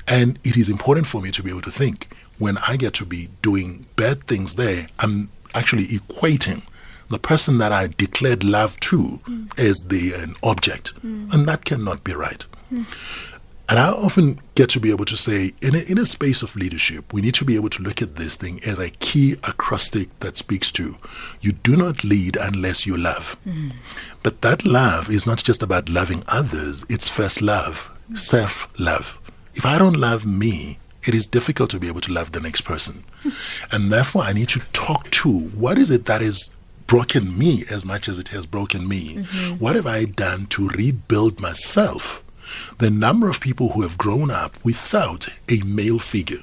And 0.07 0.39
it 0.45 0.59
is 0.59 0.69
important 0.69 1.07
for 1.07 1.23
me 1.23 1.31
to 1.31 1.43
be 1.43 1.51
able 1.51 1.63
to 1.63 1.71
think 1.71 2.09
when 2.39 2.57
I 2.69 2.77
get 2.77 2.93
to 2.95 3.07
be 3.07 3.31
doing 3.41 3.87
bad 3.97 4.25
things 4.25 4.57
there, 4.57 4.87
I'm 4.99 5.31
actually 5.55 5.87
equating 5.87 6.63
the 7.09 7.19
person 7.19 7.57
that 7.59 7.73
I 7.73 7.89
declared 7.89 8.45
love 8.45 8.79
to 8.81 9.21
mm. 9.27 9.59
as 9.59 9.81
the 9.81 10.13
an 10.13 10.35
object. 10.43 10.95
Mm. 11.03 11.33
And 11.33 11.49
that 11.49 11.65
cannot 11.65 12.05
be 12.05 12.13
right. 12.13 12.45
Mm. 12.71 12.87
And 13.71 13.79
I 13.79 13.91
often 13.93 14.41
get 14.57 14.69
to 14.71 14.81
be 14.81 14.91
able 14.91 15.05
to 15.05 15.17
say, 15.17 15.55
in 15.63 15.77
a, 15.77 15.79
in 15.79 15.97
a 15.97 16.05
space 16.05 16.43
of 16.43 16.57
leadership, 16.57 17.13
we 17.13 17.21
need 17.21 17.35
to 17.35 17.45
be 17.45 17.55
able 17.55 17.71
to 17.71 17.83
look 17.85 18.03
at 18.03 18.17
this 18.17 18.37
thing 18.37 18.61
as 18.65 18.81
a 18.81 18.91
key 18.91 19.35
acrostic 19.45 20.09
that 20.19 20.37
speaks 20.37 20.73
to 20.73 20.99
you 21.41 21.53
do 21.53 21.77
not 21.77 22.03
lead 22.03 22.37
unless 22.37 22.85
you 22.85 22.97
love. 22.97 23.35
Hmm. 23.45 23.69
But 24.25 24.41
that 24.43 24.67
love 24.67 25.09
is 25.09 25.25
not 25.25 25.39
just 25.45 25.63
about 25.63 25.89
loving 25.89 26.25
others, 26.27 26.85
it's 26.89 27.09
first 27.09 27.41
love, 27.41 27.89
self 28.15 28.69
love. 28.77 29.19
If 29.55 29.65
I 29.65 29.79
don't 29.79 29.97
love 29.97 30.27
me, 30.27 30.79
it 31.07 31.15
is 31.15 31.29
difficult 31.29 31.71
to 31.71 31.79
be 31.79 31.87
able 31.87 32.01
to 32.03 32.13
love 32.13 32.33
the 32.33 32.41
next 32.41 32.63
person. 32.63 33.05
and 33.73 33.93
therefore, 33.93 34.23
I 34.23 34.33
need 34.33 34.49
to 34.49 34.61
talk 34.73 35.09
to 35.11 35.31
what 35.31 35.79
is 35.79 35.91
it 35.91 36.07
that 36.07 36.23
has 36.23 36.51
broken 36.89 37.39
me 37.39 37.63
as 37.71 37.85
much 37.85 38.09
as 38.09 38.19
it 38.19 38.31
has 38.31 38.47
broken 38.47 38.89
me? 38.89 39.19
Mm-hmm. 39.19 39.55
What 39.59 39.77
have 39.77 39.87
I 39.87 40.07
done 40.07 40.47
to 40.47 40.69
rebuild 40.71 41.41
myself? 41.41 42.25
The 42.79 42.91
number 42.91 43.29
of 43.29 43.41
people 43.41 43.71
who 43.71 43.83
have 43.83 43.99
grown 43.99 44.31
up 44.31 44.57
without 44.65 45.29
a 45.49 45.61
male 45.65 45.99
figure. 45.99 46.41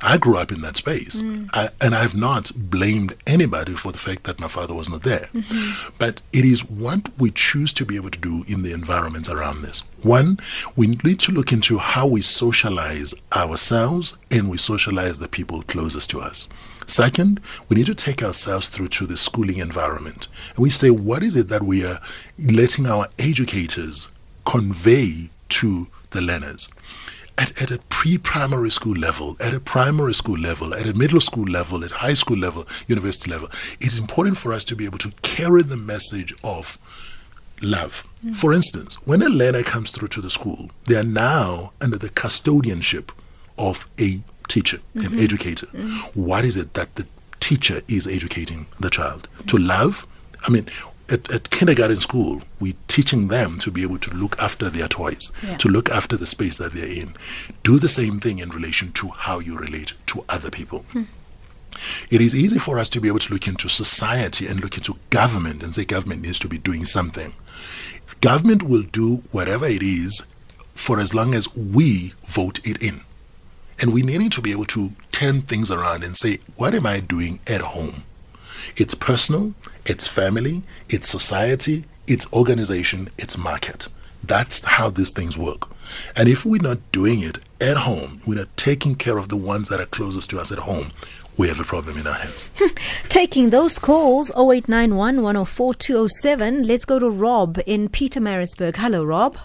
I 0.00 0.16
grew 0.16 0.36
up 0.36 0.52
in 0.52 0.60
that 0.60 0.76
space, 0.76 1.22
mm. 1.22 1.48
I, 1.52 1.70
and 1.80 1.94
I 1.94 2.02
have 2.02 2.14
not 2.14 2.52
blamed 2.54 3.16
anybody 3.26 3.74
for 3.74 3.90
the 3.90 3.98
fact 3.98 4.24
that 4.24 4.38
my 4.38 4.46
father 4.46 4.74
was 4.74 4.88
not 4.88 5.02
there. 5.02 5.26
Mm-hmm. 5.34 5.90
But 5.98 6.22
it 6.32 6.44
is 6.44 6.64
what 6.64 7.08
we 7.18 7.32
choose 7.32 7.72
to 7.74 7.84
be 7.84 7.96
able 7.96 8.10
to 8.10 8.18
do 8.18 8.44
in 8.46 8.62
the 8.62 8.72
environments 8.72 9.28
around 9.28 9.62
this. 9.62 9.82
One, 10.02 10.38
we 10.76 10.86
need 11.02 11.18
to 11.20 11.32
look 11.32 11.52
into 11.52 11.78
how 11.78 12.06
we 12.06 12.22
socialize 12.22 13.12
ourselves 13.34 14.16
and 14.30 14.48
we 14.48 14.56
socialize 14.56 15.18
the 15.18 15.28
people 15.28 15.62
closest 15.62 16.10
to 16.10 16.20
us. 16.20 16.46
Second, 16.86 17.40
we 17.68 17.76
need 17.76 17.86
to 17.86 17.94
take 17.94 18.22
ourselves 18.22 18.68
through 18.68 18.88
to 18.88 19.06
the 19.06 19.16
schooling 19.16 19.58
environment. 19.58 20.28
And 20.54 20.58
we 20.58 20.70
say, 20.70 20.90
what 20.90 21.22
is 21.22 21.36
it 21.36 21.48
that 21.48 21.62
we 21.62 21.84
are 21.84 22.00
letting 22.38 22.86
our 22.86 23.08
educators 23.18 24.08
convey 24.46 25.30
to 25.48 25.88
the 26.10 26.20
learners. 26.20 26.70
At, 27.36 27.62
at 27.62 27.70
a 27.70 27.78
pre 27.88 28.18
primary 28.18 28.70
school 28.70 28.94
level, 28.94 29.36
at 29.40 29.54
a 29.54 29.60
primary 29.60 30.14
school 30.14 30.38
level, 30.38 30.74
at 30.74 30.88
a 30.88 30.94
middle 30.94 31.20
school 31.20 31.44
level, 31.44 31.84
at 31.84 31.92
high 31.92 32.14
school 32.14 32.36
level, 32.36 32.66
university 32.88 33.30
level, 33.30 33.48
it's 33.80 33.98
important 33.98 34.36
for 34.36 34.52
us 34.52 34.64
to 34.64 34.74
be 34.74 34.84
able 34.84 34.98
to 34.98 35.12
carry 35.22 35.62
the 35.62 35.76
message 35.76 36.34
of 36.42 36.78
love. 37.62 38.04
Mm. 38.24 38.34
For 38.34 38.52
instance, 38.52 38.96
when 39.06 39.22
a 39.22 39.28
learner 39.28 39.62
comes 39.62 39.92
through 39.92 40.08
to 40.08 40.20
the 40.20 40.30
school, 40.30 40.70
they 40.86 40.96
are 40.96 41.04
now 41.04 41.72
under 41.80 41.98
the 41.98 42.08
custodianship 42.08 43.10
of 43.56 43.88
a 44.00 44.20
teacher, 44.48 44.78
an 44.94 45.02
mm-hmm. 45.02 45.18
educator. 45.18 45.66
Mm. 45.66 46.16
What 46.16 46.44
is 46.44 46.56
it 46.56 46.74
that 46.74 46.94
the 46.96 47.06
teacher 47.40 47.82
is 47.86 48.06
educating 48.06 48.66
the 48.80 48.90
child? 48.90 49.28
To 49.46 49.58
love? 49.58 50.06
I 50.46 50.50
mean, 50.50 50.68
at, 51.10 51.30
at 51.30 51.50
kindergarten 51.50 51.98
school, 51.98 52.42
we're 52.60 52.74
teaching 52.86 53.28
them 53.28 53.58
to 53.60 53.70
be 53.70 53.82
able 53.82 53.98
to 53.98 54.14
look 54.14 54.38
after 54.40 54.68
their 54.70 54.88
toys, 54.88 55.30
Yeah. 55.42 55.56
to 55.58 55.68
look 55.68 55.90
after 55.90 56.16
the 56.16 56.26
space 56.26 56.56
that 56.56 56.72
they're 56.72 56.86
in. 56.86 57.14
Do 57.62 57.78
the 57.78 57.88
same 57.88 58.20
thing 58.20 58.38
in 58.38 58.50
relation 58.50 58.92
to 58.92 59.08
how 59.08 59.38
you 59.38 59.56
relate 59.58 59.92
to 60.06 60.24
other 60.28 60.50
people. 60.50 60.84
Hmm. 60.92 61.04
It 62.10 62.20
is 62.20 62.34
easy 62.34 62.58
for 62.58 62.78
us 62.78 62.88
to 62.90 63.00
be 63.00 63.08
able 63.08 63.20
to 63.20 63.32
look 63.32 63.46
into 63.46 63.68
society 63.68 64.46
and 64.46 64.60
look 64.60 64.76
into 64.76 64.96
government 65.10 65.62
and 65.62 65.74
say 65.74 65.84
government 65.84 66.22
needs 66.22 66.38
to 66.40 66.48
be 66.48 66.58
doing 66.58 66.84
something. 66.84 67.32
Government 68.20 68.62
will 68.64 68.82
do 68.82 69.22
whatever 69.30 69.66
it 69.66 69.82
is 69.82 70.26
for 70.74 70.98
as 70.98 71.14
long 71.14 71.34
as 71.34 71.54
we 71.54 72.14
vote 72.24 72.60
it 72.66 72.82
in. 72.82 73.02
And 73.80 73.92
we 73.92 74.02
need 74.02 74.32
to 74.32 74.40
be 74.40 74.50
able 74.50 74.64
to 74.66 74.90
turn 75.12 75.42
things 75.42 75.70
around 75.70 76.02
and 76.02 76.16
say, 76.16 76.40
what 76.56 76.74
am 76.74 76.86
I 76.86 76.98
doing 77.00 77.38
at 77.46 77.60
home? 77.60 78.02
It's 78.76 78.94
personal, 78.94 79.54
it's 79.86 80.06
family, 80.06 80.62
it's 80.88 81.08
society, 81.08 81.84
it's 82.06 82.30
organization, 82.32 83.10
it's 83.18 83.36
market. 83.38 83.88
That's 84.24 84.64
how 84.64 84.90
these 84.90 85.10
things 85.10 85.38
work. 85.38 85.68
And 86.16 86.28
if 86.28 86.44
we're 86.44 86.62
not 86.62 86.78
doing 86.92 87.22
it 87.22 87.38
at 87.60 87.76
home, 87.76 88.20
we're 88.26 88.38
not 88.38 88.56
taking 88.56 88.94
care 88.94 89.18
of 89.18 89.28
the 89.28 89.36
ones 89.36 89.68
that 89.68 89.80
are 89.80 89.86
closest 89.86 90.30
to 90.30 90.38
us 90.38 90.52
at 90.52 90.58
home, 90.58 90.92
we 91.38 91.46
have 91.46 91.60
a 91.60 91.64
problem 91.64 91.96
in 91.96 92.06
our 92.06 92.14
hands. 92.14 92.50
Taking 93.08 93.50
those 93.50 93.78
calls 93.78 94.30
0891 94.32 95.22
104 95.22 95.74
207. 95.74 96.66
Let's 96.66 96.84
go 96.84 96.98
to 96.98 97.08
Rob 97.08 97.60
in 97.64 97.88
Pietermaritzburg. 97.88 98.74
Hello, 98.76 99.04
Rob. 99.04 99.38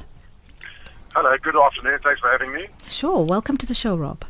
Hello, 1.15 1.37
good 1.43 1.55
afternoon. 1.55 1.99
Thanks 2.03 2.19
for 2.19 2.31
having 2.31 2.51
me. 2.51 2.65
Sure. 2.87 3.23
Welcome 3.23 3.57
to 3.57 3.67
the 3.67 3.75
show, 3.75 3.95
Rob. 3.95 4.25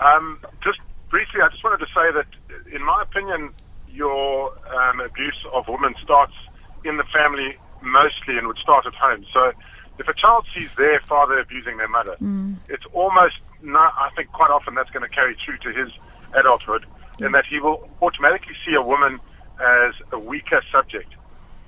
Um, 0.00 0.40
just 0.60 0.80
briefly, 1.10 1.40
I 1.40 1.48
just 1.48 1.62
wanted 1.62 1.78
to 1.78 1.86
say 1.86 2.10
that, 2.12 2.26
in 2.74 2.82
my 2.82 3.02
opinion, 3.02 3.50
your 3.98 4.54
um, 4.70 5.02
abuse 5.02 5.42
of 5.50 5.66
women 5.66 5.98
starts 5.98 6.38
in 6.86 6.96
the 7.02 7.08
family 7.10 7.58
mostly 7.82 8.38
and 8.38 8.46
would 8.46 8.62
start 8.62 8.86
at 8.86 8.94
home. 8.94 9.26
So 9.34 9.50
if 9.98 10.06
a 10.06 10.14
child 10.14 10.46
sees 10.54 10.70
their 10.78 11.02
father 11.10 11.38
abusing 11.42 11.76
their 11.82 11.90
mother, 11.90 12.14
it's 12.70 12.86
almost 12.94 13.42
not, 13.62 13.90
I 13.98 14.14
think 14.14 14.30
quite 14.30 14.54
often 14.54 14.78
that's 14.78 14.92
going 14.94 15.02
to 15.02 15.10
carry 15.10 15.34
through 15.42 15.58
to 15.66 15.70
his 15.74 15.90
adulthood, 16.38 16.86
in 17.18 17.32
that 17.32 17.44
he 17.50 17.58
will 17.58 17.82
automatically 17.98 18.54
see 18.62 18.78
a 18.78 18.84
woman 18.84 19.18
as 19.58 19.92
a 20.14 20.18
weaker 20.20 20.62
subject, 20.70 21.10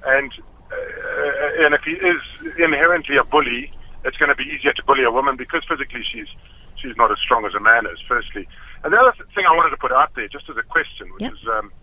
and 0.07 0.30
uh, 0.70 1.66
and 1.66 1.74
if 1.74 1.82
he 1.82 1.98
is 1.98 2.22
inherently 2.55 3.18
a 3.18 3.26
bully, 3.26 3.66
it's 4.07 4.14
going 4.22 4.30
to 4.30 4.38
be 4.38 4.46
easier 4.46 4.70
to 4.70 4.82
bully 4.86 5.02
a 5.02 5.11
woman 5.11 5.34
because 5.34 5.66
physically 5.66 6.07
she's 6.07 6.30
she's 6.78 6.94
not 6.94 7.11
as 7.11 7.18
strong 7.18 7.42
as 7.42 7.55
a 7.59 7.59
man 7.59 7.90
is. 7.90 7.98
Firstly, 8.07 8.46
and 8.84 8.94
the 8.94 9.00
other 9.02 9.11
thing 9.34 9.42
I 9.42 9.55
wanted 9.59 9.74
to 9.74 9.80
put 9.82 9.90
out 9.90 10.14
there, 10.14 10.30
just 10.30 10.46
as 10.46 10.55
a 10.55 10.62
question, 10.62 11.11
which 11.18 11.26
Yep. 11.26 11.34
is 11.34 11.42
um, 11.50 11.74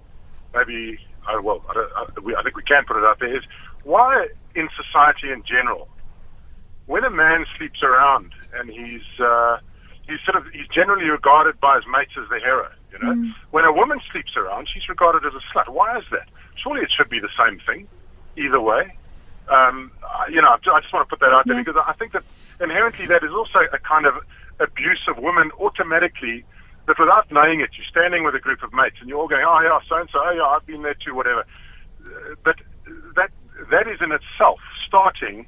maybe 0.57 0.99
uh, 1.27 1.41
well, 1.41 1.61
I, 1.69 1.87
I, 1.97 2.19
we, 2.21 2.35
I 2.35 2.41
think 2.43 2.55
we 2.55 2.63
can 2.63 2.85
put 2.85 2.97
it 2.97 3.03
out 3.03 3.19
there, 3.19 3.35
is 3.35 3.43
why 3.83 4.27
in 4.55 4.69
society 4.75 5.31
in 5.31 5.43
general, 5.43 5.87
when 6.85 7.03
a 7.03 7.09
man 7.09 7.45
sleeps 7.57 7.83
around 7.83 8.31
and 8.55 8.69
he's 8.69 9.05
uh, 9.19 9.57
he's 10.07 10.19
sort 10.25 10.37
of 10.37 10.51
he's 10.53 10.67
generally 10.73 11.09
regarded 11.09 11.59
by 11.59 11.75
his 11.75 11.85
mates 11.91 12.13
as 12.21 12.27
the 12.29 12.39
hero. 12.39 12.69
You 12.91 12.99
know, 12.99 13.33
when 13.51 13.65
a 13.65 13.73
woman 13.73 13.99
sleeps 14.11 14.35
around, 14.37 14.69
she's 14.73 14.87
regarded 14.87 15.25
as 15.27 15.33
a 15.33 15.43
slut. 15.51 15.67
Why 15.69 15.97
is 15.97 16.05
that? 16.11 16.27
Surely 16.63 16.81
it 16.81 16.91
should 16.95 17.09
be 17.09 17.19
the 17.19 17.29
same 17.37 17.59
thing, 17.67 17.87
either 18.37 18.61
way. 18.61 18.95
Um, 19.49 19.91
I- 20.03 20.27
you 20.31 20.41
know, 20.41 20.49
I 20.49 20.79
just 20.79 20.93
want 20.93 21.07
to 21.07 21.09
put 21.09 21.19
that 21.19 21.33
out 21.35 21.45
there 21.45 21.57
Yeah. 21.57 21.63
because 21.63 21.83
I 21.85 21.93
think 21.93 22.13
that 22.13 22.23
inherently 22.61 23.05
that 23.07 23.23
is 23.23 23.31
also 23.31 23.59
a 23.71 23.77
kind 23.77 24.05
of 24.05 24.15
abuse 24.59 25.03
of 25.07 25.17
women 25.17 25.51
automatically. 25.59 26.45
That 26.87 26.97
without 26.99 27.29
knowing 27.31 27.59
it, 27.59 27.69
you're 27.77 27.85
standing 27.89 28.23
with 28.23 28.33
a 28.35 28.39
group 28.39 28.63
of 28.63 28.73
mates 28.73 28.95
and 28.99 29.09
you're 29.09 29.19
all 29.19 29.27
going, 29.27 29.45
"Oh 29.45 29.59
yeah, 29.61 29.79
so 29.87 29.97
and 29.97 30.09
so, 30.11 30.19
oh 30.23 30.31
yeah, 30.31 30.43
I've 30.43 30.65
been 30.65 30.81
there 30.81 30.95
too, 30.95 31.13
whatever." 31.13 31.43
Uh, 32.03 32.35
But 32.43 32.55
that 33.15 33.29
that 33.71 33.87
is 33.87 33.99
in 34.01 34.11
itself 34.11 34.59
starting 34.87 35.45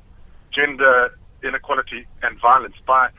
gender 0.52 1.18
inequality 1.44 2.06
and 2.22 2.40
violence 2.40 2.76
by 2.86 3.10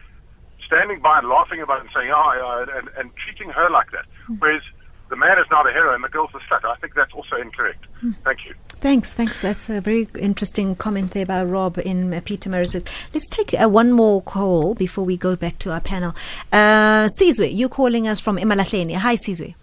standing 0.66 1.00
by 1.00 1.18
and 1.18 1.28
laughing 1.28 1.60
about 1.62 1.78
it 1.78 1.82
and 1.82 1.90
saying, 1.94 2.10
oh, 2.14 2.64
yeah, 2.68 2.78
and, 2.78 2.88
and 2.96 3.10
treating 3.16 3.50
her 3.50 3.68
like 3.70 3.90
that. 3.92 4.04
Whereas 4.38 4.62
the 5.08 5.16
man 5.16 5.38
is 5.38 5.46
not 5.50 5.66
a 5.68 5.72
hero 5.72 5.94
and 5.94 6.04
the 6.04 6.08
girl's 6.08 6.30
the 6.32 6.40
slut. 6.40 6.64
I 6.64 6.76
think 6.76 6.94
that's 6.94 7.12
also 7.12 7.36
incorrect. 7.36 7.86
Thank 8.22 8.40
you. 8.46 8.54
Thanks, 8.81 9.12
thanks. 9.12 9.43
That's 9.43 9.68
a 9.68 9.81
very 9.83 10.09
interesting 10.18 10.74
comment 10.74 11.11
there 11.11 11.26
by 11.26 11.45
Rob 11.45 11.76
in 11.78 12.14
uh, 12.14 12.20
Pietermaritzburg. 12.20 12.89
Let's 13.12 13.28
take 13.28 13.53
uh, 13.61 13.68
one 13.68 13.93
more 13.93 14.22
call 14.22 14.74
before 14.74 15.05
we 15.05 15.18
go 15.18 15.37
back 15.37 15.59
to 15.61 15.70
our 15.72 15.81
panel. 15.81 16.14
Uh, 16.51 17.07
Sizwe, 17.18 17.55
you're 17.55 17.68
calling 17.68 18.09
us 18.09 18.20
from 18.20 18.37
Emalahleni. 18.39 18.95
Hi, 18.97 19.16
Sizwe. 19.16 19.55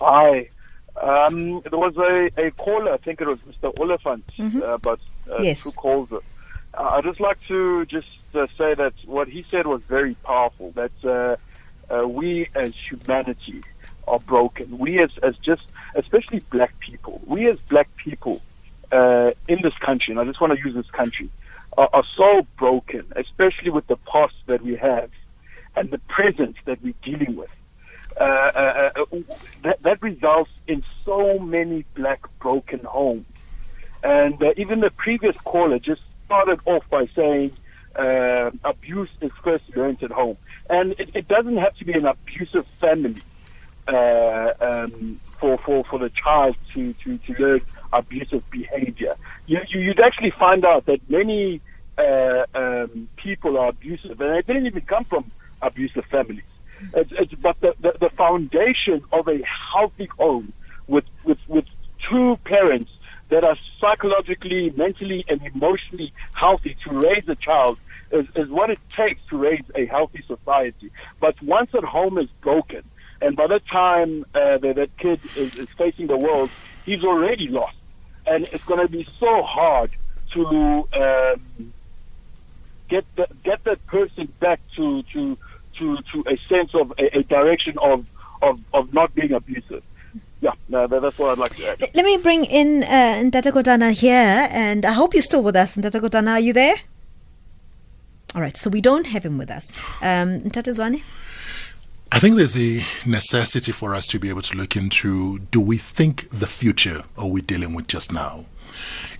Hi. 0.00 0.48
Um, 1.02 1.60
there 1.62 1.78
was 1.78 1.96
a, 1.96 2.30
a 2.40 2.50
caller, 2.52 2.92
I 2.92 2.98
think 2.98 3.20
it 3.20 3.26
was 3.26 3.38
Mr. 3.40 3.72
Oliphant, 3.80 4.22
uh, 4.38 4.74
about 4.74 5.00
uh, 5.28 5.38
Yes. 5.40 5.64
two 5.64 5.72
calls. 5.72 6.12
Uh, 6.12 6.20
I'd 6.76 7.02
just 7.04 7.18
like 7.20 7.38
to 7.48 7.84
just 7.86 8.06
uh, 8.34 8.46
say 8.56 8.74
that 8.74 8.94
what 9.06 9.26
he 9.26 9.44
said 9.50 9.66
was 9.66 9.82
very 9.82 10.14
powerful, 10.22 10.70
that 10.72 10.92
uh, 11.04 11.36
uh, 11.92 12.06
we 12.06 12.48
as 12.54 12.74
humanity 12.76 13.62
are 14.06 14.20
broken. 14.20 14.78
We 14.78 15.00
as, 15.00 15.10
as 15.22 15.36
just, 15.38 15.62
especially 15.94 16.40
black 16.50 16.78
people, 16.80 17.20
we 17.26 17.48
as 17.48 17.58
black 17.60 17.88
people 17.96 18.42
uh, 18.92 19.30
in 19.48 19.60
this 19.62 19.76
country, 19.78 20.12
and 20.12 20.20
I 20.20 20.24
just 20.24 20.40
want 20.40 20.52
to 20.54 20.58
use 20.58 20.74
this 20.74 20.90
country, 20.90 21.30
are, 21.76 21.88
are 21.92 22.04
so 22.16 22.46
broken, 22.56 23.04
especially 23.16 23.70
with 23.70 23.86
the 23.86 23.96
past 23.96 24.34
that 24.46 24.62
we 24.62 24.76
have 24.76 25.10
and 25.76 25.90
the 25.90 25.98
present 26.08 26.56
that 26.64 26.82
we're 26.82 26.94
dealing 27.02 27.36
with 27.36 27.50
uh, 28.20 28.24
uh, 28.24 28.90
uh, 28.96 29.18
that, 29.62 29.82
that 29.82 30.02
results 30.02 30.50
in 30.66 30.82
so 31.04 31.38
many 31.38 31.84
black 31.94 32.20
broken 32.40 32.80
homes. 32.80 33.26
And 34.02 34.42
uh, 34.42 34.54
even 34.56 34.80
the 34.80 34.90
previous 34.90 35.36
caller 35.38 35.78
just 35.78 36.02
started 36.26 36.60
off 36.64 36.88
by 36.90 37.06
saying 37.14 37.52
uh, 37.94 38.50
abuse 38.64 39.10
is 39.20 39.30
first 39.42 39.64
learned 39.76 40.02
at 40.02 40.10
home. 40.10 40.36
And 40.68 40.92
it, 40.98 41.10
it 41.14 41.28
doesn't 41.28 41.56
have 41.58 41.76
to 41.76 41.84
be 41.84 41.92
an 41.92 42.06
abusive 42.06 42.66
family 42.80 43.22
uh, 43.86 44.52
um, 44.60 45.20
for, 45.40 45.58
for, 45.58 45.84
for 45.84 45.98
the 45.98 46.10
child 46.10 46.56
to, 46.74 46.92
to, 47.04 47.18
to 47.18 47.42
learn 47.42 47.60
abusive 47.92 48.48
behavior. 48.50 49.14
You, 49.46 49.60
you, 49.68 49.80
you'd 49.80 50.00
actually 50.00 50.32
find 50.32 50.64
out 50.64 50.86
that 50.86 51.00
many 51.08 51.60
uh, 51.96 52.44
um, 52.54 53.08
people 53.16 53.58
are 53.58 53.68
abusive, 53.68 54.20
and 54.20 54.34
they 54.34 54.42
didn't 54.42 54.66
even 54.66 54.82
come 54.82 55.04
from 55.04 55.30
abusive 55.62 56.04
families. 56.06 56.42
It's, 56.94 57.10
it's, 57.12 57.34
but 57.34 57.60
the, 57.60 57.74
the, 57.80 57.94
the 58.00 58.10
foundation 58.10 59.02
of 59.12 59.26
a 59.28 59.42
healthy 59.72 60.08
home 60.18 60.52
with, 60.86 61.04
with, 61.24 61.38
with 61.48 61.64
two 62.08 62.38
parents 62.44 62.90
that 63.30 63.44
are 63.44 63.56
psychologically, 63.80 64.70
mentally, 64.70 65.24
and 65.28 65.42
emotionally 65.42 66.12
healthy 66.32 66.76
to 66.84 66.90
raise 66.90 67.28
a 67.28 67.34
child 67.34 67.78
is, 68.10 68.26
is 68.36 68.48
what 68.48 68.70
it 68.70 68.78
takes 68.90 69.20
to 69.28 69.36
raise 69.36 69.64
a 69.74 69.86
healthy 69.86 70.22
society. 70.26 70.90
But 71.20 71.40
once 71.42 71.72
that 71.72 71.84
home 71.84 72.16
is 72.18 72.28
broken, 72.40 72.82
and 73.20 73.36
by 73.36 73.46
the 73.46 73.60
time 73.60 74.24
uh, 74.34 74.58
that, 74.58 74.76
that 74.76 74.96
kid 74.98 75.20
is, 75.36 75.56
is 75.56 75.70
facing 75.70 76.06
the 76.06 76.16
world, 76.16 76.50
he's 76.84 77.02
already 77.04 77.48
lost. 77.48 77.76
And 78.26 78.44
it's 78.52 78.64
going 78.64 78.80
to 78.80 78.88
be 78.88 79.06
so 79.18 79.42
hard 79.42 79.90
to 80.34 80.88
um, 80.92 81.72
get 82.88 83.04
the, 83.16 83.26
get 83.42 83.64
that 83.64 83.84
person 83.86 84.32
back 84.40 84.60
to 84.76 85.02
to 85.14 85.36
to, 85.78 85.96
to 86.12 86.24
a 86.26 86.36
sense 86.48 86.74
of 86.74 86.92
a, 86.98 87.18
a 87.18 87.22
direction 87.22 87.78
of, 87.78 88.04
of 88.42 88.60
of 88.74 88.92
not 88.92 89.14
being 89.14 89.32
abusive. 89.32 89.82
Yeah, 90.40 90.52
no, 90.68 90.86
that's 90.86 91.18
what 91.18 91.32
I'd 91.32 91.38
like 91.38 91.56
to 91.56 91.66
add. 91.66 91.80
Let 91.94 92.04
me 92.04 92.16
bring 92.16 92.44
in 92.44 92.84
uh, 92.84 93.22
Ntate 93.24 93.50
Godana 93.52 93.92
here, 93.92 94.48
and 94.50 94.84
I 94.86 94.92
hope 94.92 95.12
you're 95.12 95.22
still 95.22 95.42
with 95.42 95.56
us. 95.56 95.76
Ntate 95.76 96.00
Godana, 96.00 96.32
are 96.32 96.40
you 96.40 96.52
there? 96.52 96.76
All 98.34 98.42
right, 98.42 98.56
so 98.56 98.70
we 98.70 98.80
don't 98.80 99.06
have 99.08 99.24
him 99.24 99.36
with 99.38 99.50
us. 99.50 99.72
Um, 100.00 100.40
Ntate 100.42 100.68
Zwane? 100.68 101.02
I 102.10 102.20
think 102.20 102.36
there's 102.36 102.56
a 102.56 102.82
necessity 103.04 103.70
for 103.70 103.94
us 103.94 104.06
to 104.08 104.18
be 104.18 104.28
able 104.30 104.42
to 104.42 104.56
look 104.56 104.76
into 104.76 105.38
do 105.50 105.60
we 105.60 105.76
think 105.76 106.28
the 106.30 106.46
future 106.46 107.02
or 107.16 107.24
are 107.24 107.28
we 107.28 107.42
dealing 107.42 107.74
with 107.74 107.86
just 107.86 108.12
now? 108.12 108.46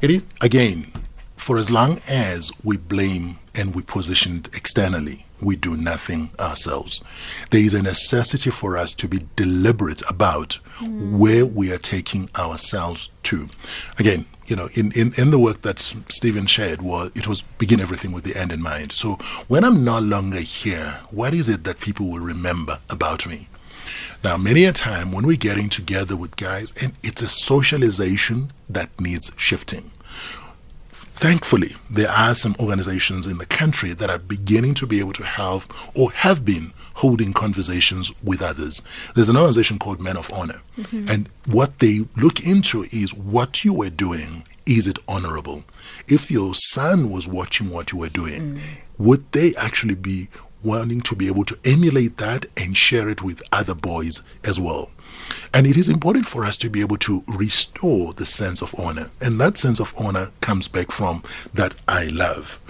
It 0.00 0.10
is, 0.10 0.24
again, 0.40 0.90
for 1.36 1.58
as 1.58 1.70
long 1.70 2.00
as 2.08 2.50
we 2.64 2.76
blame 2.78 3.38
and 3.58 3.74
we 3.74 3.82
position 3.82 4.36
it 4.36 4.54
externally, 4.54 5.26
we 5.42 5.56
do 5.56 5.76
nothing 5.76 6.30
ourselves. 6.38 7.02
There 7.50 7.60
is 7.60 7.74
a 7.74 7.82
necessity 7.82 8.50
for 8.50 8.76
us 8.76 8.92
to 8.94 9.08
be 9.08 9.26
deliberate 9.36 10.02
about 10.08 10.58
where 10.80 11.44
we 11.44 11.72
are 11.72 11.78
taking 11.78 12.30
ourselves 12.38 13.10
to. 13.24 13.48
Again, 13.98 14.26
you 14.46 14.56
know, 14.56 14.68
in, 14.74 14.92
in, 14.92 15.12
in 15.18 15.30
the 15.30 15.38
work 15.38 15.62
that 15.62 15.78
Stephen 16.08 16.46
shared, 16.46 16.80
was 16.80 17.10
it 17.14 17.28
was 17.28 17.42
begin 17.42 17.80
everything 17.80 18.12
with 18.12 18.24
the 18.24 18.36
end 18.36 18.52
in 18.52 18.62
mind. 18.62 18.92
So 18.92 19.18
when 19.48 19.64
I'm 19.64 19.84
no 19.84 19.98
longer 19.98 20.40
here, 20.40 21.00
what 21.10 21.34
is 21.34 21.48
it 21.48 21.64
that 21.64 21.80
people 21.80 22.06
will 22.06 22.20
remember 22.20 22.78
about 22.88 23.26
me? 23.26 23.48
Now, 24.24 24.36
many 24.36 24.64
a 24.64 24.72
time 24.72 25.12
when 25.12 25.26
we're 25.26 25.36
getting 25.36 25.68
together 25.68 26.16
with 26.16 26.36
guys, 26.36 26.72
and 26.82 26.94
it's 27.02 27.22
a 27.22 27.28
socialization 27.28 28.52
that 28.68 28.88
needs 29.00 29.30
shifting. 29.36 29.90
Thankfully, 31.18 31.70
there 31.90 32.10
are 32.10 32.32
some 32.32 32.54
organizations 32.60 33.26
in 33.26 33.38
the 33.38 33.46
country 33.46 33.92
that 33.92 34.08
are 34.08 34.20
beginning 34.20 34.74
to 34.74 34.86
be 34.86 35.00
able 35.00 35.14
to 35.14 35.24
have 35.24 35.66
or 35.96 36.12
have 36.12 36.44
been 36.44 36.72
holding 36.94 37.32
conversations 37.32 38.12
with 38.22 38.40
others. 38.40 38.82
There's 39.16 39.28
an 39.28 39.36
organization 39.36 39.80
called 39.80 40.00
Men 40.00 40.16
of 40.16 40.32
Honor, 40.32 40.60
mm-hmm. 40.76 41.06
and 41.08 41.28
what 41.46 41.80
they 41.80 42.06
look 42.16 42.46
into 42.46 42.84
is 42.92 43.14
what 43.14 43.64
you 43.64 43.72
were 43.72 43.90
doing, 43.90 44.44
is 44.64 44.86
it 44.86 45.00
honorable? 45.08 45.64
If 46.06 46.30
your 46.30 46.54
son 46.54 47.10
was 47.10 47.26
watching 47.26 47.68
what 47.70 47.90
you 47.90 47.98
were 47.98 48.08
doing, 48.08 48.54
mm. 48.54 48.60
would 48.98 49.32
they 49.32 49.56
actually 49.56 49.96
be 49.96 50.28
wanting 50.62 51.00
to 51.00 51.16
be 51.16 51.26
able 51.26 51.44
to 51.46 51.58
emulate 51.64 52.18
that 52.18 52.46
and 52.56 52.76
share 52.76 53.08
it 53.08 53.22
with 53.22 53.42
other 53.50 53.74
boys 53.74 54.22
as 54.44 54.60
well? 54.60 54.92
And 55.54 55.66
it 55.66 55.76
is 55.76 55.88
important 55.88 56.26
for 56.26 56.44
us 56.44 56.56
to 56.58 56.70
be 56.70 56.80
able 56.80 56.98
to 56.98 57.24
restore 57.26 58.12
the 58.12 58.26
sense 58.26 58.62
of 58.62 58.74
honor. 58.78 59.10
And 59.20 59.40
that 59.40 59.58
sense 59.58 59.80
of 59.80 59.94
honor 59.98 60.30
comes 60.40 60.68
back 60.68 60.90
from 60.90 61.22
that 61.54 61.74
I 61.86 62.06
love. 62.06 62.60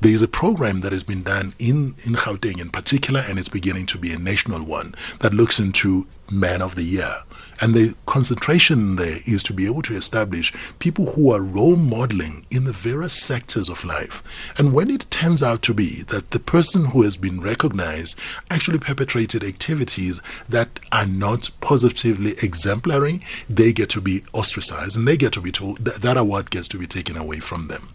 There 0.00 0.12
is 0.12 0.22
a 0.22 0.28
program 0.28 0.80
that 0.80 0.92
has 0.92 1.02
been 1.02 1.22
done 1.22 1.54
in, 1.58 1.96
in 2.06 2.14
Gauteng 2.14 2.60
in 2.60 2.70
particular, 2.70 3.22
and 3.28 3.38
it's 3.38 3.48
beginning 3.48 3.86
to 3.86 3.98
be 3.98 4.12
a 4.12 4.18
national 4.18 4.64
one 4.64 4.94
that 5.20 5.34
looks 5.34 5.58
into 5.58 6.06
Man 6.30 6.62
of 6.62 6.74
the 6.74 6.82
Year. 6.82 7.22
And 7.60 7.74
the 7.74 7.94
concentration 8.04 8.96
there 8.96 9.20
is 9.24 9.42
to 9.44 9.54
be 9.54 9.66
able 9.66 9.82
to 9.82 9.96
establish 9.96 10.52
people 10.78 11.12
who 11.12 11.32
are 11.32 11.40
role 11.40 11.76
modeling 11.76 12.44
in 12.50 12.64
the 12.64 12.72
various 12.72 13.14
sectors 13.14 13.68
of 13.68 13.84
life. 13.84 14.22
And 14.58 14.74
when 14.74 14.90
it 14.90 15.10
turns 15.10 15.42
out 15.42 15.62
to 15.62 15.74
be 15.74 16.02
that 16.08 16.32
the 16.32 16.38
person 16.38 16.86
who 16.86 17.02
has 17.02 17.16
been 17.16 17.40
recognized 17.40 18.18
actually 18.50 18.78
perpetrated 18.78 19.42
activities 19.42 20.20
that 20.48 20.78
are 20.92 21.06
not 21.06 21.50
positively 21.60 22.32
exemplary, 22.42 23.22
they 23.48 23.72
get 23.72 23.88
to 23.90 24.00
be 24.00 24.22
ostracized 24.34 24.96
and 24.96 25.08
they 25.08 25.16
get 25.16 25.32
to 25.32 25.40
be 25.40 25.52
told 25.52 25.78
that, 25.78 26.02
that 26.02 26.18
award 26.18 26.50
gets 26.50 26.68
to 26.68 26.78
be 26.78 26.86
taken 26.86 27.16
away 27.16 27.40
from 27.40 27.68
them. 27.68 27.88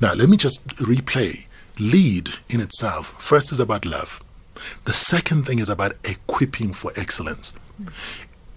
Now, 0.00 0.14
let 0.14 0.28
me 0.28 0.36
just 0.36 0.66
replay. 0.76 1.46
Lead 1.78 2.30
in 2.48 2.60
itself, 2.60 3.14
first 3.22 3.52
is 3.52 3.60
about 3.60 3.86
love. 3.86 4.20
The 4.84 4.92
second 4.92 5.44
thing 5.44 5.58
is 5.58 5.68
about 5.68 5.94
equipping 6.04 6.72
for 6.72 6.92
excellence. 6.96 7.52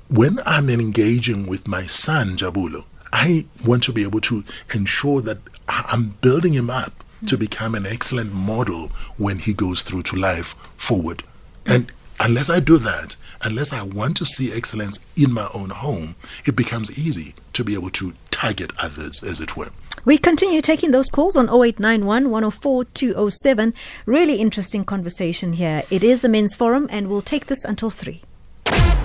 When 0.08 0.40
I'm 0.46 0.70
engaging 0.70 1.48
with 1.48 1.68
my 1.68 1.86
son, 1.86 2.38
Jabulo, 2.38 2.86
I 3.14 3.46
want 3.66 3.84
to 3.84 3.94
be 3.94 4.04
able 4.04 4.22
to 4.22 4.44
ensure 4.74 5.22
that 5.22 5.40
I'm 5.68 6.16
building 6.22 6.54
him 6.54 6.70
up 6.70 7.04
to 7.28 7.38
become 7.38 7.76
an 7.76 7.86
excellent 7.86 8.34
model 8.34 8.88
when 9.18 9.40
he 9.40 9.54
goes 9.54 9.84
through 9.84 10.04
to 10.04 10.16
life 10.16 10.56
forward. 10.76 11.24
And 11.66 11.92
unless 12.20 12.50
I 12.50 12.60
do 12.60 12.78
that, 12.80 13.16
unless 13.44 13.72
I 13.72 13.84
want 13.84 14.18
to 14.18 14.26
see 14.26 14.52
excellence 14.52 15.00
in 15.16 15.32
my 15.32 15.48
own 15.54 15.70
home, 15.70 16.16
it 16.46 16.56
becomes 16.56 16.98
easy 16.98 17.36
to 17.54 17.64
be 17.64 17.74
able 17.74 17.92
to 17.92 18.14
target 18.32 18.72
others, 18.82 19.24
as 19.24 19.40
it 19.40 19.56
were. 19.56 19.70
We 20.04 20.18
continue 20.18 20.62
taking 20.62 20.92
those 20.92 21.10
calls 21.10 21.38
on 21.38 21.48
0891 21.48 22.30
104 22.30 22.86
207. 22.86 23.74
Really 24.06 24.36
interesting 24.36 24.84
conversation 24.84 25.54
here. 25.54 25.84
It 25.90 26.04
is 26.04 26.22
the 26.22 26.30
Men's 26.30 26.56
Forum, 26.56 26.88
and 26.90 27.08
we'll 27.08 27.22
take 27.22 27.48
this 27.48 27.64
until 27.64 27.90
3. 27.90 28.22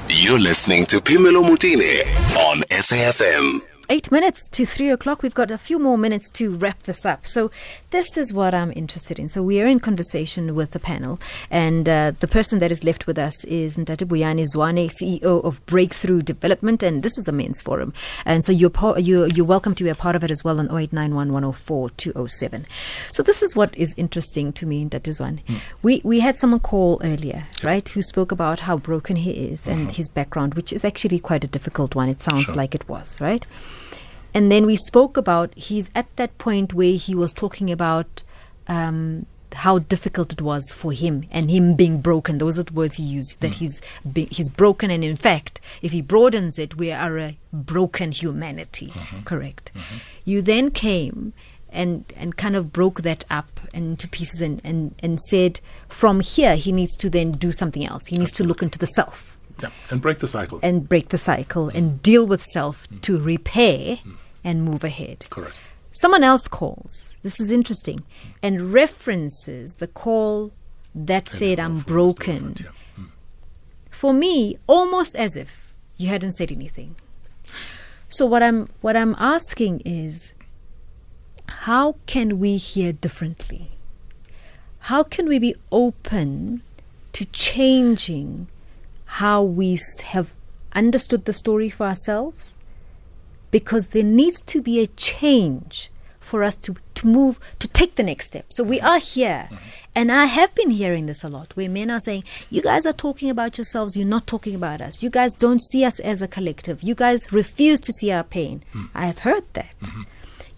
You're 0.09 0.39
listening 0.39 0.87
to 0.87 1.01
Phemelo 1.01 1.45
Motene 1.45 2.05
on 2.37 2.63
SAFM. 2.71 3.76
Eight 3.89 4.11
minutes 4.11 4.49
to 4.49 4.67
three 4.67 4.89
o'clock. 4.91 5.23
We've 5.23 5.33
got 5.33 5.53
a 5.53 5.57
few 5.59 5.79
more 5.79 5.97
minutes 5.97 6.29
to 6.33 6.51
wrap 6.51 6.83
this 6.83 7.07
up. 7.07 7.25
So, 7.25 7.53
this 7.91 8.17
is 8.17 8.33
what 8.33 8.53
I'm 8.53 8.73
interested 8.75 9.17
in. 9.21 9.29
So, 9.29 9.45
we 9.45 9.61
are 9.61 9.67
in 9.69 9.79
conversation 9.79 10.57
with 10.57 10.73
the 10.73 10.81
panel, 10.81 11.21
and 11.53 11.89
uh, 11.89 12.11
the 12.19 12.27
person 12.27 12.59
that 12.59 12.73
is 12.73 12.83
left 12.83 13.07
with 13.07 13.17
us 13.17 13.45
is 13.45 13.77
Ntate 13.77 14.05
Buyani 14.09 14.45
Zwane, 14.53 14.91
CEO 14.91 15.45
of 15.45 15.65
Breakthrough 15.67 16.23
Development, 16.23 16.83
and 16.83 17.05
this 17.05 17.17
is 17.17 17.25
the 17.25 17.33
Men's 17.33 17.63
Forum. 17.63 17.93
And 18.25 18.45
so, 18.45 18.51
you're, 18.51 18.71
par- 18.71 18.99
you're, 18.99 19.29
you're 19.29 19.47
welcome 19.47 19.77
to 19.77 19.85
be 19.85 19.91
a 19.91 19.95
part 19.95 20.17
of 20.17 20.25
it 20.25 20.33
as 20.33 20.43
well 20.43 20.59
on 20.59 20.67
0891 20.67 21.33
104 21.33 21.91
207. 21.91 22.67
So, 23.13 23.23
this 23.23 23.41
is 23.41 23.55
what 23.55 23.73
is 23.77 23.95
interesting 23.97 24.53
to 24.55 24.67
me, 24.67 24.85
Ntate 24.85 25.03
Zwane. 25.03 25.43
We, 25.83 26.01
we 26.03 26.19
had 26.19 26.39
someone 26.39 26.59
call 26.59 27.01
earlier, 27.05 27.45
right, 27.63 27.89
who 27.91 28.03
spoke 28.03 28.33
about 28.33 28.61
how 28.61 28.79
broken 28.79 29.15
he 29.15 29.31
is 29.31 29.69
and 29.69 29.93
his 29.93 30.09
background, 30.09 30.55
which 30.55 30.73
is 30.73 30.85
actually 30.85 31.21
quite 31.21 31.45
a 31.45 31.49
difficult 31.49 31.95
one. 31.95 32.09
It 32.09 32.21
sounds 32.21 32.47
Sure. 32.47 32.55
like 32.57 32.75
it 32.75 32.89
was, 32.89 33.21
right? 33.21 33.47
And 34.37 34.53
then 34.53 34.67
we 34.67 34.77
spoke 34.77 35.17
about 35.17 35.55
he's 35.57 35.89
at 35.95 36.15
that 36.17 36.37
point 36.37 36.75
where 36.75 36.97
he 36.97 37.15
was 37.15 37.33
talking 37.33 37.71
about 37.71 38.23
um, 38.69 39.25
how 39.55 39.79
difficult 39.79 40.31
it 40.31 40.43
was 40.43 40.71
for 40.73 40.93
him 40.93 41.25
and 41.31 41.51
him 41.51 41.75
being 41.75 42.03
broken. 42.03 42.37
Those 42.37 42.59
are 42.59 42.65
the 42.65 42.75
words 42.75 42.97
he 42.97 43.03
used. 43.03 43.41
That 43.41 43.53
mm. 43.53 43.55
he's 43.55 43.81
be, 44.13 44.27
he's 44.31 44.51
broken, 44.51 44.91
and 44.91 45.03
in 45.03 45.17
fact, 45.17 45.59
if 45.81 45.93
he 45.93 46.03
broadens 46.03 46.59
it, 46.59 46.77
we 46.77 46.93
are 46.93 47.19
a 47.19 47.39
broken 47.51 48.13
humanity. 48.13 48.89
Mm-hmm. 48.89 49.23
Correct. 49.23 49.71
Mm-hmm. 49.75 49.97
You 50.27 50.43
then 50.43 50.71
came 50.71 51.33
and 51.71 52.05
and 52.15 52.37
kind 52.37 52.57
of 52.57 52.75
broke 52.75 53.01
that 53.09 53.25
up 53.31 53.61
into 53.73 54.07
pieces 54.07 54.43
and, 54.43 54.61
and 54.63 54.95
and 54.99 55.19
said 55.19 55.61
from 55.89 56.21
here 56.21 56.57
he 56.57 56.73
needs 56.73 56.95
to 56.99 57.09
then 57.09 57.33
do 57.33 57.53
something 57.53 57.87
else. 57.87 58.05
He 58.05 58.19
needs 58.19 58.33
to 58.33 58.45
look 58.45 58.63
into 58.63 58.79
the 58.79 58.87
self 58.87 59.39
Yeah, 59.63 59.71
and 59.91 60.03
break 60.03 60.19
the 60.19 60.29
cycle. 60.29 60.61
and 60.63 60.87
break 60.87 61.09
the 61.09 61.17
cycle 61.19 61.71
and 61.71 61.93
mm. 61.93 62.03
deal 62.03 62.27
with 62.27 62.43
self 62.43 62.87
mm. 62.91 63.01
to 63.01 63.19
repair 63.19 64.01
and 64.47 64.63
move 64.63 64.85
ahead. 64.85 65.27
Correct. 65.29 65.61
Someone 65.91 66.23
else 66.23 66.47
calls. 66.47 67.17
This 67.23 67.41
is 67.41 67.51
interesting 67.51 68.05
and 68.43 68.73
references 68.73 69.75
the 69.75 69.89
call 69.89 70.53
that 70.95 71.29
said, 71.29 71.59
I'm 71.59 71.81
broken. 71.81 72.57
Yeah. 72.61 73.05
For 73.91 74.13
me, 74.13 74.57
almost 74.67 75.17
as 75.17 75.37
if 75.37 75.75
you 75.97 76.09
hadn't 76.09 76.33
said 76.33 76.53
anything. 76.53 76.95
So 78.09 78.25
what 78.25 78.43
I'm 78.43 78.69
what 78.83 78.97
I'm 78.97 79.17
asking 79.19 79.81
is 79.85 80.33
how 81.49 81.97
can 82.07 82.39
we 82.39 82.57
hear 82.57 82.93
differently? 82.93 83.71
How 84.91 85.03
can 85.03 85.27
we 85.27 85.39
be 85.39 85.57
open 85.73 86.63
to 87.15 87.25
changing 87.25 88.47
how 89.07 89.43
we 89.43 89.79
have 90.05 90.33
understood 90.75 91.25
the 91.25 91.33
story 91.33 91.71
for 91.71 91.87
ourselves? 91.87 92.59
Because 93.59 93.87
there 93.95 94.11
needs 94.21 94.41
to 94.53 94.61
be 94.61 94.81
a 94.81 94.87
change 94.87 95.91
for 96.27 96.43
us 96.43 96.57
to, 96.57 96.75
to 96.95 97.07
move, 97.07 97.39
to 97.61 97.69
take 97.69 97.95
the 97.95 98.03
next 98.03 98.27
step. 98.27 98.45
So 98.49 98.63
we 98.65 98.81
are 98.81 98.99
here. 98.99 99.49
Mm-hmm. 99.51 99.69
And 99.95 100.13
I 100.13 100.27
have 100.27 100.55
been 100.55 100.71
hearing 100.71 101.07
this 101.07 101.25
a 101.25 101.29
lot 101.29 101.57
where 101.57 101.71
men 101.71 101.91
are 101.91 102.01
saying, 102.01 102.25
You 102.51 102.61
guys 102.61 102.85
are 102.85 102.93
talking 102.93 103.31
about 103.31 103.57
yourselves, 103.57 103.97
you're 103.97 104.15
not 104.17 104.27
talking 104.27 104.55
about 104.55 104.81
us. 104.83 105.03
You 105.03 105.09
guys 105.09 105.33
don't 105.35 105.63
see 105.63 105.85
us 105.85 106.01
as 106.01 106.21
a 106.21 106.29
collective. 106.29 106.83
You 106.83 106.95
guys 106.95 107.33
refuse 107.33 107.81
to 107.81 107.93
see 107.93 108.11
our 108.11 108.25
pain. 108.25 108.63
Mm. 108.73 108.91
I 108.95 109.07
have 109.07 109.21
heard 109.21 109.45
that. 109.55 109.79
Mm-hmm. 109.81 110.03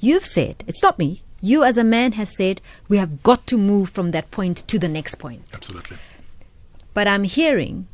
You've 0.01 0.25
said, 0.25 0.65
it's 0.67 0.83
not 0.83 0.99
me, 0.99 1.23
you 1.41 1.63
as 1.63 1.77
a 1.77 1.85
man 1.85 2.13
has 2.13 2.37
said, 2.37 2.61
we 2.89 2.97
have 2.97 3.23
got 3.23 3.47
to 3.49 3.57
move 3.57 3.91
from 3.91 4.11
that 4.11 4.31
point 4.33 4.67
to 4.69 4.79
the 4.79 4.89
next 4.89 5.17
point. 5.17 5.43
Absolutely. 5.55 5.99
But 6.95 7.07
I'm 7.07 7.25
hearing 7.25 7.87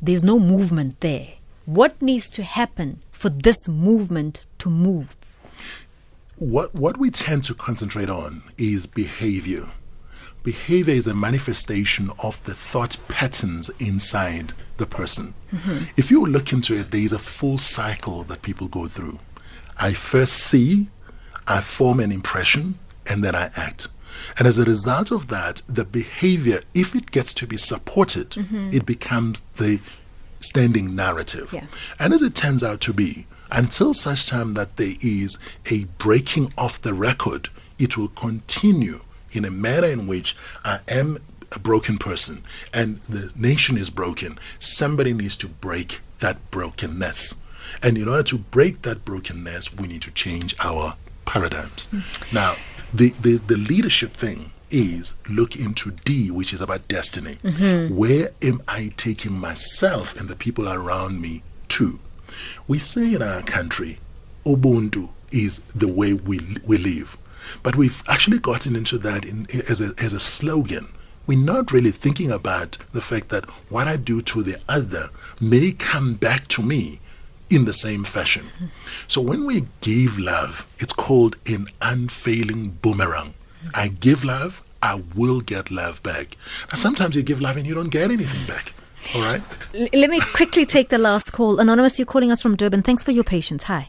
there's 0.00 0.24
no 0.24 0.38
movement 0.38 1.00
there. 1.00 1.34
What 1.66 2.00
needs 2.00 2.30
to 2.30 2.42
happen 2.42 3.02
for 3.10 3.28
this 3.28 3.68
movement 3.68 4.45
to 4.58 4.70
move? 4.70 5.16
What 6.38 6.74
what 6.74 6.98
we 6.98 7.10
tend 7.10 7.44
to 7.44 7.54
concentrate 7.54 8.10
on 8.10 8.42
is 8.58 8.86
behavior. 8.86 9.70
Behavior 10.42 10.94
is 10.94 11.06
a 11.06 11.14
manifestation 11.14 12.10
of 12.22 12.42
the 12.44 12.54
thought 12.54 12.96
patterns 13.08 13.68
inside 13.80 14.52
the 14.76 14.86
person. 14.86 15.34
Mm-hmm. 15.50 15.84
If 15.96 16.10
you 16.10 16.24
look 16.24 16.52
into 16.52 16.74
it, 16.76 16.90
there 16.90 17.00
is 17.00 17.12
a 17.12 17.18
full 17.18 17.58
cycle 17.58 18.22
that 18.24 18.42
people 18.42 18.68
go 18.68 18.86
through. 18.86 19.18
I 19.78 19.92
first 19.92 20.34
see, 20.34 20.88
I 21.48 21.60
form 21.62 21.98
an 22.00 22.12
impression, 22.12 22.78
and 23.06 23.24
then 23.24 23.34
I 23.34 23.50
act. 23.56 23.88
And 24.38 24.46
as 24.46 24.58
a 24.58 24.64
result 24.64 25.10
of 25.10 25.28
that, 25.28 25.62
the 25.68 25.84
behavior, 25.84 26.60
if 26.74 26.94
it 26.94 27.10
gets 27.10 27.34
to 27.34 27.46
be 27.46 27.56
supported, 27.56 28.30
mm-hmm. 28.30 28.70
it 28.72 28.86
becomes 28.86 29.40
the 29.56 29.80
standing 30.40 30.94
narrative. 30.94 31.52
Yeah. 31.52 31.66
And 31.98 32.12
as 32.12 32.22
it 32.22 32.34
turns 32.34 32.62
out 32.62 32.80
to 32.82 32.92
be, 32.92 33.26
until 33.50 33.94
such 33.94 34.26
time 34.26 34.54
that 34.54 34.76
there 34.76 34.94
is 35.00 35.38
a 35.70 35.84
breaking 35.98 36.52
of 36.58 36.80
the 36.82 36.94
record, 36.94 37.48
it 37.78 37.96
will 37.96 38.08
continue 38.08 39.00
in 39.32 39.44
a 39.44 39.50
manner 39.50 39.88
in 39.88 40.06
which 40.06 40.36
I 40.64 40.80
am 40.88 41.18
a 41.52 41.58
broken 41.58 41.98
person 41.98 42.42
and 42.74 42.98
the 43.02 43.30
nation 43.36 43.76
is 43.76 43.90
broken. 43.90 44.38
Somebody 44.58 45.12
needs 45.12 45.36
to 45.38 45.48
break 45.48 46.00
that 46.20 46.50
brokenness. 46.50 47.40
And 47.82 47.96
in 47.96 48.08
order 48.08 48.22
to 48.24 48.38
break 48.38 48.82
that 48.82 49.04
brokenness, 49.04 49.74
we 49.74 49.86
need 49.86 50.02
to 50.02 50.10
change 50.12 50.54
our 50.64 50.96
paradigms. 51.24 51.86
Hmm. 51.86 52.00
Now, 52.32 52.56
the, 52.94 53.10
the, 53.10 53.36
the 53.36 53.56
leadership 53.56 54.12
thing 54.12 54.52
is 54.70 55.14
look 55.28 55.56
into 55.56 55.90
D, 55.90 56.30
which 56.30 56.52
is 56.52 56.60
about 56.60 56.88
destiny. 56.88 57.36
Mm-hmm. 57.44 57.94
Where 57.94 58.30
am 58.42 58.62
I 58.68 58.92
taking 58.96 59.38
myself 59.38 60.18
and 60.18 60.28
the 60.28 60.36
people 60.36 60.68
around 60.68 61.20
me 61.20 61.42
to? 61.68 61.98
We 62.66 62.78
say 62.78 63.14
in 63.14 63.22
our 63.22 63.42
country, 63.42 63.98
Ubuntu 64.44 65.10
is 65.32 65.58
the 65.74 65.88
way 65.88 66.12
we, 66.14 66.40
we 66.64 66.78
live. 66.78 67.16
But 67.62 67.76
we've 67.76 68.02
actually 68.08 68.38
gotten 68.38 68.74
into 68.76 68.98
that 68.98 69.24
in, 69.24 69.46
as, 69.68 69.80
a, 69.80 69.94
as 69.98 70.12
a 70.12 70.20
slogan. 70.20 70.88
We're 71.26 71.38
not 71.38 71.72
really 71.72 71.90
thinking 71.90 72.30
about 72.30 72.78
the 72.92 73.00
fact 73.00 73.28
that 73.30 73.44
what 73.70 73.88
I 73.88 73.96
do 73.96 74.22
to 74.22 74.42
the 74.42 74.60
other 74.68 75.10
may 75.40 75.72
come 75.72 76.14
back 76.14 76.46
to 76.48 76.62
me 76.62 77.00
in 77.50 77.64
the 77.64 77.72
same 77.72 78.04
fashion. 78.04 78.46
So 79.08 79.20
when 79.20 79.44
we 79.44 79.66
give 79.80 80.18
love, 80.18 80.66
it's 80.78 80.92
called 80.92 81.36
an 81.46 81.66
unfailing 81.82 82.70
boomerang. 82.82 83.34
I 83.74 83.88
give 83.88 84.24
love, 84.24 84.62
I 84.82 85.02
will 85.14 85.40
get 85.40 85.70
love 85.70 86.02
back. 86.02 86.36
Now, 86.70 86.76
sometimes 86.76 87.14
you 87.14 87.22
give 87.22 87.40
love 87.40 87.56
and 87.56 87.66
you 87.66 87.74
don't 87.74 87.88
get 87.88 88.10
anything 88.10 88.46
back. 88.46 88.72
All 89.14 89.22
right? 89.22 89.42
L- 89.74 89.88
let 89.92 90.10
me 90.10 90.20
quickly 90.34 90.64
take 90.64 90.88
the 90.88 90.98
last 90.98 91.30
call. 91.30 91.58
Anonymous, 91.60 91.98
you're 91.98 92.06
calling 92.06 92.30
us 92.32 92.42
from 92.42 92.56
Durban. 92.56 92.82
Thanks 92.82 93.04
for 93.04 93.12
your 93.12 93.24
patience. 93.24 93.64
Hi. 93.64 93.88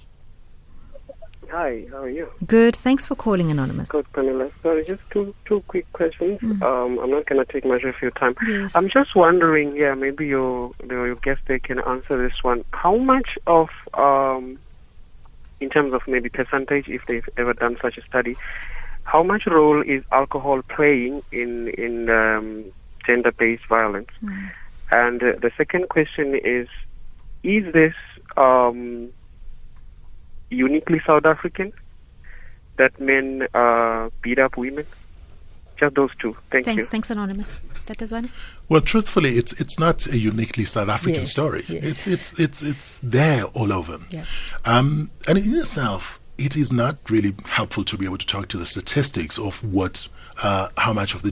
Hi, 1.49 1.85
how 1.91 1.99
are 1.99 2.09
you? 2.09 2.29
Good. 2.45 2.75
Thanks 2.75 3.05
for 3.05 3.15
calling, 3.15 3.49
Anonymous. 3.49 3.89
Good, 3.89 4.11
Pamela. 4.11 4.51
Sorry, 4.61 4.83
just 4.83 5.01
two 5.11 5.33
two 5.45 5.63
quick 5.69 5.91
questions. 5.93 6.39
Um, 6.61 6.99
I'm 6.99 7.09
not 7.09 7.25
going 7.25 7.43
to 7.43 7.51
take 7.51 7.65
much 7.65 7.83
of 7.83 7.95
your 8.01 8.11
time. 8.11 8.35
Yes. 8.45 8.75
I'm 8.75 8.89
just 8.89 9.15
wondering, 9.15 9.75
yeah, 9.75 9.93
maybe 9.95 10.27
your 10.27 10.73
your 10.89 11.15
guest 11.15 11.41
they 11.47 11.57
can 11.59 11.79
answer 11.79 12.21
this 12.21 12.43
one. 12.43 12.65
How 12.73 12.97
much 12.97 13.29
of, 13.47 13.69
um, 13.93 14.59
in 15.61 15.69
terms 15.69 15.93
of 15.93 16.01
maybe 16.05 16.27
percentage, 16.27 16.89
if 16.89 17.05
they've 17.07 17.27
ever 17.37 17.53
done 17.53 17.77
such 17.81 17.97
a 17.97 18.01
study, 18.01 18.35
how 19.03 19.23
much 19.23 19.47
role 19.47 19.81
is 19.81 20.03
alcohol 20.11 20.61
playing 20.63 21.23
in 21.31 21.69
in 21.69 22.09
um, 22.09 22.65
gender-based 23.05 23.65
violence? 23.67 24.09
And 24.91 25.21
uh, 25.21 25.33
the 25.41 25.51
second 25.57 25.89
question 25.89 26.35
is, 26.35 26.67
is 27.43 27.73
this 27.73 27.93
um, 28.35 29.09
uniquely 30.49 31.01
South 31.05 31.25
African 31.25 31.73
that 32.77 32.99
men 32.99 33.47
uh, 33.53 34.09
beat 34.21 34.39
up 34.39 34.57
women? 34.57 34.85
Just 35.77 35.95
those 35.95 36.09
two. 36.19 36.35
Thank 36.51 36.65
Thanks. 36.65 36.85
you. 36.85 36.89
Thanks, 36.89 37.11
Anonymous. 37.11 37.59
That 37.85 38.01
is 38.01 38.11
one. 38.11 38.31
Well, 38.67 38.81
truthfully, 38.81 39.31
it's 39.31 39.59
it's 39.61 39.77
not 39.77 40.07
a 40.07 40.17
uniquely 40.17 40.65
South 40.65 40.89
African 40.89 41.21
Yes, 41.21 41.31
story. 41.31 41.63
yes. 41.67 41.83
It's 41.83 42.07
it's 42.07 42.39
it's 42.39 42.61
it's 42.63 42.99
there 43.03 43.43
all 43.53 43.71
over. 43.71 43.99
Yeah. 44.09 44.25
Um, 44.65 45.11
and 45.27 45.37
in 45.37 45.53
itself, 45.53 46.19
it 46.39 46.55
is 46.57 46.71
not 46.71 46.97
really 47.09 47.35
helpful 47.45 47.83
to 47.83 47.97
be 47.97 48.05
able 48.05 48.17
to 48.17 48.25
talk 48.25 48.47
to 48.49 48.57
the 48.57 48.65
statistics 48.65 49.37
of 49.37 49.63
what, 49.63 50.07
uh, 50.43 50.69
how 50.77 50.93
much 50.93 51.13
of 51.13 51.21
the 51.21 51.31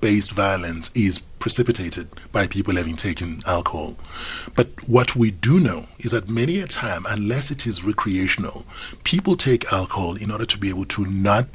gender-based 0.00 0.30
violence 0.32 0.90
is 0.94 1.18
precipitated 1.38 2.08
by 2.32 2.46
people 2.46 2.74
having 2.74 2.96
taken 2.96 3.42
alcohol. 3.46 3.96
But 4.54 4.68
what 4.88 5.16
we 5.16 5.30
do 5.30 5.60
know 5.60 5.86
is 5.98 6.12
that 6.12 6.28
many 6.28 6.60
a 6.60 6.66
time, 6.66 7.04
unless 7.08 7.50
it 7.50 7.66
is 7.66 7.84
recreational, 7.84 8.64
people 9.04 9.36
take 9.36 9.72
alcohol 9.72 10.16
in 10.16 10.30
order 10.30 10.46
to 10.46 10.58
be 10.58 10.68
able 10.68 10.84
to 10.86 11.04
not 11.04 11.46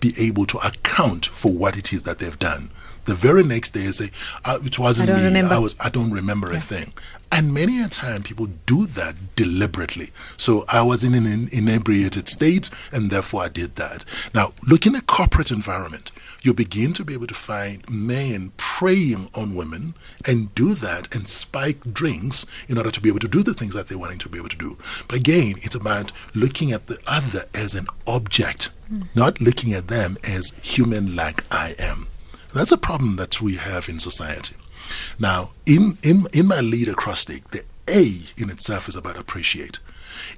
be 0.00 0.14
able 0.18 0.46
to 0.46 0.58
account 0.58 1.26
for 1.26 1.52
what 1.52 1.76
it 1.76 1.92
is 1.92 2.04
that 2.04 2.18
they've 2.18 2.38
done. 2.38 2.70
The 3.10 3.16
very 3.16 3.42
next 3.42 3.70
day, 3.70 3.90
say, 3.90 4.12
uh, 4.44 4.58
"It 4.64 4.78
wasn't 4.78 5.10
I 5.10 5.16
me. 5.16 5.24
remember." 5.24 5.54
I 5.54 5.58
was. 5.58 5.74
I 5.80 5.88
don't 5.88 6.12
remember 6.12 6.52
a 6.52 6.60
thing." 6.60 6.92
And 7.32 7.52
many 7.52 7.82
a 7.82 7.88
time, 7.88 8.22
people 8.22 8.46
do 8.66 8.86
that 8.86 9.14
deliberately. 9.34 10.12
So 10.36 10.64
I 10.68 10.82
was 10.82 11.02
in 11.02 11.14
an 11.14 11.48
inebriated 11.50 12.28
state, 12.28 12.70
and 12.92 13.10
therefore 13.10 13.42
I 13.42 13.48
did 13.48 13.74
that. 13.74 14.04
Now, 14.32 14.52
look 14.62 14.86
in 14.86 14.94
a 14.94 15.00
corporate 15.00 15.50
environment, 15.50 16.12
you 16.42 16.54
begin 16.54 16.92
to 16.92 17.04
be 17.04 17.14
able 17.14 17.26
to 17.26 17.34
find 17.34 17.82
men 17.90 18.52
preying 18.56 19.28
on 19.34 19.56
women 19.56 19.94
and 20.24 20.54
do 20.54 20.74
that 20.74 21.12
and 21.12 21.28
spike 21.28 21.92
drinks 21.92 22.46
in 22.68 22.78
order 22.78 22.92
to 22.92 23.00
be 23.00 23.08
able 23.08 23.20
to 23.26 23.28
do 23.36 23.42
the 23.42 23.54
things 23.54 23.74
that 23.74 23.88
they're 23.88 23.98
wanting 23.98 24.18
to 24.18 24.28
be 24.28 24.38
able 24.38 24.48
to 24.50 24.56
do. 24.56 24.78
But 25.08 25.16
again, 25.18 25.54
it's 25.62 25.74
about 25.74 26.12
looking 26.32 26.70
at 26.70 26.86
the 26.86 26.98
other 27.08 27.46
as 27.54 27.74
an 27.74 27.88
object, 28.06 28.70
not 29.16 29.40
looking 29.40 29.72
at 29.72 29.88
them 29.88 30.16
as 30.22 30.54
human 30.62 31.16
like 31.16 31.42
I 31.50 31.74
am. 31.78 32.06
That's 32.54 32.72
a 32.72 32.78
problem 32.78 33.16
that 33.16 33.40
we 33.40 33.56
have 33.56 33.88
in 33.88 34.00
society. 34.00 34.56
Now, 35.18 35.52
in, 35.66 35.98
in, 36.02 36.26
in 36.32 36.46
my 36.46 36.60
lead 36.60 36.88
acrostic, 36.88 37.50
the 37.50 37.64
A 37.88 38.22
in 38.36 38.50
itself 38.50 38.88
is 38.88 38.96
about 38.96 39.18
appreciate. 39.18 39.78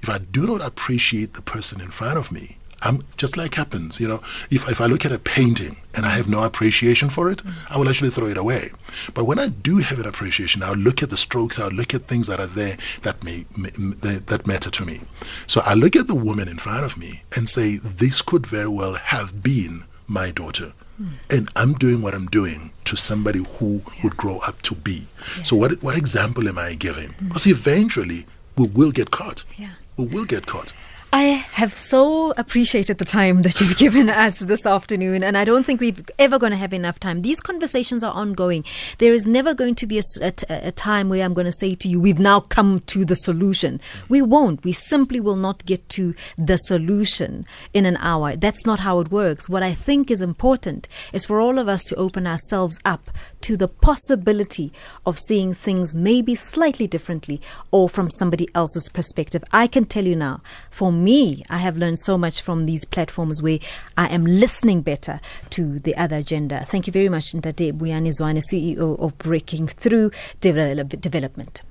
If 0.01 0.09
I 0.09 0.19
do 0.19 0.45
not 0.45 0.61
appreciate 0.61 1.33
the 1.33 1.41
person 1.41 1.81
in 1.81 1.89
front 1.89 2.17
of 2.17 2.31
me, 2.31 2.57
I'm 2.85 3.01
just 3.15 3.37
like 3.37 3.55
happens, 3.55 3.99
you 3.99 4.07
know. 4.09 4.21
If 4.51 4.69
if 4.69 4.81
I 4.81 4.87
look 4.87 5.05
at 5.05 5.11
a 5.13 5.17
painting 5.17 5.77
and 5.95 6.05
I 6.05 6.09
have 6.09 6.27
no 6.27 6.43
appreciation 6.43 7.09
for 7.09 7.31
it, 7.31 7.41
I 7.69 7.77
will 7.77 7.87
actually 7.87 8.09
throw 8.09 8.27
it 8.27 8.37
away. 8.37 8.71
But 9.13 9.23
when 9.23 9.39
I 9.39 9.47
do 9.47 9.77
have 9.77 9.99
an 9.99 10.05
appreciation, 10.05 10.61
I'll 10.61 10.75
look 10.75 11.01
at 11.01 11.09
the 11.09 11.15
strokes, 11.15 11.59
I'll 11.59 11.69
look 11.69 11.93
at 11.93 12.07
things 12.07 12.27
that 12.27 12.41
are 12.41 12.47
there 12.47 12.77
that 13.03 13.23
may, 13.23 13.45
may 13.55 13.69
that 13.69 14.45
matter 14.45 14.69
to 14.69 14.85
me. 14.85 15.01
So 15.47 15.61
I 15.65 15.75
look 15.75 15.95
at 15.95 16.07
the 16.07 16.15
woman 16.15 16.49
in 16.49 16.57
front 16.57 16.83
of 16.83 16.97
me 16.97 17.23
and 17.37 17.47
say, 17.47 17.77
this 17.77 18.21
could 18.21 18.45
very 18.45 18.67
well 18.67 18.95
have 18.95 19.41
been 19.41 19.85
my 20.07 20.31
daughter. 20.31 20.73
And 21.29 21.49
I'm 21.55 21.73
doing 21.73 22.01
what 22.01 22.13
I'm 22.13 22.27
doing 22.27 22.71
to 22.85 22.95
somebody 22.95 23.43
who 23.57 23.81
would 24.03 24.17
grow 24.17 24.39
up 24.39 24.61
to 24.63 24.75
be. 24.75 25.07
So 25.43 25.55
what 25.55 25.81
what 25.83 25.97
example 25.97 26.47
am 26.47 26.57
I 26.57 26.75
giving? 26.75 27.09
Mm-hmm. 27.09 27.27
Because 27.27 27.47
eventually 27.47 28.25
we 28.57 28.67
will 28.67 28.91
get 28.91 29.11
caught. 29.11 29.43
Yeah. 29.57 29.73
We 29.97 30.05
will 30.05 30.25
get 30.25 30.45
caught. 30.45 30.73
I 31.15 31.45
have 31.51 31.77
so 31.77 32.31
appreciated 32.37 32.97
the 32.97 33.05
time 33.05 33.43
that 33.43 33.61
you've 33.61 33.77
given 33.85 34.09
us 34.09 34.39
this 34.39 34.65
afternoon, 34.65 35.23
and 35.23 35.37
I 35.37 35.45
don't 35.45 35.63
think 35.63 35.79
we're 35.79 35.93
ever 36.17 36.39
going 36.39 36.53
to 36.53 36.57
have 36.57 36.73
enough 36.73 36.99
time. 36.99 37.21
These 37.21 37.39
conversations 37.39 38.01
are 38.01 38.11
ongoing. 38.15 38.65
There 38.97 39.13
is 39.13 39.23
never 39.23 39.53
going 39.53 39.75
to 39.75 39.85
be 39.85 40.01
a 40.19 40.71
time 40.71 41.09
where 41.09 41.23
I'm 41.23 41.35
going 41.35 41.45
to 41.45 41.51
say 41.51 41.75
to 41.75 41.87
you, 41.87 41.99
we've 41.99 42.17
now 42.17 42.39
come 42.39 42.79
to 42.87 43.05
the 43.05 43.15
solution. 43.15 43.79
We 44.09 44.23
won't. 44.23 44.63
We 44.63 44.71
simply 44.71 45.19
will 45.19 45.35
not 45.35 45.63
get 45.67 45.87
to 45.89 46.15
the 46.35 46.57
solution 46.57 47.45
in 47.75 47.85
an 47.85 47.97
hour. 47.97 48.35
That's 48.35 48.65
not 48.65 48.79
how 48.79 48.99
it 48.99 49.11
works. 49.11 49.47
What 49.47 49.61
I 49.61 49.75
think 49.75 50.09
is 50.09 50.19
important 50.19 50.87
is 51.11 51.27
for 51.27 51.39
all 51.39 51.59
of 51.59 51.67
us 51.67 51.83
to 51.83 51.95
open 51.95 52.25
ourselves 52.25 52.79
up 52.85 53.11
to 53.43 53.57
the 53.57 53.67
possibility 53.67 54.71
of 55.05 55.19
seeing 55.19 55.53
things 55.53 55.93
maybe 55.95 56.35
slightly 56.35 56.87
differently 56.87 57.41
or 57.71 57.87
from 57.87 58.09
somebody 58.09 58.47
else's 58.55 58.89
perspective. 58.89 59.43
I 59.51 59.67
can 59.67 59.85
tell 59.85 60.05
you 60.05 60.15
now, 60.15 60.41
for 60.71 60.91
me, 60.91 61.43
I 61.49 61.57
have 61.59 61.77
learned 61.77 61.99
so 61.99 62.17
much 62.17 62.41
from 62.41 62.65
these 62.65 62.85
platforms 62.85 63.41
where 63.41 63.59
I 63.97 64.07
am 64.07 64.25
listening 64.25 64.81
better 64.81 65.19
to 65.51 65.79
the 65.79 65.95
other 65.95 66.17
agenda. 66.17 66.65
Thank 66.65 66.87
you 66.87 66.93
very 66.93 67.09
much, 67.09 67.33
Ntate 67.33 67.73
Buyani 67.73 68.11
Zwane, 68.17 68.41
CEO 68.51 68.99
of 68.99 69.17
Breaking 69.17 69.67
Through 69.67 70.11
Develop- 70.41 70.99
Development. 71.01 71.61